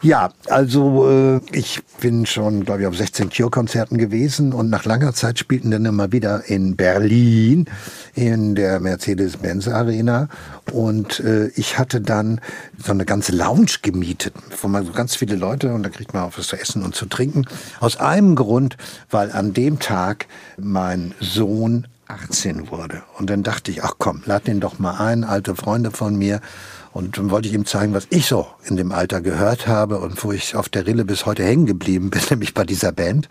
Ja, 0.00 0.30
also 0.48 1.10
äh, 1.10 1.40
ich 1.50 1.80
bin 2.00 2.24
schon, 2.24 2.64
glaube 2.64 2.82
ich, 2.82 2.86
auf 2.86 2.96
16 2.96 3.30
Cure-Konzerten 3.30 3.98
gewesen 3.98 4.52
und 4.52 4.70
nach 4.70 4.84
langer 4.84 5.12
Zeit 5.12 5.40
spielten 5.40 5.72
dann 5.72 5.84
immer 5.84 6.12
wieder 6.12 6.44
in 6.46 6.76
Berlin 6.76 7.66
in 8.14 8.54
der 8.54 8.78
Mercedes-Benz 8.78 9.66
Arena 9.66 10.28
und 10.72 11.18
äh, 11.18 11.48
ich 11.56 11.78
hatte 11.78 12.00
dann 12.00 12.40
so 12.80 12.92
eine 12.92 13.06
ganze 13.06 13.32
Lounge 13.32 13.78
gemietet, 13.82 14.34
wo 14.62 14.68
man 14.68 14.86
so 14.86 14.92
ganz 14.92 15.16
viele 15.16 15.34
Leute 15.34 15.74
und 15.74 15.82
da 15.82 15.88
kriegt 15.88 16.14
man 16.14 16.22
auch 16.22 16.38
was 16.38 16.46
zu 16.46 16.56
essen 16.56 16.84
und 16.84 16.94
zu 16.94 17.06
trinken. 17.06 17.46
Aus 17.80 17.96
einem 17.96 18.36
Grund, 18.36 18.76
weil 19.10 19.32
an 19.32 19.52
dem 19.52 19.80
Tag 19.80 20.26
mein 20.58 21.12
Sohn 21.18 21.88
18 22.08 22.70
wurde. 22.70 23.02
Und 23.18 23.30
dann 23.30 23.42
dachte 23.42 23.70
ich, 23.70 23.82
ach 23.82 23.94
komm, 23.98 24.22
lad 24.24 24.46
den 24.46 24.60
doch 24.60 24.78
mal 24.78 24.96
ein, 24.96 25.24
alte 25.24 25.54
Freunde 25.54 25.90
von 25.90 26.16
mir 26.16 26.40
und 26.98 27.16
dann 27.16 27.30
wollte 27.30 27.46
ich 27.46 27.54
ihm 27.54 27.64
zeigen, 27.64 27.94
was 27.94 28.08
ich 28.10 28.26
so 28.26 28.48
in 28.66 28.74
dem 28.74 28.90
Alter 28.90 29.20
gehört 29.20 29.68
habe 29.68 30.00
und 30.00 30.24
wo 30.24 30.32
ich 30.32 30.56
auf 30.56 30.68
der 30.68 30.84
Rille 30.84 31.04
bis 31.04 31.26
heute 31.26 31.44
hängen 31.44 31.64
geblieben 31.64 32.10
bin, 32.10 32.20
nämlich 32.30 32.54
bei 32.54 32.64
dieser 32.64 32.90
Band. 32.90 33.28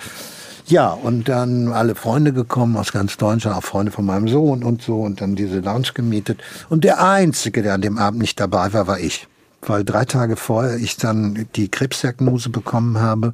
Ja, 0.68 0.92
und 0.92 1.28
dann 1.28 1.74
alle 1.74 1.96
Freunde 1.96 2.32
gekommen 2.32 2.78
aus 2.78 2.94
ganz 2.94 3.18
Deutschland, 3.18 3.58
auch 3.58 3.64
Freunde 3.64 3.92
von 3.92 4.06
meinem 4.06 4.30
Sohn 4.30 4.64
und 4.64 4.82
so, 4.82 5.02
und 5.02 5.20
dann 5.20 5.36
diese 5.36 5.60
Lounge 5.60 5.90
gemietet. 5.94 6.40
Und 6.70 6.86
der 6.86 7.04
Einzige, 7.04 7.62
der 7.62 7.74
an 7.74 7.82
dem 7.82 7.98
Abend 7.98 8.22
nicht 8.22 8.40
dabei 8.40 8.72
war, 8.72 8.88
war 8.88 9.02
ich. 9.02 9.28
Weil 9.62 9.84
drei 9.84 10.06
Tage 10.06 10.38
vorher 10.38 10.78
ich 10.78 10.96
dann 10.96 11.48
die 11.58 11.68
Krebsdiagnose 11.68 12.50
bekommen 12.50 13.02
habe, 13.02 13.34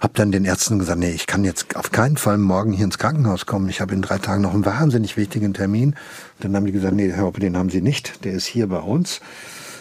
habe 0.00 0.14
dann 0.14 0.32
den 0.32 0.46
Ärzten 0.46 0.78
gesagt, 0.78 1.00
nee, 1.00 1.12
ich 1.12 1.26
kann 1.26 1.44
jetzt 1.44 1.76
auf 1.76 1.92
keinen 1.92 2.16
Fall 2.16 2.38
morgen 2.38 2.72
hier 2.72 2.86
ins 2.86 2.96
Krankenhaus 2.96 3.44
kommen. 3.44 3.68
Ich 3.68 3.82
habe 3.82 3.92
in 3.92 4.00
drei 4.00 4.16
Tagen 4.16 4.40
noch 4.40 4.54
einen 4.54 4.64
wahnsinnig 4.64 5.18
wichtigen 5.18 5.52
Termin. 5.52 5.94
Dann 6.40 6.56
haben 6.56 6.64
die 6.64 6.72
gesagt, 6.72 6.94
nee, 6.94 7.12
Herr 7.12 7.24
Hoppe, 7.24 7.40
den 7.40 7.58
haben 7.58 7.68
Sie 7.68 7.82
nicht. 7.82 8.24
Der 8.24 8.32
ist 8.32 8.46
hier 8.46 8.68
bei 8.68 8.78
uns. 8.78 9.20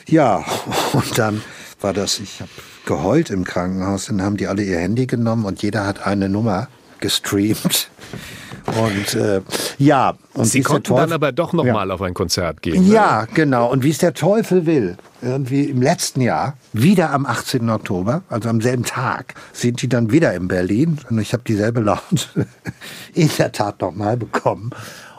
Ja, 0.07 0.43
und 0.93 1.17
dann 1.17 1.41
war 1.81 1.93
das, 1.93 2.19
ich 2.19 2.41
habe 2.41 2.51
geheult 2.85 3.29
im 3.29 3.43
Krankenhaus, 3.43 4.05
dann 4.05 4.21
haben 4.21 4.37
die 4.37 4.47
alle 4.47 4.63
ihr 4.63 4.79
Handy 4.79 5.07
genommen 5.07 5.45
und 5.45 5.61
jeder 5.61 5.85
hat 5.85 6.05
eine 6.05 6.29
Nummer 6.29 6.67
gestreamt. 6.99 7.89
Und 8.65 9.13
äh, 9.13 9.41
ja, 9.77 10.15
und 10.33 10.45
Sie 10.45 10.61
konnten 10.61 10.95
dann 10.95 11.11
aber 11.11 11.31
doch 11.31 11.53
noch 11.53 11.65
ja. 11.65 11.73
mal 11.73 11.91
auf 11.91 12.01
ein 12.01 12.15
Konzert 12.15 12.63
gehen. 12.63 12.87
Ne? 12.87 12.93
Ja, 12.93 13.27
genau. 13.31 13.71
Und 13.71 13.83
wie 13.83 13.91
es 13.91 13.99
der 13.99 14.15
Teufel 14.15 14.65
will, 14.65 14.97
irgendwie 15.21 15.65
im 15.65 15.83
letzten 15.83 16.21
Jahr, 16.21 16.57
wieder 16.73 17.11
am 17.11 17.27
18. 17.27 17.69
Oktober, 17.69 18.23
also 18.27 18.49
am 18.49 18.61
selben 18.61 18.83
Tag, 18.83 19.35
sind 19.53 19.83
die 19.83 19.89
dann 19.89 20.11
wieder 20.11 20.33
in 20.33 20.47
Berlin. 20.47 20.97
Und 21.09 21.19
ich 21.19 21.33
habe 21.33 21.43
dieselbe 21.45 21.81
Laune 21.81 22.01
in 23.13 23.29
der 23.37 23.51
Tat 23.51 23.81
noch 23.81 23.93
mal 23.93 24.17
bekommen 24.17 24.71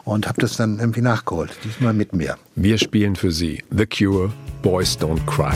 und 0.07 0.27
habe 0.27 0.39
das 0.41 0.55
dann 0.55 0.79
irgendwie 0.79 1.01
nachgeholt. 1.01 1.51
Diesmal 1.63 1.93
mit 1.93 2.13
mir. 2.13 2.37
Wir 2.55 2.77
spielen 2.77 3.15
für 3.15 3.31
Sie 3.31 3.63
The 3.69 3.85
Cure, 3.85 4.31
Boys 4.61 4.97
Don't 4.97 5.23
Cry. 5.25 5.53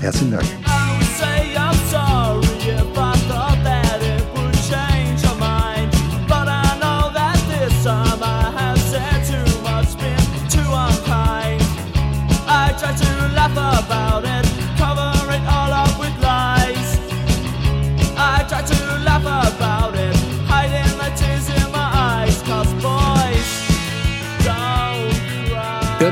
Herzlichen 0.00 0.32
Dank. 0.32 0.83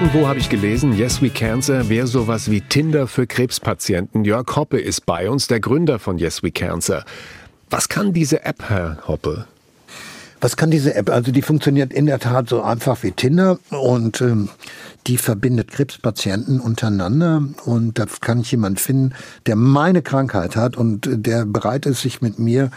Irgendwo 0.02 0.26
habe 0.26 0.40
ich 0.40 0.48
gelesen, 0.48 0.98
Yes 0.98 1.22
We 1.22 1.30
Cancer 1.30 1.88
wäre 1.88 2.08
sowas 2.08 2.50
wie 2.50 2.60
Tinder 2.60 3.06
für 3.06 3.28
Krebspatienten. 3.28 4.24
Jörg 4.24 4.56
Hoppe 4.56 4.80
ist 4.80 5.06
bei 5.06 5.30
uns, 5.30 5.46
der 5.46 5.60
Gründer 5.60 6.00
von 6.00 6.18
Yes 6.18 6.42
We 6.42 6.50
Cancer. 6.50 7.04
Was 7.70 7.88
kann 7.88 8.12
diese 8.12 8.44
App, 8.44 8.68
Herr 8.68 8.98
Hoppe? 9.06 9.46
Was 10.40 10.56
kann 10.56 10.72
diese 10.72 10.96
App? 10.96 11.08
Also 11.08 11.30
die 11.30 11.40
funktioniert 11.40 11.92
in 11.92 12.06
der 12.06 12.18
Tat 12.18 12.48
so 12.48 12.62
einfach 12.62 13.04
wie 13.04 13.12
Tinder 13.12 13.60
und 13.70 14.20
ähm, 14.20 14.48
die 15.06 15.18
verbindet 15.18 15.70
Krebspatienten 15.70 16.60
untereinander 16.60 17.42
und 17.64 17.98
da 17.98 18.06
kann 18.20 18.40
ich 18.40 18.50
jemanden 18.52 18.78
finden, 18.78 19.14
der 19.46 19.56
meine 19.56 20.02
Krankheit 20.02 20.56
hat 20.56 20.76
und 20.76 21.08
der 21.10 21.44
bereit 21.44 21.86
ist, 21.86 22.02
sich 22.02 22.22
mit 22.22 22.38
mir 22.38 22.70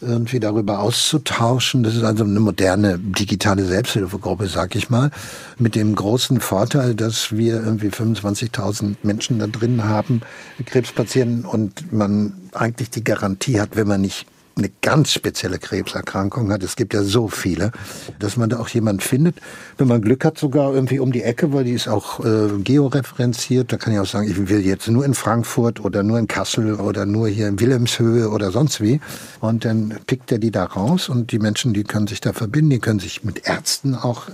irgendwie 0.00 0.40
darüber 0.40 0.78
auszutauschen. 0.80 1.82
Das 1.82 1.94
ist 1.94 2.04
also 2.04 2.24
eine 2.24 2.40
moderne 2.40 2.98
digitale 2.98 3.64
Selbsthilfegruppe, 3.64 4.46
sag 4.46 4.76
ich 4.76 4.90
mal, 4.90 5.10
mit 5.58 5.74
dem 5.74 5.94
großen 5.94 6.40
Vorteil, 6.40 6.94
dass 6.94 7.36
wir 7.36 7.54
irgendwie 7.54 7.88
25.000 7.88 8.96
Menschen 9.02 9.38
da 9.38 9.46
drin 9.46 9.84
haben, 9.84 10.20
Krebspatienten, 10.64 11.44
und 11.44 11.92
man 11.92 12.32
eigentlich 12.52 12.90
die 12.90 13.04
Garantie 13.04 13.60
hat, 13.60 13.76
wenn 13.76 13.88
man 13.88 14.00
nicht 14.00 14.26
eine 14.58 14.70
ganz 14.82 15.12
spezielle 15.12 15.58
Krebserkrankung 15.58 16.52
hat, 16.52 16.62
es 16.62 16.76
gibt 16.76 16.94
ja 16.94 17.02
so 17.02 17.28
viele, 17.28 17.72
dass 18.18 18.36
man 18.36 18.50
da 18.50 18.58
auch 18.58 18.68
jemand 18.68 19.02
findet, 19.02 19.36
wenn 19.76 19.88
man 19.88 20.02
Glück 20.02 20.24
hat, 20.24 20.38
sogar 20.38 20.74
irgendwie 20.74 20.98
um 20.98 21.12
die 21.12 21.22
Ecke, 21.22 21.52
weil 21.52 21.64
die 21.64 21.72
ist 21.72 21.88
auch 21.88 22.24
äh, 22.24 22.48
georeferenziert. 22.62 23.72
Da 23.72 23.76
kann 23.76 23.92
ich 23.92 23.98
auch 23.98 24.06
sagen, 24.06 24.28
ich 24.28 24.48
will 24.48 24.60
jetzt 24.60 24.88
nur 24.88 25.04
in 25.04 25.14
Frankfurt 25.14 25.84
oder 25.84 26.02
nur 26.02 26.18
in 26.18 26.26
Kassel 26.26 26.74
oder 26.74 27.06
nur 27.06 27.28
hier 27.28 27.48
in 27.48 27.60
Wilhelmshöhe 27.60 28.28
oder 28.28 28.50
sonst 28.50 28.80
wie. 28.80 29.00
Und 29.40 29.64
dann 29.64 29.98
pickt 30.06 30.32
er 30.32 30.38
die 30.38 30.50
da 30.50 30.64
raus 30.64 31.08
und 31.08 31.32
die 31.32 31.38
Menschen, 31.38 31.72
die 31.72 31.84
können 31.84 32.06
sich 32.06 32.20
da 32.20 32.32
verbinden, 32.32 32.70
die 32.70 32.78
können 32.80 33.00
sich 33.00 33.24
mit 33.24 33.46
Ärzten 33.46 33.94
auch 33.94 34.24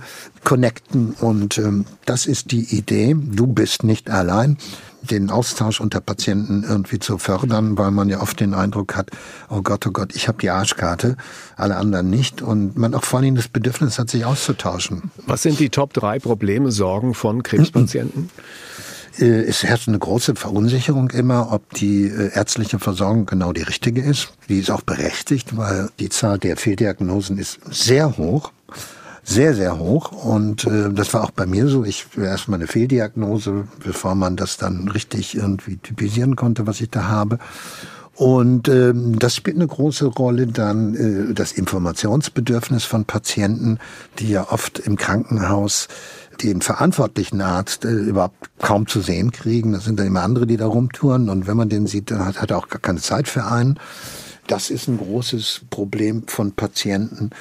connecten. 0.43 1.15
Und 1.19 1.57
ähm, 1.57 1.85
das 2.05 2.25
ist 2.25 2.51
die 2.51 2.75
Idee. 2.75 3.15
Du 3.17 3.47
bist 3.47 3.83
nicht 3.83 4.09
allein 4.09 4.57
den 5.05 5.29
Austausch 5.29 5.79
unter 5.79 6.01
Patienten 6.01 6.63
irgendwie 6.67 6.99
zu 6.99 7.17
fördern, 7.17 7.77
weil 7.77 7.91
man 7.91 8.09
ja 8.09 8.21
oft 8.21 8.39
den 8.39 8.53
Eindruck 8.53 8.95
hat, 8.95 9.11
oh 9.49 9.61
Gott, 9.61 9.85
oh 9.87 9.91
Gott, 9.91 10.15
ich 10.15 10.27
habe 10.27 10.37
die 10.39 10.49
Arschkarte, 10.49 11.17
alle 11.55 11.77
anderen 11.77 12.09
nicht. 12.09 12.41
Und 12.41 12.77
man 12.77 12.93
auch 12.93 13.03
vor 13.03 13.19
allem 13.19 13.35
das 13.35 13.47
Bedürfnis 13.47 13.99
hat, 13.99 14.09
sich 14.09 14.25
auszutauschen. 14.25 15.11
Was 15.25 15.43
sind 15.43 15.59
die 15.59 15.69
Top 15.69 15.93
drei 15.93 16.19
Probleme, 16.19 16.71
Sorgen 16.71 17.13
von 17.13 17.43
Krebspatienten? 17.43 18.29
Äh, 19.17 19.43
es 19.43 19.63
herrscht 19.63 19.87
eine 19.87 19.97
große 19.97 20.35
Verunsicherung 20.35 21.09
immer, 21.11 21.53
ob 21.53 21.73
die 21.73 22.07
äh, 22.07 22.33
ärztliche 22.33 22.79
Versorgung 22.79 23.25
genau 23.25 23.53
die 23.53 23.61
richtige 23.61 24.01
ist. 24.01 24.33
Die 24.49 24.59
ist 24.59 24.69
auch 24.69 24.81
berechtigt, 24.81 25.55
weil 25.55 25.89
die 25.99 26.09
Zahl 26.09 26.37
der 26.37 26.57
Fehldiagnosen 26.57 27.37
ist 27.37 27.59
sehr 27.71 28.17
hoch 28.17 28.51
sehr, 29.25 29.55
sehr 29.55 29.79
hoch. 29.79 30.11
Und 30.11 30.65
äh, 30.65 30.91
das 30.93 31.13
war 31.13 31.23
auch 31.23 31.31
bei 31.31 31.45
mir 31.45 31.67
so. 31.67 31.83
Ich 31.83 32.05
erstmal 32.17 32.59
eine 32.59 32.67
Fehldiagnose, 32.67 33.67
bevor 33.83 34.15
man 34.15 34.35
das 34.37 34.57
dann 34.57 34.87
richtig 34.87 35.35
irgendwie 35.35 35.77
typisieren 35.77 36.35
konnte, 36.35 36.67
was 36.67 36.79
ich 36.79 36.91
da 36.91 37.07
habe. 37.07 37.39
Und 38.15 38.69
ähm, 38.69 39.19
das 39.19 39.35
spielt 39.35 39.57
eine 39.57 39.67
große 39.67 40.05
Rolle 40.05 40.47
dann 40.47 40.95
äh, 40.95 41.33
das 41.33 41.51
Informationsbedürfnis 41.51 42.85
von 42.85 43.03
Patienten, 43.03 43.77
die 44.19 44.29
ja 44.29 44.51
oft 44.51 44.79
im 44.79 44.95
Krankenhaus 44.95 45.89
den 46.41 46.61
verantwortlichen 46.61 47.41
Arzt 47.41 47.83
äh, 47.83 47.89
überhaupt 47.89 48.51
kaum 48.59 48.87
zu 48.87 49.01
sehen 49.01 49.31
kriegen. 49.31 49.73
Das 49.73 49.83
sind 49.83 49.99
dann 49.99 50.07
immer 50.07 50.21
andere, 50.21 50.47
die 50.47 50.55
da 50.55 50.67
rumtouren. 50.67 51.29
Und 51.29 51.45
wenn 51.45 51.57
man 51.57 51.67
den 51.67 51.87
sieht, 51.87 52.09
dann 52.09 52.25
hat, 52.25 52.41
hat 52.41 52.51
er 52.51 52.57
auch 52.57 52.69
gar 52.69 52.79
keine 52.79 53.01
Zeit 53.01 53.27
für 53.27 53.45
einen. 53.45 53.79
Das 54.47 54.69
ist 54.69 54.87
ein 54.87 54.97
großes 54.97 55.61
Problem 55.69 56.23
von 56.27 56.51
Patienten. 56.51 57.31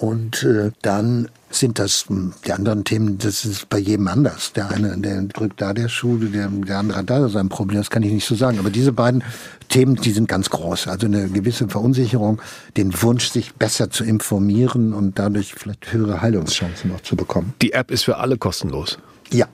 Und 0.00 0.44
äh, 0.44 0.70
dann 0.80 1.28
sind 1.50 1.78
das 1.78 2.06
hm, 2.08 2.32
die 2.46 2.52
anderen 2.52 2.84
Themen, 2.84 3.18
das 3.18 3.44
ist 3.44 3.68
bei 3.68 3.76
jedem 3.76 4.08
anders. 4.08 4.54
Der 4.54 4.70
eine, 4.70 4.96
der 4.96 5.20
drückt 5.24 5.60
da 5.60 5.74
der 5.74 5.88
Schuh, 5.88 6.16
der, 6.16 6.48
der 6.48 6.78
andere 6.78 6.98
hat 7.00 7.10
da 7.10 7.28
sein 7.28 7.50
Problem, 7.50 7.78
das 7.78 7.90
kann 7.90 8.02
ich 8.02 8.10
nicht 8.10 8.26
so 8.26 8.34
sagen. 8.34 8.58
Aber 8.58 8.70
diese 8.70 8.92
beiden 8.92 9.22
Themen, 9.68 9.96
die 9.96 10.12
sind 10.12 10.26
ganz 10.26 10.48
groß. 10.48 10.88
Also 10.88 11.06
eine 11.06 11.28
gewisse 11.28 11.68
Verunsicherung, 11.68 12.40
den 12.78 13.02
Wunsch, 13.02 13.28
sich 13.28 13.54
besser 13.56 13.90
zu 13.90 14.02
informieren 14.02 14.94
und 14.94 15.18
dadurch 15.18 15.52
vielleicht 15.52 15.92
höhere 15.92 16.22
Heilungschancen 16.22 16.94
auch 16.94 17.02
zu 17.02 17.14
bekommen. 17.14 17.52
Die 17.60 17.74
App 17.74 17.90
ist 17.90 18.04
für 18.04 18.16
alle 18.16 18.38
kostenlos. 18.38 18.98
Ja. 19.30 19.48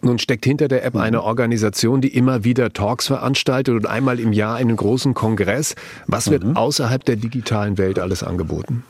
Nun 0.00 0.18
steckt 0.18 0.46
hinter 0.46 0.68
der 0.68 0.84
App 0.84 0.96
eine 0.96 1.22
Organisation, 1.22 2.00
die 2.00 2.14
immer 2.16 2.44
wieder 2.44 2.72
Talks 2.72 3.08
veranstaltet 3.08 3.74
und 3.74 3.86
einmal 3.86 4.18
im 4.18 4.32
Jahr 4.32 4.56
einen 4.56 4.76
großen 4.76 5.12
Kongress. 5.12 5.74
Was 6.06 6.30
wird 6.30 6.44
mhm. 6.44 6.56
außerhalb 6.56 7.04
der 7.04 7.16
digitalen 7.16 7.76
Welt 7.76 7.98
alles 7.98 8.22
angeboten? 8.22 8.84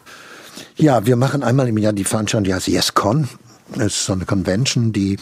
Ja, 0.76 1.06
wir 1.06 1.16
machen 1.16 1.42
einmal 1.42 1.68
im 1.68 1.78
Jahr 1.78 1.92
die 1.92 2.04
Veranstaltung, 2.04 2.44
die 2.44 2.54
heißt 2.54 2.68
YesCon. 2.68 3.28
Das 3.74 3.86
ist 3.86 4.06
so 4.06 4.12
eine 4.12 4.24
Convention, 4.24 4.92
die 4.92 5.18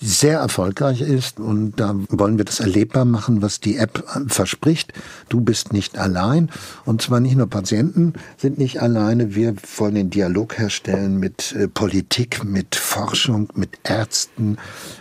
sehr 0.00 0.40
erfolgreich 0.40 1.00
ist 1.00 1.40
und 1.40 1.80
da 1.80 1.94
wollen 2.10 2.36
wir 2.36 2.44
das 2.44 2.60
erlebbar 2.60 3.04
machen, 3.04 3.40
was 3.40 3.60
die 3.60 3.76
App 3.76 4.04
verspricht. 4.28 4.92
Du 5.28 5.40
bist 5.40 5.72
nicht 5.72 5.96
allein 5.96 6.50
und 6.84 7.00
zwar 7.00 7.20
nicht 7.20 7.36
nur 7.36 7.48
Patienten 7.48 8.12
sind 8.36 8.58
nicht 8.58 8.82
alleine, 8.82 9.34
wir 9.34 9.54
wollen 9.78 9.94
den 9.94 10.10
Dialog 10.10 10.58
herstellen 10.58 11.18
mit 11.18 11.52
äh, 11.52 11.68
Politik, 11.68 12.44
mit 12.44 12.76
Forschung, 12.76 13.48
mit 13.54 13.70
Ärzten, 13.84 14.58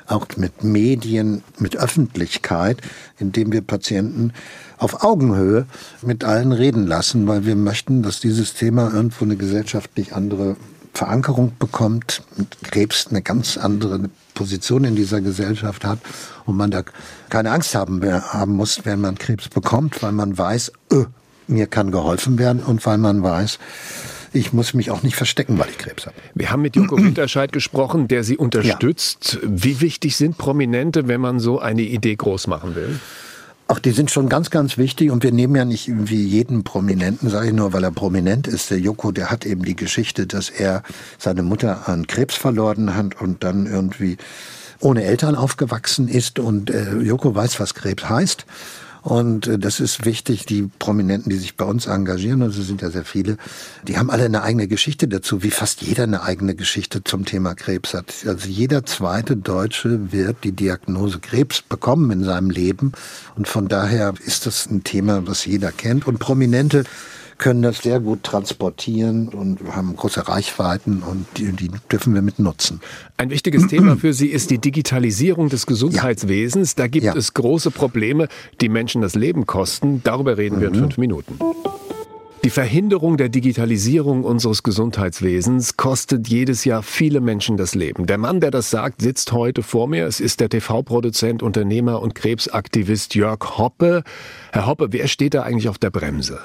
auch 0.07 0.27
mit 0.37 0.63
Medien, 0.63 1.43
mit 1.59 1.75
Öffentlichkeit, 1.75 2.77
indem 3.19 3.51
wir 3.51 3.61
Patienten 3.61 4.31
auf 4.77 5.03
Augenhöhe 5.03 5.65
mit 6.01 6.23
allen 6.23 6.53
reden 6.53 6.87
lassen, 6.87 7.27
weil 7.27 7.45
wir 7.45 7.55
möchten, 7.55 8.01
dass 8.01 8.21
dieses 8.21 8.53
Thema 8.53 8.93
irgendwo 8.93 9.25
eine 9.25 9.35
gesellschaftlich 9.35 10.15
andere 10.15 10.55
Verankerung 10.93 11.51
bekommt, 11.59 12.23
Krebs 12.63 13.07
eine 13.07 13.21
ganz 13.21 13.57
andere 13.57 14.09
Position 14.35 14.83
in 14.83 14.95
dieser 14.95 15.21
Gesellschaft 15.21 15.83
hat 15.83 15.97
und 16.45 16.55
man 16.55 16.69
da 16.69 16.83
keine 17.29 17.49
Angst 17.51 17.73
haben, 17.73 18.03
haben 18.03 18.53
muss, 18.53 18.81
wenn 18.85 19.01
man 19.01 19.17
Krebs 19.17 19.49
bekommt, 19.49 20.03
weil 20.03 20.11
man 20.11 20.37
weiß, 20.37 20.71
öh, 20.93 21.05
mir 21.47 21.65
kann 21.65 21.89
geholfen 21.89 22.37
werden 22.37 22.61
und 22.61 22.85
weil 22.85 22.99
man 22.99 23.23
weiß, 23.23 23.57
ich 24.33 24.53
muss 24.53 24.73
mich 24.73 24.91
auch 24.91 25.01
nicht 25.01 25.15
verstecken, 25.15 25.57
weil 25.57 25.69
ich 25.69 25.77
Krebs 25.77 26.05
habe. 26.05 26.15
Wir 26.33 26.51
haben 26.51 26.61
mit 26.61 26.75
Joko 26.75 26.97
Winterscheid 26.97 27.51
gesprochen, 27.51 28.07
der 28.07 28.23
Sie 28.23 28.37
unterstützt. 28.37 29.39
Ja. 29.41 29.49
Wie 29.49 29.79
wichtig 29.81 30.17
sind 30.17 30.37
Prominente, 30.37 31.07
wenn 31.07 31.21
man 31.21 31.39
so 31.39 31.59
eine 31.59 31.83
Idee 31.83 32.15
groß 32.15 32.47
machen 32.47 32.75
will? 32.75 32.99
Ach, 33.67 33.79
die 33.79 33.91
sind 33.91 34.11
schon 34.11 34.29
ganz, 34.29 34.51
ganz 34.51 34.77
wichtig 34.77 35.09
und 35.09 35.23
wir 35.23 35.31
nehmen 35.31 35.55
ja 35.55 35.65
nicht 35.65 35.87
irgendwie 35.87 36.23
jeden 36.23 36.63
Prominenten, 36.63 37.29
sage 37.29 37.47
ich 37.47 37.53
nur, 37.53 37.73
weil 37.73 37.83
er 37.83 37.91
prominent 37.91 38.45
ist. 38.47 38.69
Der 38.69 38.77
Joko, 38.77 39.11
der 39.11 39.31
hat 39.31 39.43
eben 39.43 39.65
die 39.65 39.75
Geschichte, 39.75 40.27
dass 40.27 40.51
er 40.51 40.83
seine 41.17 41.41
Mutter 41.41 41.89
an 41.89 42.05
Krebs 42.05 42.35
verloren 42.35 42.95
hat 42.95 43.19
und 43.19 43.43
dann 43.43 43.65
irgendwie 43.65 44.17
ohne 44.81 45.03
Eltern 45.03 45.33
aufgewachsen 45.35 46.07
ist 46.07 46.37
und 46.37 46.69
äh, 46.69 46.97
Joko 46.97 47.33
weiß, 47.33 47.59
was 47.59 47.73
Krebs 47.73 48.07
heißt 48.07 48.45
und 49.05 49.45
äh, 49.45 49.59
das 49.59 49.79
ist 49.79 50.03
wichtig, 50.03 50.47
die 50.47 50.63
Prominenten, 50.79 51.29
die 51.29 51.37
sich 51.37 51.55
bei 51.55 51.65
uns 51.65 51.85
engagieren, 51.85 52.41
und 52.41 52.57
es 52.57 52.67
sind 52.67 52.81
ja 52.81 52.89
sehr 52.89 53.05
viele, 53.05 53.37
die 53.87 53.99
haben 53.99 54.09
alle 54.09 54.25
eine 54.25 54.41
eigene 54.41 54.67
Geschichte 54.67 55.07
dazu, 55.07 55.43
wie 55.43 55.51
fast 55.51 55.83
jeder 55.83 56.03
eine 56.03 56.23
eigene 56.23 56.55
Geschichte 56.55 57.03
zum 57.03 57.23
Thema 57.23 57.53
Krebs 57.53 57.93
hat. 57.93 58.11
Also 58.25 58.49
jeder 58.49 58.83
zweite 58.87 59.37
Deutsche 59.37 60.11
wird 60.11 60.43
die 60.43 60.53
Diagnose 60.53 61.19
Krebs 61.19 61.61
bekommen 61.61 62.09
in 62.09 62.23
seinem 62.23 62.49
Leben. 62.49 62.93
Und 63.35 63.47
von 63.47 63.67
daher 63.67 64.15
ist 64.25 64.47
das 64.47 64.65
ein 64.71 64.83
Thema, 64.83 65.27
was 65.27 65.45
jeder 65.45 65.71
kennt. 65.71 66.07
Und 66.07 66.17
Prominente 66.17 66.83
können 67.37 67.61
das 67.61 67.79
sehr 67.79 67.99
gut 67.99 68.23
transportieren 68.23 69.29
und 69.29 69.59
haben 69.75 69.95
große 69.95 70.27
Reichweiten 70.27 71.03
und 71.03 71.25
die, 71.37 71.51
die 71.51 71.69
dürfen 71.91 72.13
wir 72.13 72.21
mit 72.21 72.39
nutzen. 72.39 72.81
Ein 73.17 73.29
wichtiges 73.29 73.67
Thema 73.69 73.97
für 73.97 74.13
Sie 74.13 74.27
ist 74.27 74.51
die 74.51 74.59
Digitalisierung 74.59 75.49
des 75.49 75.65
Gesundheitswesens. 75.65 76.71
Ja. 76.71 76.83
Da 76.83 76.87
gibt 76.87 77.05
ja. 77.05 77.15
es 77.15 77.33
große 77.33 77.71
Probleme, 77.71 78.27
die 78.61 78.69
Menschen 78.69 79.01
das 79.01 79.15
Leben 79.15 79.45
kosten. 79.45 80.01
Darüber 80.03 80.37
reden 80.37 80.61
wir 80.61 80.69
in 80.69 80.75
mhm. 80.75 80.79
fünf 80.79 80.97
Minuten. 80.97 81.39
Die 82.45 82.51
Verhinderung 82.51 83.17
der 83.17 83.27
Digitalisierung 83.27 84.23
unseres 84.23 84.61
Gesundheitswesens 84.61 85.77
kostet 85.77 86.27
jedes 86.27 86.63
Jahr 86.63 86.83
viele 86.83 87.19
Menschen 87.19 87.57
das 87.57 87.73
Leben. 87.73 88.05
Der 88.05 88.19
Mann, 88.19 88.39
der 88.39 88.51
das 88.51 88.69
sagt, 88.69 89.01
sitzt 89.01 89.31
heute 89.31 89.63
vor 89.63 89.87
mir. 89.87 90.05
Es 90.05 90.19
ist 90.19 90.41
der 90.41 90.49
TV-Produzent, 90.49 91.41
Unternehmer 91.41 92.03
und 92.03 92.13
Krebsaktivist 92.13 93.15
Jörg 93.15 93.57
Hoppe. 93.57 94.03
Herr 94.51 94.67
Hoppe, 94.67 94.89
wer 94.91 95.07
steht 95.07 95.33
da 95.33 95.41
eigentlich 95.41 95.69
auf 95.69 95.79
der 95.79 95.89
Bremse? 95.89 96.39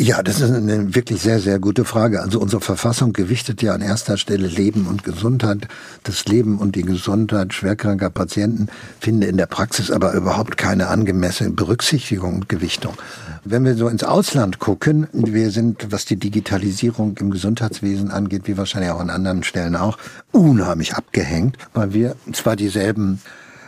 Ja, 0.00 0.22
das 0.22 0.40
ist 0.40 0.52
eine 0.52 0.94
wirklich 0.94 1.20
sehr, 1.20 1.40
sehr 1.40 1.58
gute 1.58 1.84
Frage. 1.84 2.22
Also 2.22 2.38
unsere 2.38 2.62
Verfassung 2.62 3.12
gewichtet 3.12 3.62
ja 3.62 3.74
an 3.74 3.80
erster 3.80 4.16
Stelle 4.16 4.46
Leben 4.46 4.86
und 4.86 5.02
Gesundheit. 5.02 5.66
Das 6.04 6.24
Leben 6.26 6.58
und 6.58 6.76
die 6.76 6.82
Gesundheit 6.82 7.52
schwerkranker 7.52 8.08
Patienten 8.08 8.68
finden 9.00 9.22
in 9.22 9.36
der 9.36 9.46
Praxis 9.46 9.90
aber 9.90 10.12
überhaupt 10.12 10.56
keine 10.56 10.86
angemessene 10.86 11.50
Berücksichtigung 11.50 12.36
und 12.36 12.48
Gewichtung. 12.48 12.94
Wenn 13.42 13.64
wir 13.64 13.74
so 13.74 13.88
ins 13.88 14.04
Ausland 14.04 14.60
gucken, 14.60 15.08
wir 15.12 15.50
sind, 15.50 15.90
was 15.90 16.04
die 16.04 16.16
Digitalisierung 16.16 17.16
im 17.18 17.32
Gesundheitswesen 17.32 18.12
angeht, 18.12 18.42
wie 18.44 18.56
wahrscheinlich 18.56 18.92
auch 18.92 19.00
an 19.00 19.10
anderen 19.10 19.42
Stellen 19.42 19.74
auch, 19.74 19.98
unheimlich 20.30 20.94
abgehängt, 20.94 21.58
weil 21.74 21.92
wir 21.92 22.14
zwar 22.32 22.54
dieselben 22.54 23.20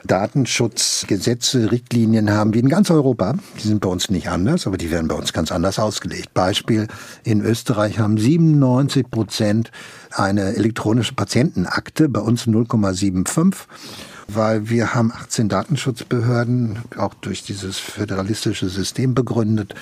Datenschutzgesetze, 0.06 1.70
Richtlinien 1.70 2.30
haben 2.30 2.54
wie 2.54 2.60
in 2.60 2.68
ganz 2.68 2.90
Europa. 2.90 3.34
Die 3.62 3.68
sind 3.68 3.80
bei 3.80 3.88
uns 3.88 4.10
nicht 4.10 4.28
anders, 4.28 4.66
aber 4.66 4.76
die 4.76 4.90
werden 4.90 5.08
bei 5.08 5.14
uns 5.14 5.32
ganz 5.32 5.52
anders 5.52 5.78
ausgelegt. 5.78 6.34
Beispiel, 6.34 6.88
in 7.24 7.40
Österreich 7.40 7.98
haben 7.98 8.18
97 8.18 9.10
Prozent 9.10 9.70
eine 10.12 10.56
elektronische 10.56 11.14
Patientenakte, 11.14 12.08
bei 12.08 12.20
uns 12.20 12.46
0,75 12.46 13.54
weil 14.34 14.68
wir 14.68 14.94
haben 14.94 15.12
18 15.12 15.48
Datenschutzbehörden, 15.48 16.78
auch 16.96 17.14
durch 17.14 17.42
dieses 17.42 17.78
föderalistische 17.78 18.68
System 18.68 19.14
begründet, 19.14 19.74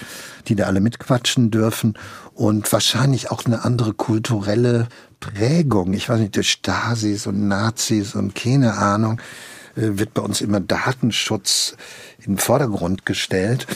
die 0.47 0.55
da 0.55 0.65
alle 0.65 0.81
mitquatschen 0.81 1.51
dürfen 1.51 1.95
und 2.35 2.73
wahrscheinlich 2.73 3.31
auch 3.31 3.45
eine 3.45 3.65
andere 3.65 3.93
kulturelle 3.93 4.89
Prägung. 5.21 5.93
Ich 5.93 6.09
weiß 6.09 6.21
nicht, 6.21 6.37
durch 6.37 6.51
Stasis 6.51 7.27
und 7.27 7.49
Nazis 7.49 8.15
und 8.15 8.35
keine 8.35 8.75
Ahnung 8.79 9.21
wird 9.79 10.15
bei 10.15 10.23
uns 10.23 10.41
immer 10.41 10.61
Datenschutz 10.61 11.77
in 12.19 12.35
den 12.35 12.39
Vordergrund 12.39 13.07
gestellt. 13.07 13.67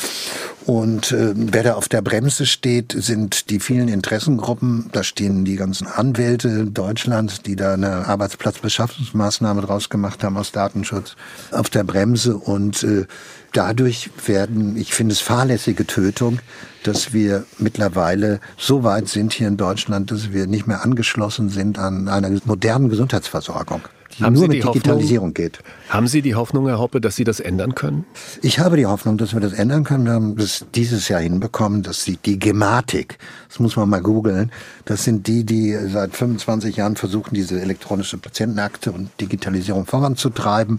Und 0.67 1.11
äh, 1.11 1.33
wer 1.35 1.63
da 1.63 1.75
auf 1.75 1.89
der 1.89 2.03
Bremse 2.03 2.47
steht, 2.47 2.95
sind 2.97 3.51
die 3.51 3.59
vielen 3.59 3.89
Interessengruppen. 3.89 4.91
Da 4.93 5.03
stehen 5.03 5.45
die 5.45 5.57
ganzen 5.57 5.87
Anwälte 5.87 6.67
Deutschlands, 6.67 7.43
die 7.43 7.57
da 7.57 7.75
eine 7.75 8.07
Arbeitsplatzbeschaffungsmaßnahme 8.07 9.63
draus 9.63 9.89
gemacht 9.89 10.23
haben 10.23 10.37
aus 10.37 10.53
Datenschutz, 10.53 11.17
auf 11.51 11.69
der 11.69 11.85
Bremse. 11.85 12.37
Und 12.37 12.83
äh, 12.85 13.07
dadurch 13.53 14.11
werden, 14.27 14.77
ich 14.77 14.95
finde 14.95 15.15
es 15.15 15.21
fahrlässige 15.21 15.87
Tötung, 15.87 16.39
dass 16.85 17.13
wir 17.13 17.45
mittlerweile 17.59 18.41
so 18.57 18.85
weit 18.85 19.09
sind 19.09 19.33
hier 19.33 19.49
in 19.49 19.57
Deutschland, 19.57 20.11
dass 20.11 20.33
wir 20.33 20.47
nicht 20.47 20.67
mehr 20.67 20.83
angeschlossen 20.83 21.49
sind 21.49 21.79
an 21.79 22.09
einer 22.09 22.31
modernen 22.45 22.89
Gesundheitsversorgung 22.89 23.83
die 24.19 24.25
haben 24.25 24.35
nur 24.35 24.49
mit 24.49 24.63
Digitalisierung 24.63 25.29
Hoffnung, 25.29 25.35
geht. 25.35 25.59
Haben 25.89 26.07
Sie 26.07 26.23
die 26.23 26.35
Hoffnung, 26.35 26.67
Herr 26.69 26.79
Hoppe, 26.79 27.01
dass 27.01 27.17
Sie 27.17 27.25
das 27.25 27.41
ändern 27.41 27.75
können? 27.75 28.05
Ich 28.43 28.59
habe 28.59 28.77
die 28.77 28.87
Hoffnung, 28.87 29.19
dass 29.19 29.33
wir 29.33 29.41
das 29.41 29.53
ändern 29.53 29.85
können. 29.85 30.05
Wir 30.05 30.13
haben 30.13 30.37
das 30.37 30.67
dieses 30.75 31.09
Jahr 31.09 31.21
hinbekommen, 31.21 31.83
dass 31.83 32.05
die, 32.05 32.17
die 32.17 32.39
Gematik, 32.39 33.19
das 33.49 33.61
muss 33.61 33.77
man 33.77 33.89
mal 33.89 34.01
googeln, 34.01 34.51
das 34.85 35.05
sind 35.05 35.27
die, 35.27 35.45
die 35.45 35.77
seit 35.89 36.15
25 36.15 36.77
Jahren 36.77 36.97
versuchen, 36.97 37.35
diese 37.35 37.61
elektronische 37.61 38.19
Patientenakte 38.19 38.93
und 38.93 39.11
Digitalisierung 39.21 39.87
voranzutreiben 39.87 40.79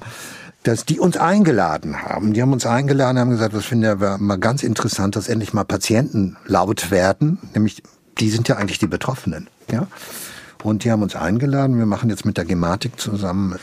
dass 0.64 0.86
die 0.86 1.00
uns 1.00 1.18
eingeladen 1.18 2.04
haben. 2.04 2.34
Die 2.34 2.42
haben 2.42 2.54
uns 2.54 2.66
eingeladen, 2.66 3.20
haben 3.20 3.32
gesagt, 3.32 3.54
das 3.54 3.66
finden 3.66 4.00
wir 4.00 4.18
mal 4.18 4.38
ganz 4.38 4.64
interessant, 4.64 5.16
dass 5.18 5.28
endlich 5.28 5.54
mal 5.54 5.66
Patienten 5.66 6.38
laut 6.46 6.90
werden, 6.90 7.38
nämlich 7.54 7.84
die 8.18 8.30
sind 8.30 8.48
ja 8.48 8.56
eigentlich 8.56 8.80
die 8.80 8.88
Betroffenen. 8.88 9.50
Ja? 9.72 9.88
Und 10.64 10.86
die 10.86 10.92
haben 10.92 11.04
uns 11.04 11.16
eingeladen. 11.16 11.78
Wir 11.78 11.86
machen 11.86 12.10
jetzt 12.10 12.26
mit 12.26 12.38
der 12.38 12.46
Gematik 12.46 13.00
zusammen 13.00 13.56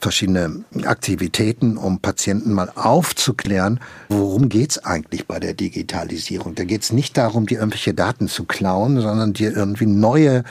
verschiedene 0.00 0.64
Aktivitäten, 0.84 1.76
um 1.76 2.00
Patienten 2.00 2.52
mal 2.52 2.70
aufzuklären, 2.74 3.80
worum 4.08 4.48
geht's 4.48 4.78
eigentlich 4.78 5.26
bei 5.26 5.38
der 5.38 5.54
Digitalisierung. 5.54 6.54
Da 6.54 6.64
geht's 6.64 6.92
nicht 6.92 7.16
darum, 7.16 7.46
dir 7.46 7.58
irgendwelche 7.58 7.94
Daten 7.94 8.28
zu 8.28 8.44
klauen, 8.44 9.00
sondern 9.00 9.32
dir 9.32 9.54
irgendwie 9.54 9.86
neue 9.86 10.44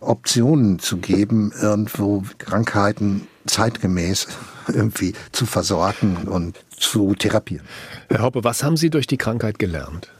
Optionen 0.00 0.78
zu 0.78 0.98
geben, 0.98 1.52
irgendwo 1.60 2.24
Krankheiten 2.38 3.26
zeitgemäß 3.46 4.28
irgendwie 4.68 5.14
zu 5.32 5.46
versorgen 5.46 6.28
und 6.28 6.58
zu 6.70 7.14
therapieren. 7.14 7.66
Herr 8.08 8.22
Hoppe, 8.22 8.44
was 8.44 8.62
haben 8.62 8.76
Sie 8.76 8.90
durch 8.90 9.06
die 9.06 9.18
Krankheit 9.18 9.58
gelernt? 9.58 10.10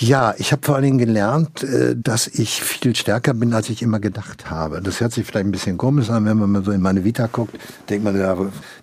Ja, 0.00 0.32
ich 0.38 0.52
habe 0.52 0.64
vor 0.64 0.76
allen 0.76 0.84
Dingen 0.84 0.98
gelernt, 0.98 1.64
äh, 1.64 1.96
dass 1.96 2.28
ich 2.28 2.62
viel 2.62 2.94
stärker 2.94 3.34
bin, 3.34 3.52
als 3.52 3.68
ich 3.68 3.82
immer 3.82 3.98
gedacht 3.98 4.48
habe. 4.48 4.80
Das 4.80 5.00
hört 5.00 5.12
sich 5.12 5.26
vielleicht 5.26 5.46
ein 5.46 5.50
bisschen 5.50 5.76
komisch 5.76 6.08
an, 6.08 6.24
wenn 6.24 6.36
man 6.38 6.52
mal 6.52 6.64
so 6.64 6.70
in 6.70 6.80
meine 6.80 7.02
Vita 7.02 7.26
guckt. 7.26 7.58
Denkt 7.90 8.04
man, 8.04 8.14
der, 8.14 8.36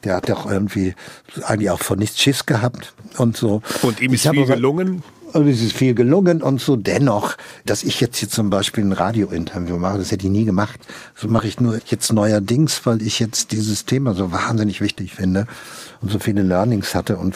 der 0.03 0.15
hat 0.17 0.29
doch 0.29 0.49
irgendwie 0.51 0.93
eigentlich 1.43 1.69
auch 1.69 1.79
von 1.79 1.99
nichts 1.99 2.19
Schiss 2.19 2.45
gehabt 2.45 2.93
und 3.17 3.37
so. 3.37 3.61
Und 3.81 4.01
ihm 4.01 4.13
ist 4.13 4.25
ich 4.25 4.31
viel 4.31 4.45
gelungen? 4.45 5.03
Und 5.35 5.49
es 5.49 5.61
ist 5.61 5.73
viel 5.73 5.93
gelungen 5.93 6.41
und 6.41 6.61
so. 6.61 6.77
Dennoch, 6.77 7.35
dass 7.65 7.83
ich 7.83 7.99
jetzt 7.99 8.15
hier 8.15 8.29
zum 8.29 8.49
Beispiel 8.49 8.85
ein 8.85 8.93
Radiointerview 8.93 9.77
mache, 9.77 9.97
das 9.97 10.09
hätte 10.09 10.27
ich 10.27 10.31
nie 10.31 10.45
gemacht. 10.45 10.79
So 11.13 11.27
mache 11.27 11.45
ich 11.45 11.59
nur 11.59 11.77
jetzt 11.87 12.13
neuerdings, 12.13 12.85
weil 12.85 13.01
ich 13.01 13.19
jetzt 13.19 13.51
dieses 13.51 13.83
Thema 13.83 14.13
so 14.13 14.31
wahnsinnig 14.31 14.79
wichtig 14.79 15.13
finde 15.13 15.45
und 15.99 16.09
so 16.09 16.19
viele 16.19 16.41
Learnings 16.41 16.95
hatte 16.95 17.17
und 17.17 17.35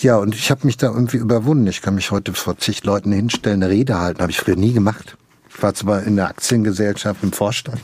ja, 0.00 0.18
und 0.18 0.34
ich 0.34 0.50
habe 0.50 0.66
mich 0.66 0.76
da 0.76 0.88
irgendwie 0.88 1.16
überwunden. 1.16 1.66
Ich 1.66 1.80
kann 1.80 1.94
mich 1.94 2.10
heute 2.10 2.34
vor 2.34 2.58
zig 2.58 2.84
Leuten 2.84 3.10
hinstellen, 3.10 3.62
eine 3.62 3.72
Rede 3.72 3.98
halten. 3.98 4.20
Habe 4.20 4.32
ich 4.32 4.38
früher 4.38 4.56
nie 4.56 4.74
gemacht. 4.74 5.16
war 5.62 5.72
zwar 5.72 6.02
in 6.02 6.16
der 6.16 6.28
Aktiengesellschaft 6.28 7.22
im 7.22 7.32
Vorstand, 7.32 7.80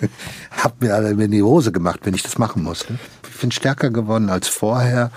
hab 0.50 0.82
mir 0.82 0.96
alle 0.96 1.10
in 1.10 1.30
die 1.30 1.44
Hose 1.44 1.70
gemacht, 1.70 2.00
wenn 2.02 2.14
ich 2.14 2.24
das 2.24 2.38
machen 2.38 2.64
musste. 2.64 2.98
Ich 3.32 3.40
bin 3.40 3.52
stärker 3.52 3.90
geworden 3.90 4.30
als 4.30 4.48
vorher. 4.48 5.12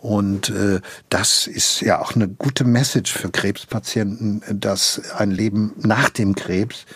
Und 0.00 0.48
äh, 0.48 0.80
das 1.10 1.46
ist 1.46 1.82
ja 1.82 2.00
auch 2.00 2.14
eine 2.14 2.28
gute 2.28 2.64
Message 2.64 3.12
für 3.12 3.30
Krebspatienten, 3.30 4.42
dass 4.48 5.12
ein 5.16 5.30
Leben 5.30 5.72
nach 5.76 6.08
dem 6.08 6.34
Krebs 6.34 6.86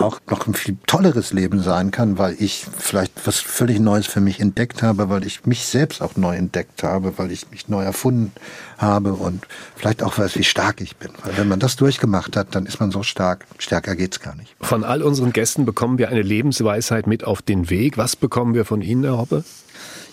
auch 0.00 0.20
noch 0.30 0.46
ein 0.46 0.54
viel 0.54 0.76
tolleres 0.86 1.32
Leben 1.32 1.60
sein 1.60 1.90
kann, 1.90 2.18
weil 2.18 2.36
ich 2.38 2.66
vielleicht 2.78 3.26
was 3.26 3.38
völlig 3.38 3.80
Neues 3.80 4.06
für 4.06 4.20
mich 4.20 4.40
entdeckt 4.40 4.82
habe, 4.82 5.08
weil 5.08 5.26
ich 5.26 5.44
mich 5.46 5.66
selbst 5.66 6.02
auch 6.02 6.16
neu 6.16 6.36
entdeckt 6.36 6.82
habe, 6.82 7.18
weil 7.18 7.32
ich 7.32 7.50
mich 7.50 7.68
neu 7.68 7.82
erfunden 7.82 8.32
habe 8.76 9.14
und 9.14 9.46
vielleicht 9.76 10.02
auch 10.02 10.16
weiß, 10.16 10.36
wie 10.36 10.44
stark 10.44 10.80
ich 10.80 10.96
bin. 10.96 11.10
Weil 11.24 11.36
wenn 11.36 11.48
man 11.48 11.58
das 11.58 11.76
durchgemacht 11.76 12.36
hat, 12.36 12.54
dann 12.54 12.66
ist 12.66 12.80
man 12.80 12.90
so 12.90 13.02
stark. 13.02 13.44
Stärker 13.58 13.96
geht's 13.96 14.20
gar 14.20 14.36
nicht. 14.36 14.54
Von 14.60 14.84
all 14.84 15.02
unseren 15.02 15.32
Gästen 15.32 15.64
bekommen 15.64 15.98
wir 15.98 16.08
eine 16.08 16.22
Lebensweisheit 16.22 17.06
mit 17.06 17.24
auf 17.24 17.42
den 17.42 17.70
Weg. 17.70 17.98
Was 17.98 18.14
bekommen 18.14 18.54
wir 18.54 18.64
von 18.64 18.82
Ihnen, 18.82 19.04
Herr 19.04 19.18
Hoppe? 19.18 19.44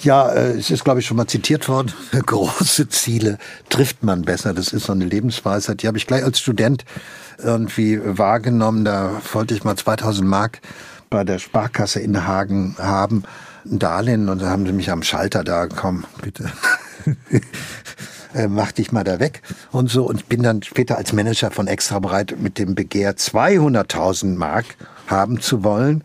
Ja, 0.02 0.30
äh, 0.30 0.52
es 0.52 0.70
ist, 0.70 0.84
glaube 0.84 1.00
ich, 1.00 1.06
schon 1.06 1.18
mal 1.18 1.28
zitiert 1.28 1.68
worden. 1.68 1.94
Große 2.26 2.90
Ziele 2.90 3.38
trifft 3.70 4.04
man 4.04 4.24
besser. 4.24 4.54
Das 4.54 4.74
ist 4.74 4.86
so 4.86 4.94
eine 4.94 5.06
Lebensweisheit. 5.06 5.82
Die 5.82 5.88
habe 5.88 5.98
ich 5.98 6.08
gleich 6.08 6.24
als 6.24 6.40
Student 6.40 6.86
irgendwie 7.38 8.00
wahrgenommen. 8.04 8.86
Da 8.86 9.22
wollte 9.34 9.54
ich 9.54 9.64
mal 9.64 9.76
2000 9.76 10.28
Mark 10.28 10.62
bei 11.10 11.24
der 11.24 11.40
Sparkasse 11.40 12.00
in 12.00 12.26
Hagen 12.26 12.76
haben, 12.78 13.24
ein 13.66 13.80
Darlehen. 13.80 14.30
Und 14.30 14.42
da 14.42 14.50
haben 14.50 14.66
sie 14.66 14.74
mich 14.74 14.92
am 14.92 15.04
Schalter 15.04 15.44
da, 15.44 15.68
komm, 15.68 16.06
bitte. 16.22 16.52
Äh, 18.36 18.50
mach 18.50 18.74
dich 18.74 18.92
mal 18.92 19.06
da 19.06 19.22
weg 19.22 19.42
und 19.72 19.90
so 19.90 20.04
und 20.04 20.28
bin 20.28 20.44
dann 20.44 20.62
später 20.62 20.98
als 20.98 21.14
Manager 21.14 21.52
von 21.52 21.68
Extra 21.68 22.00
bereit 22.00 22.36
mit 22.38 22.60
dem 22.60 22.76
Begehr 22.76 23.16
200.000 23.16 24.36
Mark 24.36 24.66
haben 25.08 25.40
zu 25.40 25.64
wollen 25.64 26.04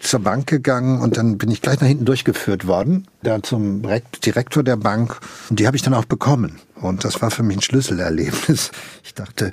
zur 0.00 0.20
Bank 0.20 0.48
gegangen 0.48 1.00
und 1.00 1.16
dann 1.16 1.38
bin 1.38 1.52
ich 1.52 1.62
gleich 1.62 1.80
nach 1.80 1.86
hinten 1.86 2.04
durchgeführt 2.04 2.66
worden, 2.66 3.06
da 3.22 3.42
zum 3.42 3.82
Direktor 4.24 4.64
der 4.64 4.76
Bank 4.76 5.20
und 5.50 5.60
die 5.60 5.68
habe 5.68 5.76
ich 5.76 5.82
dann 5.82 5.94
auch 5.94 6.04
bekommen 6.04 6.58
und 6.74 7.04
das 7.04 7.22
war 7.22 7.30
für 7.30 7.44
mich 7.44 7.58
ein 7.58 7.62
Schlüsselerlebnis. 7.62 8.72
Ich 9.04 9.14
dachte, 9.14 9.52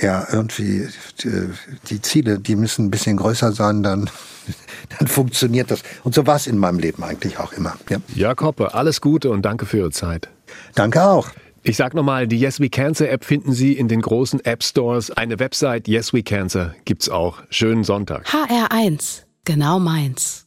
ja, 0.00 0.26
irgendwie 0.32 0.88
die, 1.22 1.50
die 1.90 2.00
Ziele, 2.00 2.38
die 2.38 2.56
müssen 2.56 2.86
ein 2.86 2.90
bisschen 2.90 3.18
größer 3.18 3.52
sein, 3.52 3.82
dann 3.82 4.08
dann 4.98 5.08
funktioniert 5.08 5.70
das. 5.70 5.82
Und 6.04 6.14
so 6.14 6.26
war 6.26 6.36
es 6.36 6.46
in 6.46 6.56
meinem 6.56 6.78
Leben 6.78 7.04
eigentlich 7.04 7.38
auch 7.38 7.52
immer. 7.52 7.76
Ja. 7.90 7.98
Jörg 8.14 8.40
Hoppe, 8.40 8.74
alles 8.74 9.00
Gute 9.00 9.30
und 9.30 9.42
danke 9.42 9.66
für 9.66 9.78
Ihre 9.78 9.90
Zeit. 9.90 10.28
Danke 10.74 11.02
auch. 11.04 11.28
Ich 11.62 11.76
sag 11.76 11.92
nochmal, 11.92 12.26
die 12.26 12.38
Yes 12.38 12.58
We 12.58 12.70
Cancer 12.70 13.10
App 13.10 13.22
finden 13.22 13.52
Sie 13.52 13.74
in 13.74 13.86
den 13.86 14.00
großen 14.00 14.42
App 14.44 14.62
Stores. 14.64 15.10
Eine 15.10 15.38
Website 15.38 15.88
Yes 15.88 16.14
We 16.14 16.22
Cancer 16.22 16.74
gibt's 16.86 17.10
auch. 17.10 17.42
Schönen 17.50 17.84
Sonntag. 17.84 18.26
HR1, 18.26 19.24
genau 19.44 19.78
meins. 19.78 20.46